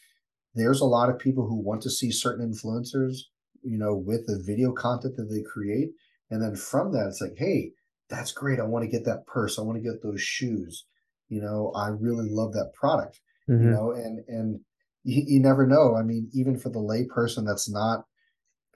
there's 0.57 0.81
a 0.81 0.87
lot 0.87 1.11
of 1.11 1.19
people 1.19 1.47
who 1.47 1.55
want 1.55 1.83
to 1.83 1.91
see 1.91 2.11
certain 2.11 2.51
influencers, 2.51 3.19
you 3.63 3.79
know, 3.79 3.95
with 3.95 4.27
the 4.27 4.43
video 4.45 4.73
content 4.73 5.17
that 5.17 5.31
they 5.31 5.43
create. 5.43 5.91
And 6.31 6.43
then 6.43 6.57
from 6.57 6.93
that, 6.93 7.07
it's 7.07 7.21
like, 7.21 7.37
hey, 7.37 7.73
that's 8.09 8.33
great. 8.33 8.59
I 8.59 8.65
want 8.65 8.85
to 8.85 8.91
get 8.91 9.05
that 9.05 9.27
purse. 9.27 9.59
I 9.59 9.63
want 9.63 9.77
to 9.77 9.89
get 9.89 10.03
those 10.03 10.21
shoes. 10.21 10.87
You 11.29 11.43
know, 11.43 11.73
I 11.77 11.89
really 11.89 12.29
love 12.29 12.53
that 12.55 12.73
product. 12.75 13.21
Mm-hmm. 13.49 13.65
You 13.65 13.71
know, 13.71 13.91
and 13.93 14.25
and 14.29 14.61
you, 15.05 15.23
you, 15.27 15.41
never 15.41 15.67
know. 15.67 15.95
I 15.95 16.03
mean, 16.03 16.29
even 16.33 16.59
for 16.59 16.71
the 16.71 16.81
lay 16.81 17.05
person 17.05 17.45
that's 17.45 17.71
not, 17.71 18.05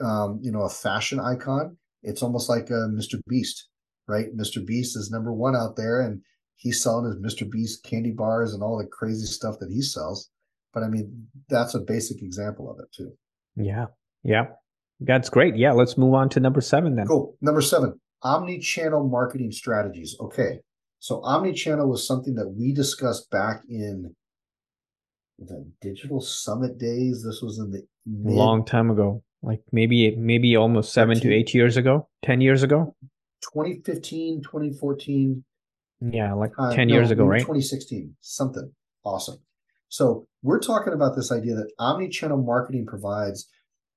um, 0.00 0.38
you 0.42 0.52
know, 0.52 0.62
a 0.62 0.68
fashion 0.68 1.18
icon, 1.18 1.76
it's 2.02 2.22
almost 2.22 2.48
like 2.48 2.70
a 2.70 2.88
Mr. 2.88 3.20
Beast, 3.26 3.68
right? 4.06 4.26
Mr. 4.36 4.64
Beast 4.64 4.96
is 4.96 5.10
number 5.10 5.32
one 5.32 5.56
out 5.56 5.76
there, 5.76 6.02
and 6.02 6.20
he's 6.54 6.82
selling 6.82 7.04
his 7.04 7.16
Mr. 7.16 7.50
Beast 7.50 7.82
candy 7.82 8.12
bars 8.12 8.54
and 8.54 8.62
all 8.62 8.78
the 8.78 8.86
crazy 8.86 9.26
stuff 9.26 9.58
that 9.58 9.70
he 9.70 9.82
sells. 9.82 10.30
But 10.72 10.85
I 10.85 10.88
mean, 10.88 11.28
that's 11.48 11.74
a 11.74 11.80
basic 11.80 12.22
example 12.22 12.70
of 12.70 12.78
it 12.78 12.92
too. 12.92 13.12
Yeah. 13.56 13.87
Yeah. 14.22 14.46
That's 15.00 15.30
great. 15.30 15.56
Yeah. 15.56 15.72
Let's 15.72 15.98
move 15.98 16.14
on 16.14 16.28
to 16.30 16.40
number 16.40 16.61
seven 16.61 16.96
then. 16.96 17.06
Cool. 17.06 17.37
Number 17.40 17.61
seven, 17.61 18.00
omni-channel 18.22 19.09
marketing 19.09 19.52
strategies. 19.52 20.16
Okay. 20.20 20.61
So 20.98 21.22
omni-channel 21.22 21.88
was 21.88 22.06
something 22.06 22.35
that 22.35 22.50
we 22.50 22.72
discussed 22.72 23.30
back 23.30 23.62
in 23.68 24.14
the 25.38 25.70
digital 25.80 26.20
summit 26.20 26.78
days. 26.78 27.24
This 27.24 27.40
was 27.42 27.59
in 27.59 27.70
the 27.70 27.83
mid- 28.06 28.35
long 28.35 28.64
time 28.64 28.90
ago, 28.90 29.22
like 29.42 29.62
maybe 29.72 30.14
maybe 30.16 30.56
almost 30.56 30.92
seven 30.92 31.14
13, 31.14 31.30
to 31.30 31.35
eight 31.35 31.54
years 31.54 31.76
ago, 31.76 32.09
ten 32.22 32.40
years 32.40 32.62
ago. 32.62 32.94
2015, 33.54 34.42
2014. 34.42 35.44
Yeah, 36.12 36.33
like 36.35 36.52
uh, 36.59 36.74
10 36.74 36.88
no, 36.88 36.94
years 36.94 37.11
ago, 37.11 37.24
right? 37.24 37.40
2016, 37.40 38.14
something 38.20 38.72
awesome. 39.04 39.38
So 39.90 40.26
we're 40.42 40.61
talking 40.61 40.92
about 40.92 41.16
this 41.16 41.31
idea 41.31 41.55
that 41.57 41.72
omni-channel 41.79 42.42
marketing 42.42 42.87
provides 42.87 43.48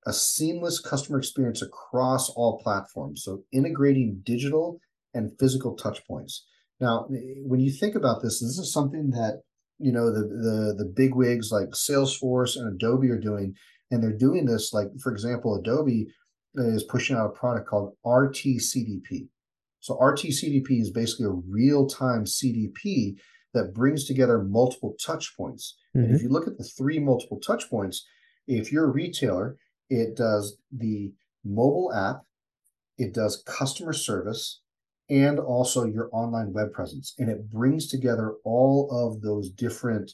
a 0.06 0.12
seamless 0.12 0.80
customer 0.80 1.18
experience 1.18 1.62
across 1.62 2.28
all 2.30 2.60
platforms. 2.62 3.22
So 3.24 3.44
integrating 3.52 4.20
digital 4.24 4.80
and 5.14 5.32
physical 5.38 5.76
touch 5.76 6.06
points. 6.06 6.44
Now, 6.80 7.06
eh, 7.14 7.40
when 7.46 7.60
you 7.60 7.70
think 7.70 7.94
about 7.94 8.22
this, 8.22 8.40
this 8.40 8.58
is 8.58 8.72
something 8.72 9.10
that 9.10 9.42
you 9.78 9.92
know 9.92 10.12
the 10.12 10.22
the 10.22 10.74
the 10.78 10.84
big 10.84 11.14
wigs 11.14 11.50
like 11.50 11.70
Salesforce 11.70 12.56
and 12.56 12.74
Adobe 12.74 13.10
are 13.10 13.18
doing, 13.18 13.54
and 13.90 14.02
they're 14.02 14.12
doing 14.12 14.44
this. 14.44 14.72
Like 14.72 14.88
for 15.00 15.12
example, 15.12 15.54
Adobe 15.54 16.08
is 16.56 16.84
pushing 16.84 17.16
out 17.16 17.26
a 17.26 17.38
product 17.38 17.68
called 17.68 17.96
RTCDP. 18.04 19.28
So 19.80 19.96
RTCDP 19.96 20.80
is 20.80 20.90
basically 20.90 21.26
a 21.26 21.40
real 21.48 21.86
time 21.86 22.24
CDP 22.24 23.16
that 23.54 23.72
brings 23.72 24.04
together 24.04 24.42
multiple 24.42 24.94
touch 25.00 25.36
points. 25.36 25.76
Mm-hmm. 25.96 26.04
And 26.04 26.14
if 26.14 26.20
mm-hmm. 26.20 26.26
you 26.26 26.32
look 26.32 26.46
at 26.46 26.58
the 26.58 26.64
three 26.64 26.98
multiple 26.98 27.40
touch 27.40 27.70
points, 27.70 28.06
if 28.46 28.70
you're 28.70 28.84
a 28.84 28.92
retailer, 28.92 29.56
it 29.88 30.16
does 30.16 30.58
the 30.70 31.12
mobile 31.44 31.92
app, 31.94 32.22
it 32.98 33.14
does 33.14 33.42
customer 33.46 33.92
service, 33.92 34.60
and 35.08 35.38
also 35.38 35.84
your 35.84 36.08
online 36.12 36.52
web 36.52 36.72
presence. 36.72 37.14
And 37.18 37.28
it 37.30 37.50
brings 37.50 37.88
together 37.88 38.34
all 38.44 38.88
of 38.90 39.22
those 39.22 39.50
different 39.50 40.12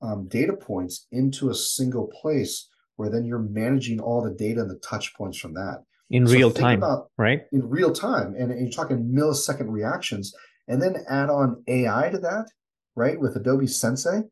um, 0.00 0.28
data 0.28 0.52
points 0.52 1.06
into 1.10 1.50
a 1.50 1.54
single 1.54 2.06
place 2.06 2.68
where 2.96 3.10
then 3.10 3.24
you're 3.24 3.38
managing 3.38 4.00
all 4.00 4.22
the 4.22 4.30
data 4.30 4.60
and 4.60 4.70
the 4.70 4.78
touch 4.78 5.14
points 5.14 5.38
from 5.38 5.54
that. 5.54 5.84
In 6.10 6.26
so 6.26 6.32
real 6.32 6.50
time, 6.50 6.78
about, 6.78 7.10
right? 7.16 7.42
In 7.52 7.68
real 7.68 7.92
time. 7.92 8.34
And, 8.38 8.50
and 8.50 8.60
you're 8.60 8.70
talking 8.70 9.12
millisecond 9.14 9.70
reactions. 9.70 10.34
And 10.66 10.82
then 10.82 10.96
add 11.08 11.30
on 11.30 11.62
AI 11.66 12.10
to 12.10 12.18
that 12.18 12.50
right? 12.98 13.18
With 13.18 13.36
Adobe 13.36 13.66
Sensei. 13.66 14.22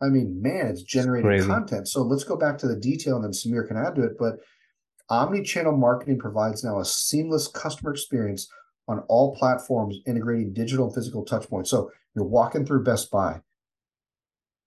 I 0.00 0.06
mean, 0.06 0.40
man, 0.40 0.66
it's 0.66 0.82
generating 0.82 1.46
content. 1.46 1.88
So 1.88 2.02
let's 2.02 2.24
go 2.24 2.36
back 2.36 2.58
to 2.58 2.68
the 2.68 2.76
detail 2.76 3.16
and 3.16 3.24
then 3.24 3.32
Sameer 3.32 3.66
can 3.66 3.76
add 3.76 3.94
to 3.96 4.04
it. 4.04 4.18
But 4.18 4.38
omni-channel 5.10 5.76
marketing 5.76 6.18
provides 6.18 6.64
now 6.64 6.80
a 6.80 6.84
seamless 6.84 7.46
customer 7.48 7.92
experience 7.92 8.48
on 8.88 9.00
all 9.08 9.36
platforms, 9.36 9.98
integrating 10.06 10.52
digital 10.52 10.86
and 10.86 10.94
physical 10.94 11.24
touchpoints. 11.24 11.68
So 11.68 11.90
you're 12.14 12.24
walking 12.24 12.64
through 12.66 12.84
Best 12.84 13.10
Buy. 13.10 13.40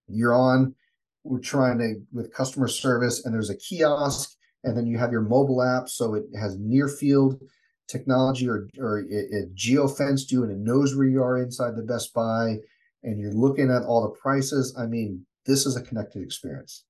You're 0.08 0.36
on, 0.36 0.76
we're 1.24 1.40
trying 1.40 1.80
to 1.80 1.96
with 2.14 2.34
customer 2.34 2.68
service, 2.68 3.26
and 3.26 3.34
there's 3.34 3.50
a 3.50 3.58
kiosk, 3.58 4.36
and 4.64 4.78
then 4.78 4.86
you 4.86 4.98
have 4.98 5.12
your 5.12 5.22
mobile 5.22 5.62
app, 5.62 5.90
so 5.90 6.14
it 6.14 6.26
has 6.40 6.58
near 6.58 6.88
field 6.88 7.42
technology 7.88 8.50
or 8.50 8.68
or 8.80 9.00
it, 9.00 9.08
it 9.10 9.56
geofenced 9.56 10.32
you 10.32 10.44
and 10.44 10.52
it 10.52 10.58
knows 10.58 10.96
where 10.96 11.06
you 11.06 11.22
are 11.22 11.38
inside 11.38 11.76
the 11.76 11.84
Best 11.84 12.14
Buy 12.14 12.58
and 13.06 13.20
you're 13.20 13.34
looking 13.34 13.72
at 13.72 13.84
all 13.84 14.02
the 14.02 14.10
prices. 14.20 14.76
I 14.78 14.88
mean, 14.88 15.26
this 15.46 15.66
is 15.66 15.78
a 15.78 15.82
connected 15.82 16.24
experience. 16.24 16.84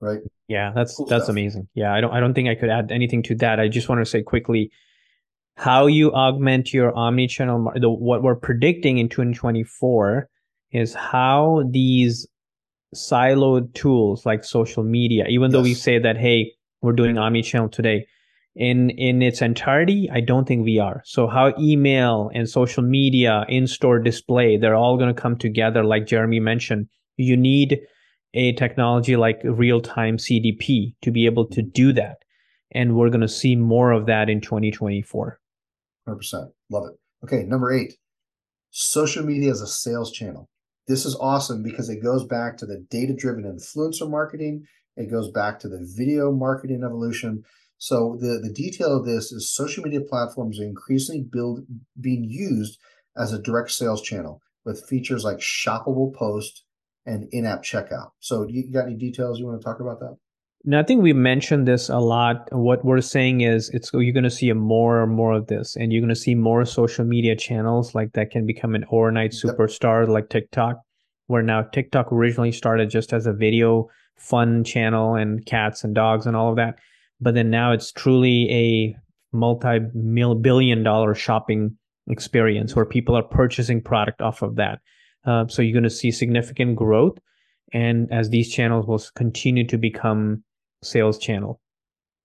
Right? 0.00 0.20
Yeah, 0.48 0.72
that's 0.74 0.96
cool 0.96 1.06
that's 1.06 1.24
stuff. 1.24 1.32
amazing. 1.32 1.68
Yeah, 1.74 1.94
I 1.94 2.00
don't 2.00 2.12
I 2.12 2.20
don't 2.20 2.34
think 2.34 2.48
I 2.48 2.54
could 2.54 2.70
add 2.70 2.90
anything 2.90 3.22
to 3.24 3.34
that. 3.36 3.60
I 3.60 3.68
just 3.68 3.88
want 3.88 4.00
to 4.00 4.06
say 4.06 4.22
quickly 4.22 4.72
how 5.56 5.86
you 5.86 6.12
augment 6.12 6.72
your 6.72 6.96
omni-channel 6.96 7.72
the, 7.76 7.88
what 7.88 8.22
we're 8.22 8.34
predicting 8.34 8.98
in 8.98 9.08
2024 9.08 10.28
is 10.72 10.94
how 10.94 11.62
these 11.70 12.26
siloed 12.94 13.72
tools 13.74 14.26
like 14.26 14.44
social 14.44 14.82
media 14.82 15.24
even 15.28 15.50
yes. 15.50 15.52
though 15.52 15.62
we 15.62 15.74
say 15.74 15.98
that 15.98 16.16
hey 16.16 16.52
we're 16.82 16.92
doing 16.92 17.16
omni-channel 17.18 17.68
today 17.68 18.04
in 18.56 18.90
in 18.90 19.20
its 19.20 19.42
entirety 19.42 20.08
i 20.12 20.20
don't 20.20 20.46
think 20.46 20.64
we 20.64 20.78
are 20.78 21.02
so 21.04 21.26
how 21.26 21.52
email 21.58 22.30
and 22.34 22.48
social 22.48 22.84
media 22.84 23.44
in-store 23.48 23.98
display 23.98 24.56
they're 24.56 24.76
all 24.76 24.96
going 24.96 25.12
to 25.12 25.20
come 25.20 25.36
together 25.36 25.84
like 25.84 26.06
jeremy 26.06 26.40
mentioned. 26.40 26.88
You 27.16 27.36
need 27.36 27.80
a 28.34 28.52
technology 28.54 29.16
like 29.16 29.40
real-time 29.44 30.16
cdp 30.16 30.94
to 31.02 31.10
be 31.10 31.26
able 31.26 31.46
to 31.46 31.62
do 31.62 31.92
that. 31.92 32.18
And 32.72 32.96
we're 32.96 33.10
going 33.10 33.20
to 33.20 33.28
see 33.28 33.54
more 33.54 33.92
of 33.92 34.06
that 34.06 34.28
in 34.28 34.40
2024 34.40 35.38
100% 36.08 36.50
love 36.70 36.84
it. 36.88 36.98
Okay 37.24 37.44
number 37.44 37.72
eight. 37.72 37.94
Social 38.70 39.24
media 39.24 39.50
as 39.50 39.60
a 39.60 39.66
sales 39.66 40.10
channel. 40.10 40.48
This 40.88 41.06
is 41.06 41.16
awesome 41.16 41.62
because 41.62 41.88
it 41.88 42.02
goes 42.02 42.24
back 42.26 42.56
to 42.58 42.66
the 42.66 42.84
data-driven 42.90 43.44
influencer 43.44 44.10
marketing. 44.10 44.66
It 44.96 45.10
goes 45.10 45.30
back 45.30 45.60
to 45.60 45.68
the 45.68 45.88
video 45.96 46.32
marketing 46.32 46.82
evolution 46.84 47.44
so 47.84 48.16
the, 48.18 48.40
the 48.42 48.50
detail 48.50 48.96
of 48.96 49.04
this 49.04 49.30
is 49.30 49.54
social 49.54 49.84
media 49.84 50.00
platforms 50.00 50.58
are 50.58 50.64
increasingly 50.64 51.20
build, 51.20 51.66
being 52.00 52.24
used 52.24 52.78
as 53.14 53.34
a 53.34 53.38
direct 53.38 53.72
sales 53.72 54.00
channel 54.00 54.40
with 54.64 54.88
features 54.88 55.22
like 55.22 55.36
shoppable 55.36 56.14
post 56.14 56.64
and 57.04 57.28
in-app 57.30 57.62
checkout. 57.62 58.12
So 58.20 58.46
you 58.48 58.72
got 58.72 58.86
any 58.86 58.96
details 58.96 59.38
you 59.38 59.44
want 59.44 59.60
to 59.60 59.64
talk 59.66 59.80
about 59.80 60.00
that? 60.00 60.16
Now, 60.64 60.80
I 60.80 60.82
think 60.82 61.02
we 61.02 61.12
mentioned 61.12 61.68
this 61.68 61.90
a 61.90 61.98
lot. 61.98 62.48
What 62.52 62.82
we're 62.86 63.02
saying 63.02 63.42
is 63.42 63.68
it's 63.68 63.90
you're 63.92 64.14
going 64.14 64.24
to 64.24 64.30
see 64.30 64.48
a 64.48 64.54
more 64.54 65.02
and 65.02 65.12
more 65.12 65.34
of 65.34 65.48
this, 65.48 65.76
and 65.76 65.92
you're 65.92 66.00
going 66.00 66.08
to 66.08 66.16
see 66.16 66.34
more 66.34 66.64
social 66.64 67.04
media 67.04 67.36
channels 67.36 67.94
like 67.94 68.14
that 68.14 68.30
can 68.30 68.46
become 68.46 68.74
an 68.74 68.86
overnight 68.90 69.32
superstar 69.32 70.04
yep. 70.04 70.08
like 70.08 70.30
TikTok, 70.30 70.76
where 71.26 71.42
now 71.42 71.60
TikTok 71.60 72.10
originally 72.10 72.50
started 72.50 72.88
just 72.88 73.12
as 73.12 73.26
a 73.26 73.34
video 73.34 73.90
fun 74.16 74.64
channel 74.64 75.16
and 75.16 75.44
cats 75.44 75.84
and 75.84 75.94
dogs 75.94 76.24
and 76.24 76.34
all 76.34 76.48
of 76.48 76.56
that 76.56 76.78
but 77.20 77.34
then 77.34 77.50
now 77.50 77.72
it's 77.72 77.92
truly 77.92 78.50
a 78.50 78.96
multi-billion 79.34 80.82
dollar 80.82 81.14
shopping 81.14 81.76
experience 82.08 82.76
where 82.76 82.84
people 82.84 83.16
are 83.16 83.22
purchasing 83.22 83.82
product 83.82 84.20
off 84.20 84.42
of 84.42 84.56
that. 84.56 84.78
Uh, 85.24 85.46
so 85.48 85.62
you're 85.62 85.72
going 85.72 85.82
to 85.82 85.90
see 85.90 86.10
significant 86.10 86.76
growth, 86.76 87.18
and 87.72 88.12
as 88.12 88.30
these 88.30 88.52
channels 88.52 88.86
will 88.86 89.02
continue 89.16 89.66
to 89.66 89.78
become 89.78 90.44
sales 90.82 91.18
channel. 91.18 91.60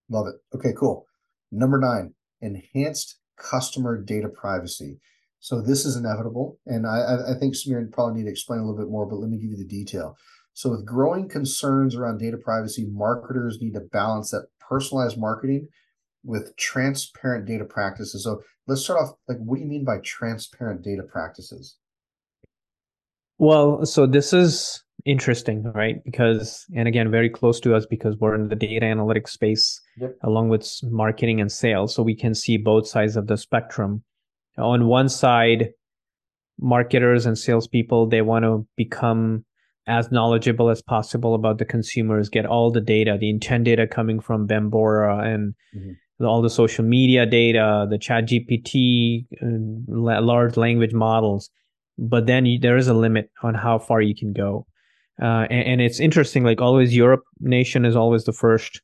Love 0.10 0.28
it. 0.28 0.36
Okay, 0.56 0.74
cool. 0.78 1.06
Number 1.52 1.80
nine, 1.80 2.14
enhanced 2.42 3.20
customer 3.38 4.02
data 4.02 4.28
privacy. 4.28 5.00
So 5.40 5.62
this 5.62 5.86
is 5.86 5.96
inevitable, 5.96 6.60
and 6.66 6.86
I, 6.86 7.32
I 7.32 7.40
think 7.40 7.56
Sameer 7.56 7.90
probably 7.92 8.16
need 8.16 8.26
to 8.26 8.32
explain 8.32 8.60
a 8.60 8.64
little 8.64 8.78
bit 8.78 8.92
more, 8.92 9.06
but 9.06 9.16
let 9.16 9.30
me 9.30 9.38
give 9.38 9.52
you 9.52 9.58
the 9.58 9.64
detail. 9.64 10.18
So 10.54 10.72
with 10.72 10.86
growing 10.86 11.30
concerns 11.30 11.96
around 11.96 12.18
data 12.18 12.36
privacy, 12.36 12.86
marketers 12.92 13.62
need 13.62 13.76
to 13.76 13.80
balance 13.80 14.32
that 14.32 14.48
personalized 14.70 15.18
marketing 15.18 15.68
with 16.24 16.56
transparent 16.58 17.46
data 17.46 17.66
practices. 17.66 18.24
So 18.24 18.42
let's 18.68 18.84
start 18.84 19.02
off 19.02 19.16
like 19.28 19.38
what 19.40 19.56
do 19.56 19.62
you 19.62 19.68
mean 19.68 19.86
by 19.86 20.00
transparent 20.04 20.84
data 20.84 21.04
practices? 21.04 21.78
Well, 23.38 23.86
so 23.86 24.06
this 24.06 24.34
is 24.34 24.84
interesting, 25.06 25.64
right? 25.74 26.04
Because 26.04 26.66
and 26.76 26.88
again, 26.88 27.10
very 27.10 27.30
close 27.30 27.60
to 27.62 27.76
us 27.76 27.86
because 27.86 28.18
we're 28.18 28.36
in 28.36 28.50
the 28.50 28.56
data 28.56 28.86
analytics 28.86 29.30
space 29.30 29.82
yep. 29.98 30.16
along 30.24 30.50
with 30.50 30.70
marketing 30.84 31.40
and 31.40 31.52
sales. 31.52 31.96
So 31.96 32.04
we 32.04 32.16
can 32.16 32.36
see 32.36 32.58
both 32.58 32.88
sides 32.88 33.16
of 33.16 33.28
the 33.28 33.38
spectrum. 33.38 34.04
On 34.58 34.88
one 34.88 35.08
side, 35.08 35.70
marketers 36.60 37.26
and 37.26 37.38
salespeople, 37.38 38.08
they 38.08 38.22
want 38.22 38.44
to 38.44 38.68
become 38.76 39.46
as 39.90 40.12
knowledgeable 40.12 40.70
as 40.70 40.82
possible 40.82 41.34
about 41.34 41.58
the 41.58 41.66
consumers, 41.66 42.30
get 42.30 42.46
all 42.46 42.72
the 42.72 42.80
data, 42.80 43.18
the 43.20 43.30
intent 43.30 43.66
data 43.66 43.88
coming 43.88 44.20
from 44.20 44.48
Bombora 44.48 45.26
and 45.26 45.56
mm-hmm. 45.76 46.26
all 46.26 46.42
the 46.42 46.50
social 46.50 46.86
media 46.86 47.26
data, 47.26 47.88
the 47.90 47.98
chat 47.98 48.26
GPT, 48.28 49.26
uh, 49.42 50.22
large 50.22 50.56
language 50.56 50.94
models. 50.94 51.50
But 51.98 52.28
then 52.28 52.46
you, 52.46 52.60
there 52.60 52.78
is 52.78 52.88
a 52.88 52.94
limit 52.94 53.32
on 53.44 53.56
how 53.56 53.80
far 53.80 54.00
you 54.02 54.16
can 54.16 54.32
go. 54.32 54.68
Uh, 55.22 55.48
and, 55.50 55.68
and, 55.68 55.82
it's 55.82 56.00
interesting, 56.00 56.46
like 56.46 56.62
always, 56.62 56.96
Europe 56.96 57.24
nation 57.42 57.84
is 57.84 57.94
always 57.94 58.24
the 58.24 58.32
first 58.32 58.82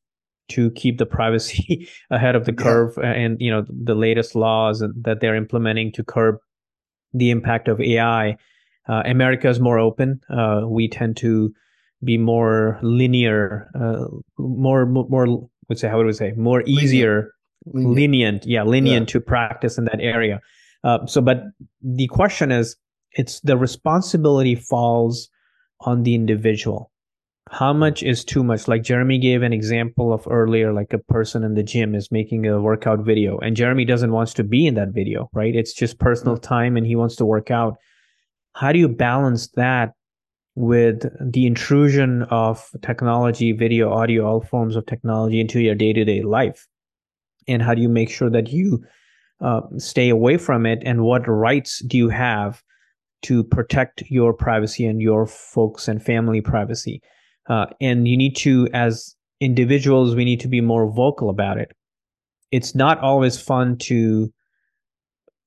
to 0.49 0.69
keep 0.71 0.97
the 0.97 1.05
privacy 1.05 1.87
ahead 2.09 2.35
of 2.35 2.43
the 2.43 2.51
curve 2.51 2.93
yeah. 2.97 3.11
and, 3.11 3.37
you 3.39 3.49
know, 3.49 3.65
the 3.69 3.95
latest 3.95 4.35
laws 4.35 4.83
that 5.03 5.21
they're 5.21 5.35
implementing 5.35 5.93
to 5.93 6.03
curb 6.03 6.35
the 7.13 7.29
impact 7.29 7.69
of 7.69 7.79
AI 7.79 8.35
uh, 8.87 9.03
America 9.05 9.49
is 9.49 9.59
more 9.59 9.79
open. 9.79 10.19
Uh, 10.29 10.61
we 10.67 10.87
tend 10.87 11.17
to 11.17 11.51
be 12.03 12.17
more 12.17 12.79
linear, 12.81 13.69
uh, 13.79 14.05
more 14.37 14.85
more 14.85 15.47
would 15.69 15.79
say 15.79 15.87
how 15.87 15.97
would 15.97 16.05
we 16.05 16.13
say 16.13 16.33
more 16.37 16.61
easier, 16.65 17.31
lenient, 17.65 17.95
lenient 17.95 18.45
yeah, 18.45 18.63
lenient 18.63 19.09
yeah. 19.09 19.13
to 19.13 19.19
practice 19.21 19.77
in 19.77 19.85
that 19.85 19.99
area. 19.99 20.39
Uh, 20.83 21.05
so, 21.07 21.21
but 21.21 21.43
the 21.81 22.07
question 22.07 22.51
is, 22.51 22.75
it's 23.13 23.39
the 23.41 23.57
responsibility 23.57 24.55
falls 24.55 25.29
on 25.81 26.03
the 26.03 26.13
individual. 26.13 26.91
How 27.49 27.73
much 27.73 28.03
is 28.03 28.25
too 28.25 28.43
much? 28.43 28.67
Like 28.67 28.83
Jeremy 28.83 29.19
gave 29.19 29.41
an 29.41 29.53
example 29.53 30.13
of 30.13 30.27
earlier, 30.29 30.73
like 30.73 30.93
a 30.93 30.97
person 30.97 31.43
in 31.43 31.53
the 31.53 31.63
gym 31.63 31.95
is 31.95 32.11
making 32.11 32.45
a 32.45 32.61
workout 32.61 32.99
video, 32.99 33.37
and 33.39 33.55
Jeremy 33.55 33.85
doesn't 33.85 34.11
wants 34.11 34.33
to 34.35 34.43
be 34.43 34.67
in 34.67 34.75
that 34.75 34.89
video, 34.89 35.29
right? 35.33 35.55
It's 35.55 35.73
just 35.73 35.99
personal 35.99 36.37
time, 36.37 36.77
and 36.77 36.85
he 36.85 36.95
wants 36.95 37.15
to 37.17 37.25
work 37.25 37.49
out 37.51 37.77
how 38.55 38.71
do 38.71 38.79
you 38.79 38.87
balance 38.87 39.49
that 39.49 39.93
with 40.55 41.05
the 41.19 41.45
intrusion 41.45 42.23
of 42.23 42.69
technology, 42.81 43.51
video, 43.51 43.91
audio, 43.91 44.25
all 44.25 44.41
forms 44.41 44.77
of 44.77 44.85
technology 44.85 45.41
into 45.41 45.59
your 45.59 45.75
day 45.75 45.91
to 45.93 46.05
day 46.05 46.21
life? 46.21 46.65
And 47.47 47.61
how 47.61 47.75
do 47.75 47.81
you 47.81 47.89
make 47.89 48.09
sure 48.09 48.29
that 48.29 48.49
you 48.49 48.83
uh, 49.41 49.61
stay 49.77 50.09
away 50.09 50.37
from 50.37 50.65
it? 50.65 50.81
And 50.85 51.03
what 51.03 51.27
rights 51.27 51.83
do 51.85 51.97
you 51.97 52.09
have 52.09 52.63
to 53.23 53.43
protect 53.43 54.03
your 54.09 54.33
privacy 54.33 54.85
and 54.85 55.01
your 55.01 55.27
folks 55.27 55.89
and 55.89 56.01
family 56.01 56.39
privacy? 56.39 57.01
Uh, 57.49 57.65
and 57.81 58.07
you 58.07 58.15
need 58.15 58.37
to, 58.37 58.69
as 58.73 59.15
individuals, 59.41 60.15
we 60.15 60.23
need 60.23 60.39
to 60.39 60.47
be 60.47 60.61
more 60.61 60.89
vocal 60.89 61.29
about 61.29 61.57
it. 61.57 61.73
It's 62.51 62.73
not 62.73 62.99
always 62.99 63.39
fun 63.39 63.77
to 63.79 64.33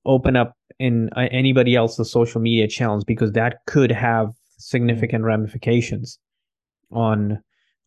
open 0.05 0.35
up 0.35 0.53
in 0.79 1.09
uh, 1.15 1.27
anybody 1.31 1.75
else's 1.75 2.11
social 2.11 2.41
media 2.41 2.67
channels 2.67 3.03
because 3.03 3.33
that 3.33 3.65
could 3.67 3.91
have 3.91 4.33
significant 4.57 5.23
ramifications 5.23 6.19
on 6.91 7.39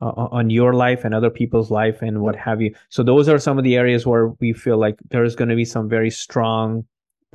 uh, 0.02 0.28
on 0.32 0.50
your 0.50 0.74
life 0.74 1.04
and 1.04 1.14
other 1.14 1.30
people's 1.30 1.70
life 1.70 2.02
and 2.02 2.20
what 2.20 2.34
have 2.34 2.60
you. 2.60 2.74
So 2.88 3.02
those 3.02 3.28
are 3.28 3.38
some 3.38 3.56
of 3.56 3.64
the 3.64 3.76
areas 3.76 4.04
where 4.04 4.28
we 4.40 4.52
feel 4.52 4.76
like 4.76 4.98
there's 5.10 5.36
going 5.36 5.48
to 5.48 5.56
be 5.56 5.64
some 5.64 5.88
very 5.88 6.10
strong 6.10 6.84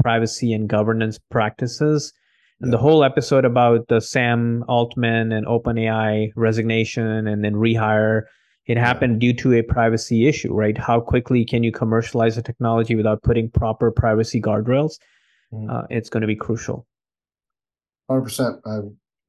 privacy 0.02 0.54
and 0.54 0.68
governance 0.68 1.18
practices. 1.32 2.14
And 2.60 2.74
the 2.74 2.78
whole 2.78 3.04
episode 3.04 3.46
about 3.46 3.88
the 3.88 4.02
Sam 4.02 4.66
Altman 4.68 5.32
and 5.32 5.46
OpenAI 5.46 6.32
resignation 6.36 7.28
and 7.28 7.44
then 7.44 7.54
rehire, 7.54 8.24
it 8.66 8.78
happened 8.78 9.24
yeah. 9.24 9.32
due 9.32 9.38
to 9.38 9.54
a 9.54 9.62
privacy 9.62 10.28
issue, 10.28 10.54
right? 10.54 10.78
How 10.78 11.00
quickly 11.00 11.46
can 11.46 11.64
you 11.64 11.72
commercialize 11.72 12.38
a 12.38 12.42
technology 12.42 12.96
without 12.96 13.24
putting 13.24 13.50
proper 13.50 13.92
privacy 13.92 14.42
guardrails? 14.42 14.96
Mm-hmm. 15.54 15.70
uh, 15.70 15.84
it's 15.90 16.10
going 16.10 16.22
to 16.22 16.28
be 16.28 16.36
crucial. 16.36 16.88
Hundred 18.10 18.24
percent. 18.24 18.56
I 18.66 18.80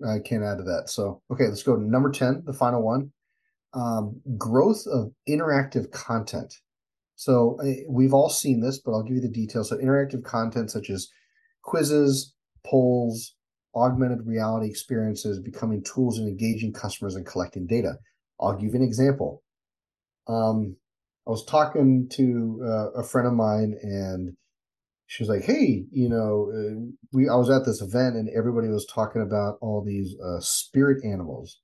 I 0.06 0.18
can't 0.20 0.44
add 0.44 0.58
to 0.58 0.64
that. 0.64 0.84
So 0.86 1.22
okay, 1.32 1.46
let's 1.48 1.62
go 1.62 1.76
to 1.76 1.82
number 1.82 2.10
ten, 2.10 2.42
the 2.44 2.52
final 2.52 2.82
one. 2.82 3.12
Um, 3.74 4.20
growth 4.36 4.86
of 4.86 5.12
interactive 5.28 5.90
content. 5.90 6.54
So 7.16 7.58
uh, 7.60 7.82
we've 7.88 8.14
all 8.14 8.30
seen 8.30 8.60
this, 8.60 8.78
but 8.78 8.92
I'll 8.92 9.02
give 9.02 9.16
you 9.16 9.20
the 9.20 9.28
details. 9.28 9.68
So 9.68 9.76
interactive 9.76 10.24
content 10.24 10.70
such 10.70 10.88
as 10.88 11.08
quizzes, 11.62 12.34
polls, 12.64 13.34
augmented 13.74 14.26
reality 14.26 14.68
experiences 14.68 15.40
becoming 15.40 15.82
tools 15.82 16.18
in 16.18 16.26
engaging 16.26 16.72
customers 16.72 17.14
and 17.14 17.26
collecting 17.26 17.66
data. 17.66 17.96
I'll 18.40 18.54
give 18.54 18.70
you 18.70 18.76
an 18.76 18.82
example. 18.82 19.42
Um, 20.28 20.76
I 21.26 21.30
was 21.30 21.44
talking 21.44 22.08
to 22.12 22.60
uh, 22.64 23.00
a 23.00 23.02
friend 23.02 23.26
of 23.26 23.34
mine, 23.34 23.76
and 23.82 24.36
she 25.08 25.22
was 25.22 25.30
like, 25.30 25.44
"Hey, 25.44 25.86
you 25.90 26.08
know, 26.08 26.52
uh, 26.54 26.92
we 27.12 27.28
I 27.28 27.34
was 27.34 27.50
at 27.50 27.64
this 27.64 27.80
event 27.80 28.16
and 28.16 28.28
everybody 28.28 28.68
was 28.68 28.86
talking 28.86 29.22
about 29.22 29.56
all 29.62 29.82
these 29.82 30.14
uh, 30.20 30.38
spirit 30.40 31.02
animals." 31.02 31.60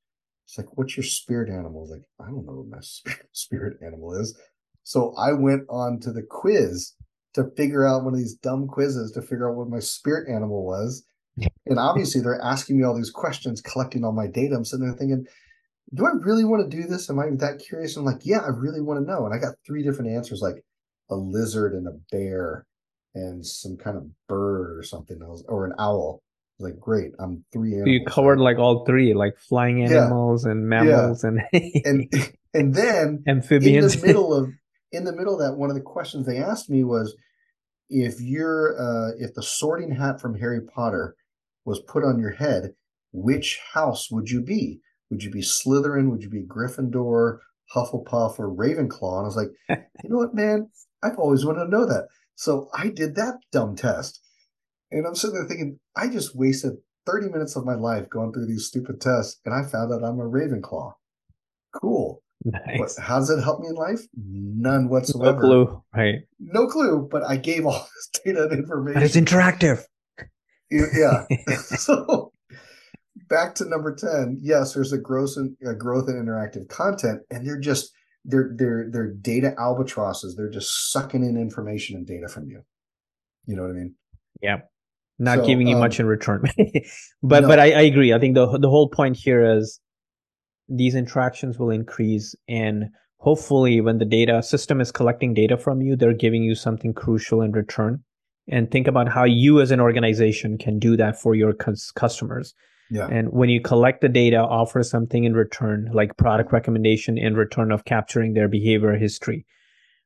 It's 0.46 0.56
like, 0.56 0.76
"What's 0.78 0.96
your 0.96 1.04
spirit 1.04 1.50
animal?" 1.50 1.88
Like, 1.88 2.02
"I 2.18 2.30
don't 2.30 2.46
know 2.46 2.64
what 2.64 2.68
my 2.68 3.14
spirit 3.32 3.76
animal 3.86 4.14
is." 4.18 4.36
So 4.82 5.14
I 5.18 5.34
went 5.34 5.64
on 5.68 6.00
to 6.00 6.12
the 6.12 6.22
quiz 6.22 6.94
to 7.34 7.50
figure 7.56 7.86
out 7.86 8.02
one 8.04 8.14
of 8.14 8.18
these 8.18 8.34
dumb 8.34 8.66
quizzes 8.66 9.12
to 9.12 9.20
figure 9.20 9.50
out 9.50 9.56
what 9.56 9.68
my 9.68 9.78
spirit 9.78 10.28
animal 10.28 10.64
was. 10.64 11.04
And 11.66 11.78
obviously, 11.78 12.22
they're 12.22 12.40
asking 12.42 12.78
me 12.78 12.84
all 12.84 12.96
these 12.96 13.10
questions, 13.10 13.60
collecting 13.60 14.04
all 14.04 14.12
my 14.12 14.26
data. 14.26 14.54
I'm 14.56 14.64
sitting 14.64 14.86
there 14.86 14.96
thinking, 14.96 15.26
do 15.92 16.06
I 16.06 16.12
really 16.20 16.44
want 16.44 16.70
to 16.70 16.76
do 16.76 16.86
this? 16.86 17.10
Am 17.10 17.18
I 17.18 17.26
that 17.38 17.58
curious? 17.58 17.96
I'm 17.96 18.04
like, 18.04 18.24
yeah, 18.24 18.38
I 18.38 18.48
really 18.48 18.80
want 18.80 19.00
to 19.00 19.10
know. 19.10 19.26
And 19.26 19.34
I 19.34 19.38
got 19.38 19.56
three 19.66 19.82
different 19.82 20.12
answers, 20.12 20.40
like 20.40 20.64
a 21.10 21.14
lizard 21.14 21.74
and 21.74 21.86
a 21.86 21.98
bear 22.10 22.66
and 23.14 23.44
some 23.44 23.76
kind 23.76 23.96
of 23.96 24.06
bird 24.28 24.78
or 24.78 24.82
something 24.82 25.20
else, 25.22 25.42
or 25.48 25.64
an 25.64 25.72
owl. 25.78 26.22
Like, 26.60 26.78
great, 26.78 27.12
I'm 27.18 27.44
three 27.52 27.72
animals. 27.72 27.90
You 27.90 28.04
covered 28.06 28.38
like 28.38 28.58
all 28.58 28.84
three, 28.84 29.12
like 29.12 29.36
flying 29.38 29.82
animals 29.82 30.44
yeah. 30.44 30.52
and 30.52 30.68
mammals 30.68 31.24
yeah. 31.24 31.30
and 31.52 31.84
and 31.84 32.32
and 32.54 32.74
then 32.74 33.24
amphibians. 33.26 33.94
In 33.94 34.00
the 34.00 34.06
middle 34.06 34.34
of 34.34 34.50
in 34.92 35.04
the 35.04 35.12
middle 35.12 35.34
of 35.34 35.40
that, 35.40 35.58
one 35.58 35.70
of 35.70 35.76
the 35.76 35.82
questions 35.82 36.26
they 36.26 36.38
asked 36.38 36.70
me 36.70 36.84
was, 36.84 37.16
if 37.90 38.20
you're 38.20 38.80
uh, 38.80 39.12
if 39.18 39.34
the 39.34 39.42
sorting 39.42 39.90
hat 39.90 40.20
from 40.20 40.38
Harry 40.38 40.60
Potter 40.60 41.16
was 41.64 41.80
put 41.80 42.04
on 42.04 42.18
your 42.18 42.30
head, 42.30 42.74
which 43.12 43.60
house 43.72 44.10
would 44.10 44.30
you 44.30 44.40
be? 44.40 44.80
Would 45.10 45.22
you 45.22 45.30
be 45.30 45.42
Slytherin? 45.42 46.10
Would 46.10 46.22
you 46.22 46.30
be 46.30 46.42
Gryffindor, 46.42 47.38
Hufflepuff, 47.74 48.38
or 48.38 48.54
Ravenclaw? 48.54 49.18
And 49.18 49.24
I 49.24 49.28
was 49.28 49.36
like, 49.36 49.50
you 50.02 50.10
know 50.10 50.16
what, 50.16 50.34
man? 50.34 50.68
I've 51.02 51.18
always 51.18 51.44
wanted 51.44 51.64
to 51.64 51.70
know 51.70 51.86
that. 51.86 52.08
So 52.34 52.68
I 52.76 52.88
did 52.88 53.14
that 53.16 53.34
dumb 53.52 53.76
test. 53.76 54.20
And 54.90 55.06
I'm 55.06 55.14
sitting 55.14 55.34
there 55.34 55.46
thinking, 55.46 55.78
I 55.96 56.08
just 56.08 56.36
wasted 56.36 56.74
30 57.06 57.28
minutes 57.28 57.56
of 57.56 57.64
my 57.64 57.74
life 57.74 58.08
going 58.08 58.32
through 58.32 58.46
these 58.46 58.66
stupid 58.66 59.00
tests, 59.00 59.40
and 59.44 59.54
I 59.54 59.68
found 59.68 59.92
out 59.92 60.04
I'm 60.04 60.20
a 60.20 60.24
Ravenclaw. 60.24 60.92
Cool. 61.74 62.22
Nice. 62.44 62.98
how 62.98 63.20
does 63.20 63.30
it 63.30 63.42
help 63.42 63.60
me 63.60 63.68
in 63.68 63.74
life? 63.74 64.00
None 64.14 64.88
whatsoever. 64.90 65.40
No 65.40 65.40
clue. 65.40 65.82
Right. 65.94 66.14
No 66.38 66.66
clue, 66.66 67.08
but 67.10 67.22
I 67.24 67.36
gave 67.36 67.64
all 67.64 67.72
this 68.12 68.22
data 68.22 68.44
and 68.44 68.52
information. 68.52 69.00
But 69.00 69.02
it's 69.04 69.16
interactive. 69.16 69.84
Yeah. 70.70 71.24
so 71.56 72.32
back 73.28 73.54
to 73.56 73.64
number 73.64 73.94
10. 73.94 74.40
Yes, 74.42 74.74
there's 74.74 74.92
a 74.92 74.96
a 74.96 74.98
growth 74.98 75.38
in 75.38 75.56
interactive 75.66 76.68
content, 76.68 77.22
and 77.30 77.46
they're 77.46 77.58
just 77.58 77.92
they're 78.24 78.50
they're 78.54 78.88
they're 78.90 79.12
data 79.12 79.54
albatrosses. 79.58 80.36
They're 80.36 80.50
just 80.50 80.92
sucking 80.92 81.22
in 81.22 81.36
information 81.36 81.96
and 81.96 82.06
data 82.06 82.28
from 82.28 82.48
you. 82.48 82.62
You 83.46 83.56
know 83.56 83.62
what 83.62 83.70
I 83.70 83.74
mean? 83.74 83.94
Yeah. 84.40 84.58
Not 85.18 85.38
so, 85.38 85.46
giving 85.46 85.68
you 85.68 85.76
um, 85.76 85.80
much 85.80 86.00
in 86.00 86.06
return. 86.06 86.42
but 87.22 87.40
no. 87.40 87.48
but 87.48 87.60
I, 87.60 87.72
I 87.72 87.82
agree. 87.82 88.12
I 88.12 88.18
think 88.18 88.34
the 88.34 88.58
the 88.58 88.70
whole 88.70 88.88
point 88.88 89.16
here 89.16 89.58
is 89.58 89.80
these 90.68 90.94
interactions 90.94 91.58
will 91.58 91.70
increase 91.70 92.34
and 92.48 92.84
hopefully 93.18 93.80
when 93.80 93.98
the 93.98 94.04
data 94.04 94.42
system 94.42 94.80
is 94.80 94.90
collecting 94.90 95.34
data 95.34 95.56
from 95.56 95.80
you 95.80 95.96
they're 95.96 96.14
giving 96.14 96.42
you 96.42 96.54
something 96.54 96.94
crucial 96.94 97.42
in 97.42 97.52
return 97.52 98.02
and 98.48 98.70
think 98.70 98.86
about 98.86 99.08
how 99.08 99.24
you 99.24 99.60
as 99.60 99.70
an 99.70 99.80
organization 99.80 100.58
can 100.58 100.78
do 100.78 100.96
that 100.96 101.20
for 101.20 101.34
your 101.34 101.54
customers 101.94 102.54
yeah. 102.94 103.06
and 103.08 103.28
when 103.32 103.48
you 103.48 103.60
collect 103.60 104.00
the 104.00 104.08
data 104.08 104.36
offer 104.36 104.82
something 104.82 105.24
in 105.24 105.34
return 105.34 105.90
like 105.92 106.16
product 106.16 106.52
recommendation 106.52 107.18
in 107.18 107.34
return 107.34 107.72
of 107.72 107.84
capturing 107.84 108.34
their 108.34 108.48
behavior 108.48 108.96
history 108.96 109.44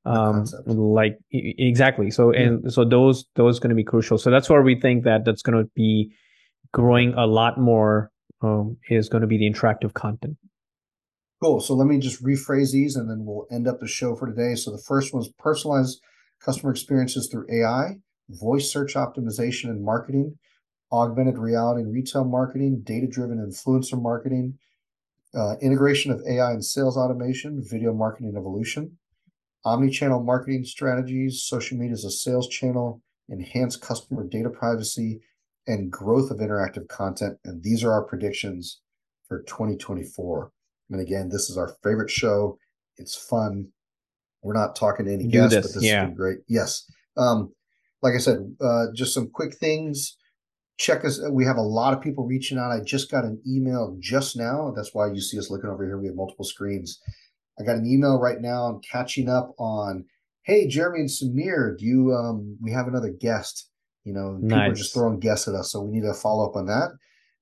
um 0.05 0.45
like 0.67 1.19
exactly 1.33 2.11
so 2.11 2.33
and 2.33 2.73
so 2.73 2.85
those 2.85 3.27
those 3.35 3.59
going 3.59 3.71
to 3.71 3.77
be 3.77 3.85
crucial 3.85 4.17
so 4.17 4.31
that's 4.31 4.49
where 4.49 4.63
we 4.63 4.79
think 4.79 5.05
that 5.05 5.25
that's 5.25 5.43
going 5.43 5.59
to 5.59 5.71
be 5.75 6.11
growing 6.73 7.15
a 7.15 7.27
lot 7.27 7.59
more 7.59 8.11
um, 8.41 8.77
is 8.89 9.09
going 9.09 9.23
to 9.23 9.27
be 9.27 9.39
the 9.39 9.51
interactive 9.51 9.93
content 9.95 10.37
Cool. 11.41 11.61
So 11.61 11.75
let 11.75 11.87
me 11.87 11.99
just 11.99 12.23
rephrase 12.23 12.73
these 12.73 12.97
and 12.97 13.09
then 13.09 13.25
we'll 13.25 13.47
end 13.51 13.69
up 13.69 13.79
the 13.79 13.87
show 13.87 14.17
for 14.17 14.27
today. 14.27 14.57
So 14.57 14.73
the 14.73 14.83
first 14.85 15.15
one 15.15 15.23
is 15.23 15.31
personalized 15.39 16.01
customer 16.41 16.73
experiences 16.73 17.29
through 17.31 17.47
AI, 17.51 17.99
voice 18.29 18.73
search 18.73 18.95
optimization 18.95 19.71
and 19.71 19.85
marketing, 19.85 20.37
augmented 20.93 21.39
reality 21.39 21.83
and 21.83 21.93
retail 21.93 22.25
marketing, 22.25 22.83
data 22.83 23.07
driven 23.07 23.39
influencer 23.39 24.01
marketing, 24.01 24.59
uh, 25.35 25.57
integration 25.61 26.11
of 26.11 26.23
AI 26.29 26.53
and 26.53 26.65
sales 26.65 26.97
automation, 26.97 27.63
video 27.63 27.93
marketing 27.93 28.35
evolution, 28.37 28.97
omni-channel 29.65 30.23
marketing 30.23 30.65
strategies, 30.65 31.43
social 31.43 31.77
media 31.77 31.93
as 31.93 32.05
a 32.05 32.11
sales 32.11 32.49
channel, 32.49 33.03
enhanced 33.29 33.83
customer 33.83 34.27
data 34.27 34.49
privacy, 34.49 35.21
and 35.67 35.93
growth 35.93 36.31
of 36.31 36.39
interactive 36.39 36.89
content. 36.89 37.39
And 37.45 37.63
these 37.63 37.85
are 37.85 37.93
our 37.93 38.05
predictions 38.05 38.81
for 39.29 39.43
2024. 39.43 40.51
And 40.91 41.01
again, 41.01 41.29
this 41.29 41.51
is 41.51 41.59
our 41.59 41.77
favorite 41.83 42.11
show. 42.11 42.59
It's 42.97 43.15
fun. 43.15 43.69
We're 44.43 44.55
not 44.55 44.75
talking 44.75 45.07
to 45.07 45.13
any 45.13 45.27
guests, 45.27 45.55
this, 45.55 45.67
but 45.67 45.75
this 45.75 45.85
yeah. 45.85 46.01
has 46.01 46.07
been 46.07 46.15
great. 46.15 46.39
Yes. 46.49 46.91
Um, 47.19 47.53
like 48.03 48.15
I 48.15 48.19
said, 48.19 48.39
uh, 48.61 48.87
just 48.95 49.13
some 49.13 49.29
quick 49.29 49.55
things. 49.57 50.17
Check 50.79 51.05
us. 51.05 51.21
We 51.31 51.45
have 51.45 51.57
a 51.57 51.63
lot 51.63 51.93
of 51.93 52.01
people 52.01 52.27
reaching 52.27 52.59
out. 52.59 52.71
I 52.71 52.81
just 52.81 53.11
got 53.11 53.25
an 53.25 53.41
email 53.47 53.97
just 54.01 54.37
now. 54.37 54.73
That's 54.75 54.95
why 54.95 55.09
you 55.13 55.21
see 55.21 55.39
us 55.39 55.51
looking 55.51 55.71
over 55.71 55.85
here. 55.85 55.99
We 55.99 56.07
have 56.07 56.17
multiple 56.17 56.45
screens. 56.45 57.01
I 57.59 57.65
got 57.65 57.77
an 57.77 57.87
email 57.87 58.19
right 58.19 58.41
now. 58.41 58.65
I'm 58.65 58.81
catching 58.81 59.29
up 59.29 59.55
on. 59.59 60.05
Hey, 60.43 60.67
Jeremy 60.67 61.01
and 61.01 61.09
Sameer, 61.09 61.77
do 61.77 61.85
you? 61.85 62.13
Um, 62.13 62.57
we 62.63 62.73
have 62.73 62.87
another 62.87 63.11
guest. 63.11 63.71
You 64.05 64.15
know, 64.15 64.39
people 64.41 64.59
are 64.59 64.73
just 64.73 64.95
throwing 64.95 65.19
guests 65.19 65.49
at 65.49 65.55
us, 65.55 65.73
so 65.73 65.83
we 65.83 65.91
need 65.91 66.07
to 66.07 66.15
follow 66.15 66.49
up 66.49 66.57
on 66.57 66.67
that. 66.67 66.93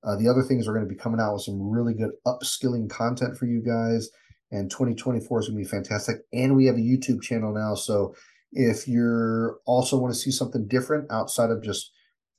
Uh, 0.03 0.15
the 0.15 0.27
other 0.27 0.41
things 0.41 0.67
are 0.67 0.73
going 0.73 0.87
to 0.87 0.93
be 0.93 0.99
coming 0.99 1.19
out 1.19 1.33
with 1.33 1.43
some 1.43 1.61
really 1.61 1.93
good 1.93 2.11
upskilling 2.25 2.89
content 2.89 3.37
for 3.37 3.45
you 3.45 3.61
guys. 3.61 4.09
And 4.51 4.69
2024 4.71 5.39
is 5.39 5.47
going 5.47 5.57
to 5.57 5.63
be 5.63 5.69
fantastic. 5.69 6.17
And 6.31 6.55
we 6.55 6.65
have 6.65 6.75
a 6.75 6.79
YouTube 6.79 7.21
channel 7.21 7.53
now. 7.53 7.75
So 7.75 8.15
if 8.53 8.87
you're 8.87 9.57
also 9.65 9.97
want 9.97 10.13
to 10.13 10.19
see 10.19 10.31
something 10.31 10.67
different 10.67 11.11
outside 11.11 11.49
of 11.49 11.61
just 11.61 11.91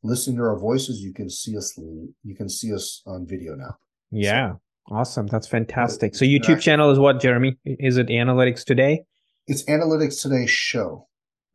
listening 0.03 0.37
to 0.37 0.43
our 0.43 0.59
voices, 0.59 1.01
you 1.01 1.13
can 1.13 1.31
see 1.31 1.57
us. 1.57 1.77
You 1.77 2.35
can 2.37 2.49
see 2.49 2.73
us 2.73 3.03
on 3.07 3.27
video 3.27 3.55
now. 3.55 3.77
Yeah, 4.11 4.53
so, 4.53 4.61
awesome. 4.97 5.27
That's 5.27 5.47
fantastic. 5.47 6.15
So 6.15 6.25
YouTube 6.25 6.61
channel 6.61 6.91
is 6.91 6.99
what, 6.99 7.21
Jeremy? 7.21 7.59
Is 7.65 7.97
it 7.97 8.09
Analytics 8.09 8.65
Today? 8.65 9.05
It's 9.47 9.65
Analytics 9.65 10.23
Today 10.23 10.47
Show. 10.47 11.07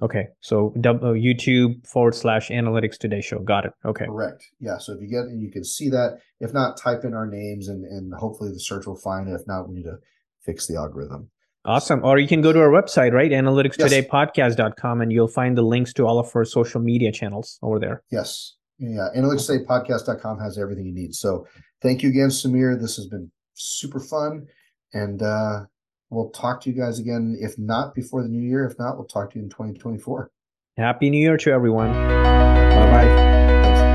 Okay, 0.02 0.28
so 0.42 0.74
uh, 0.76 1.14
YouTube 1.14 1.88
forward 1.88 2.14
slash 2.14 2.50
Analytics 2.50 2.98
Today 2.98 3.22
Show. 3.22 3.40
Got 3.40 3.66
it. 3.66 3.72
Okay. 3.86 4.06
Correct. 4.06 4.44
Yeah. 4.60 4.78
So 4.78 4.94
if 4.94 5.02
you 5.02 5.08
get, 5.08 5.22
and 5.22 5.42
you 5.42 5.50
can 5.50 5.64
see 5.64 5.90
that. 5.90 6.20
If 6.40 6.54
not, 6.54 6.78
type 6.78 7.06
in 7.06 7.14
our 7.14 7.28
names 7.28 7.70
and 7.70 7.86
and 7.86 8.14
hopefully 8.14 8.52
the 8.52 8.60
search 8.60 8.86
will 8.86 9.00
find 9.00 9.30
it. 9.30 9.34
If 9.34 9.48
not, 9.48 9.70
we 9.70 9.76
need 9.76 9.84
to 9.84 9.98
fix 10.44 10.68
the 10.68 10.76
algorithm. 10.76 11.30
Awesome. 11.66 12.04
Or 12.04 12.20
you 12.20 12.28
can 12.28 12.42
go 12.42 12.52
to 12.52 12.60
our 12.60 12.70
website, 12.70 13.14
right? 13.14 13.32
Analyticstodaypodcast.com, 13.32 15.02
and 15.02 15.12
you'll 15.12 15.28
find 15.28 15.58
the 15.58 15.62
links 15.62 15.94
to 15.94 16.06
all 16.06 16.20
of 16.20 16.30
our 16.36 16.44
social 16.44 16.82
media 16.82 17.12
channels 17.12 17.58
over 17.62 17.80
there. 17.80 18.04
Yes. 18.12 18.56
Yeah. 18.80 19.08
Analyticstodaypodcast.com 19.16 20.40
has 20.40 20.58
everything 20.58 20.86
you 20.86 20.94
need. 20.94 21.16
So 21.16 21.48
thank 21.82 22.04
you 22.04 22.10
again, 22.10 22.30
Sameer. 22.30 22.80
This 22.80 22.98
has 22.98 23.08
been 23.08 23.32
super 23.54 24.00
fun. 24.00 24.48
And 24.94 25.22
uh, 25.22 25.66
we'll 26.10 26.30
talk 26.32 26.62
to 26.62 26.70
you 26.70 26.76
guys 26.76 27.00
again, 27.00 27.38
if 27.40 27.58
not 27.58 27.96
before 27.96 28.24
the 28.24 28.30
new 28.30 28.42
year. 28.42 28.66
If 28.66 28.78
not, 28.78 28.98
we'll 28.98 29.08
talk 29.08 29.32
to 29.32 29.38
you 29.38 29.44
in 29.44 29.50
2024. 29.50 30.30
Happy 30.78 31.10
New 31.10 31.20
Year 31.20 31.38
to 31.38 31.52
everyone. 31.52 31.94
Bye 31.94 32.92
bye. 32.92 33.93